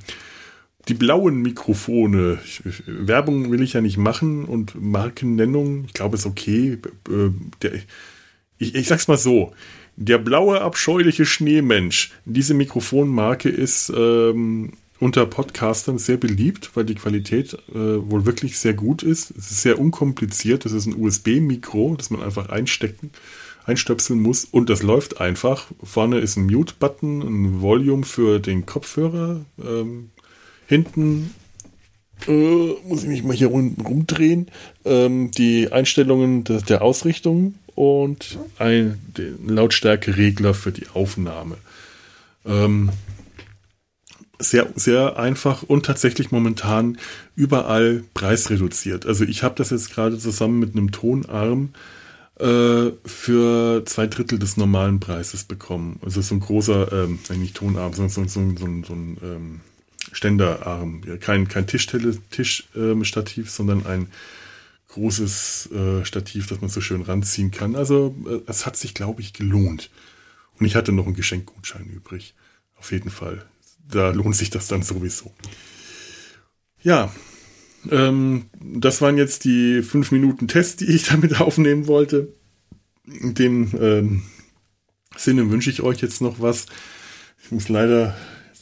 die 0.87 0.93
blauen 0.93 1.41
Mikrofone. 1.41 2.39
Werbung 2.85 3.51
will 3.51 3.61
ich 3.61 3.73
ja 3.73 3.81
nicht 3.81 3.97
machen 3.97 4.45
und 4.45 4.75
Markennennung, 4.81 5.85
ich 5.85 5.93
glaube, 5.93 6.17
ist 6.17 6.25
okay. 6.25 6.77
Äh, 7.09 7.29
der, 7.61 7.73
ich, 8.57 8.75
ich 8.75 8.87
sag's 8.87 9.07
mal 9.07 9.17
so. 9.17 9.53
Der 9.95 10.17
blaue, 10.17 10.61
abscheuliche 10.61 11.25
Schneemensch. 11.25 12.11
Diese 12.25 12.53
Mikrofonmarke 12.53 13.47
ist 13.47 13.93
ähm, 13.95 14.73
unter 14.99 15.25
Podcastern 15.25 15.97
sehr 15.99 16.17
beliebt, 16.17 16.71
weil 16.73 16.85
die 16.85 16.95
Qualität 16.95 17.53
äh, 17.69 17.75
wohl 17.75 18.25
wirklich 18.25 18.57
sehr 18.57 18.73
gut 18.73 19.03
ist. 19.03 19.31
Es 19.31 19.51
ist 19.51 19.61
sehr 19.61 19.79
unkompliziert. 19.79 20.65
Das 20.65 20.71
ist 20.71 20.85
ein 20.85 20.99
USB-Mikro, 20.99 21.95
das 21.95 22.09
man 22.09 22.23
einfach 22.23 22.49
einstecken, 22.49 23.11
einstöpseln 23.65 24.21
muss 24.21 24.45
und 24.45 24.69
das 24.69 24.81
läuft 24.81 25.21
einfach. 25.21 25.67
Vorne 25.83 26.19
ist 26.19 26.37
ein 26.37 26.45
Mute-Button, 26.47 27.21
ein 27.21 27.61
Volume 27.61 28.03
für 28.03 28.39
den 28.39 28.65
Kopfhörer. 28.65 29.45
Ähm, 29.63 30.09
hinten 30.67 31.33
äh, 32.27 32.73
muss 32.87 33.03
ich 33.03 33.09
mich 33.09 33.23
mal 33.23 33.35
hier 33.35 33.47
rumdrehen. 33.47 34.47
Ähm, 34.85 35.31
die 35.31 35.71
Einstellungen 35.71 36.43
der, 36.43 36.61
der 36.61 36.81
Ausrichtung 36.81 37.55
und 37.75 38.37
ein 38.59 38.99
Lautstärkeregler 39.45 40.53
für 40.53 40.71
die 40.71 40.87
Aufnahme. 40.93 41.57
Ähm, 42.45 42.89
sehr, 44.39 44.67
sehr 44.75 45.17
einfach 45.17 45.63
und 45.63 45.85
tatsächlich 45.85 46.31
momentan 46.31 46.97
überall 47.35 48.03
preisreduziert. 48.13 49.05
Also 49.05 49.23
ich 49.23 49.43
habe 49.43 49.55
das 49.55 49.69
jetzt 49.69 49.91
gerade 49.91 50.17
zusammen 50.17 50.59
mit 50.59 50.75
einem 50.75 50.91
Tonarm 50.91 51.73
äh, 52.39 52.91
für 53.05 53.83
zwei 53.85 54.07
Drittel 54.07 54.39
des 54.39 54.57
normalen 54.57 54.99
Preises 54.99 55.43
bekommen. 55.45 55.99
Also 56.03 56.21
so 56.21 56.35
ein 56.35 56.41
großer, 56.41 56.91
ähm, 56.91 57.19
nicht 57.37 57.55
Tonarm, 57.55 57.93
sondern 57.93 58.27
so, 58.27 58.41
so, 58.41 58.49
so, 58.57 58.65
so 58.87 58.93
ein 58.93 59.17
ähm, 59.23 59.61
Ständerarm. 60.13 61.01
Kein, 61.19 61.47
kein 61.47 61.67
Tischstativ, 61.67 62.21
Tisch, 62.29 62.69
ähm, 62.75 63.03
sondern 63.45 63.85
ein 63.85 64.07
großes 64.89 65.69
äh, 65.71 66.05
Stativ, 66.05 66.47
das 66.47 66.61
man 66.61 66.69
so 66.69 66.79
schön 66.79 67.01
ranziehen 67.01 67.51
kann. 67.51 67.75
Also 67.75 68.15
äh, 68.27 68.49
es 68.49 68.65
hat 68.65 68.77
sich, 68.77 68.93
glaube 68.93 69.21
ich, 69.21 69.33
gelohnt. 69.33 69.89
Und 70.59 70.65
ich 70.65 70.75
hatte 70.75 70.91
noch 70.91 71.05
einen 71.05 71.15
Geschenkgutschein 71.15 71.87
übrig. 71.87 72.35
Auf 72.77 72.91
jeden 72.91 73.09
Fall. 73.09 73.45
Da 73.89 74.11
lohnt 74.11 74.35
sich 74.35 74.49
das 74.49 74.67
dann 74.67 74.83
sowieso. 74.83 75.33
Ja, 76.83 77.11
ähm, 77.89 78.45
das 78.59 79.01
waren 79.01 79.17
jetzt 79.17 79.45
die 79.45 79.81
fünf 79.81 80.11
Minuten 80.11 80.47
Test, 80.47 80.81
die 80.81 80.85
ich 80.85 81.05
damit 81.09 81.41
aufnehmen 81.41 81.87
wollte. 81.87 82.33
In 83.05 83.33
dem 83.33 83.71
ähm, 83.79 84.23
Sinne 85.17 85.49
wünsche 85.49 85.69
ich 85.69 85.81
euch 85.81 86.01
jetzt 86.01 86.21
noch 86.21 86.39
was. 86.39 86.67
Ich 87.43 87.51
muss 87.51 87.67
leider 87.67 88.15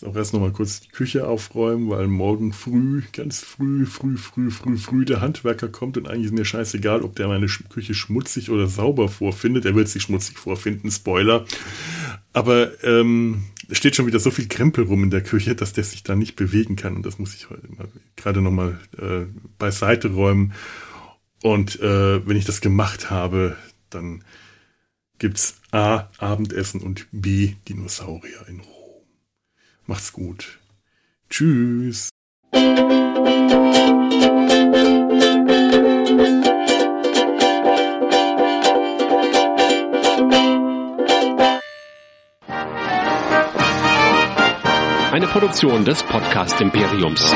auch 0.04 0.16
erst 0.16 0.34
noch 0.34 0.40
mal 0.40 0.52
kurz 0.52 0.82
die 0.82 0.90
Küche 0.90 1.28
aufräumen, 1.28 1.90
weil 1.90 2.08
morgen 2.08 2.54
früh, 2.54 3.04
ganz 3.14 3.42
früh, 3.42 3.86
früh, 3.86 4.18
früh, 4.18 4.52
früh, 4.52 4.78
früh 4.78 5.06
der 5.06 5.22
Handwerker 5.22 5.68
kommt 5.68 5.98
und 5.98 6.08
eigentlich 6.08 6.28
ist 6.28 6.34
mir 6.34 6.46
scheißegal, 6.46 7.02
ob 7.02 7.16
der 7.16 7.28
meine 7.28 7.48
Küche 7.48 7.94
schmutzig 7.94 8.50
oder 8.50 8.68
sauber 8.68 9.10
vorfindet. 9.10 9.66
Er 9.66 9.76
wird 9.76 9.90
sie 9.90 10.00
schmutzig 10.00 10.38
vorfinden, 10.38 10.92
Spoiler. 10.92 11.46
Aber 12.34 12.84
ähm, 12.84 13.44
es 13.70 13.78
steht 13.78 13.96
schon 13.96 14.08
wieder 14.08 14.20
so 14.20 14.32
viel 14.32 14.48
Krempel 14.48 14.86
rum 14.86 15.04
in 15.04 15.10
der 15.10 15.24
Küche, 15.24 15.56
dass 15.56 15.74
der 15.74 15.84
sich 15.84 16.04
da 16.04 16.16
nicht 16.16 16.36
bewegen 16.36 16.76
kann. 16.76 16.96
Und 16.96 17.06
das 17.06 17.20
muss 17.20 17.34
ich 17.34 17.50
heute 17.50 17.68
mal, 17.72 17.88
gerade 18.16 18.42
noch 18.42 18.52
mal 18.52 18.80
äh, 18.98 19.26
beiseite 19.58 20.10
räumen. 20.10 20.54
Und 21.44 21.80
äh, 21.80 22.26
wenn 22.28 22.38
ich 22.38 22.46
das 22.46 22.62
gemacht 22.62 23.10
habe, 23.10 23.56
dann 23.90 24.24
gibt's 25.20 25.62
A, 25.72 26.10
Abendessen 26.18 26.82
und 26.82 27.08
B, 27.12 27.54
Dinosaurier 27.68 28.48
in 28.48 28.60
Ruhe. 28.60 28.71
Macht's 29.86 30.14
gut. 30.14 30.60
Tschüss. 31.30 32.10
Eine 45.12 45.28
Produktion 45.28 45.84
des 45.84 46.02
Podcast 46.04 46.62
Imperiums. 46.62 47.34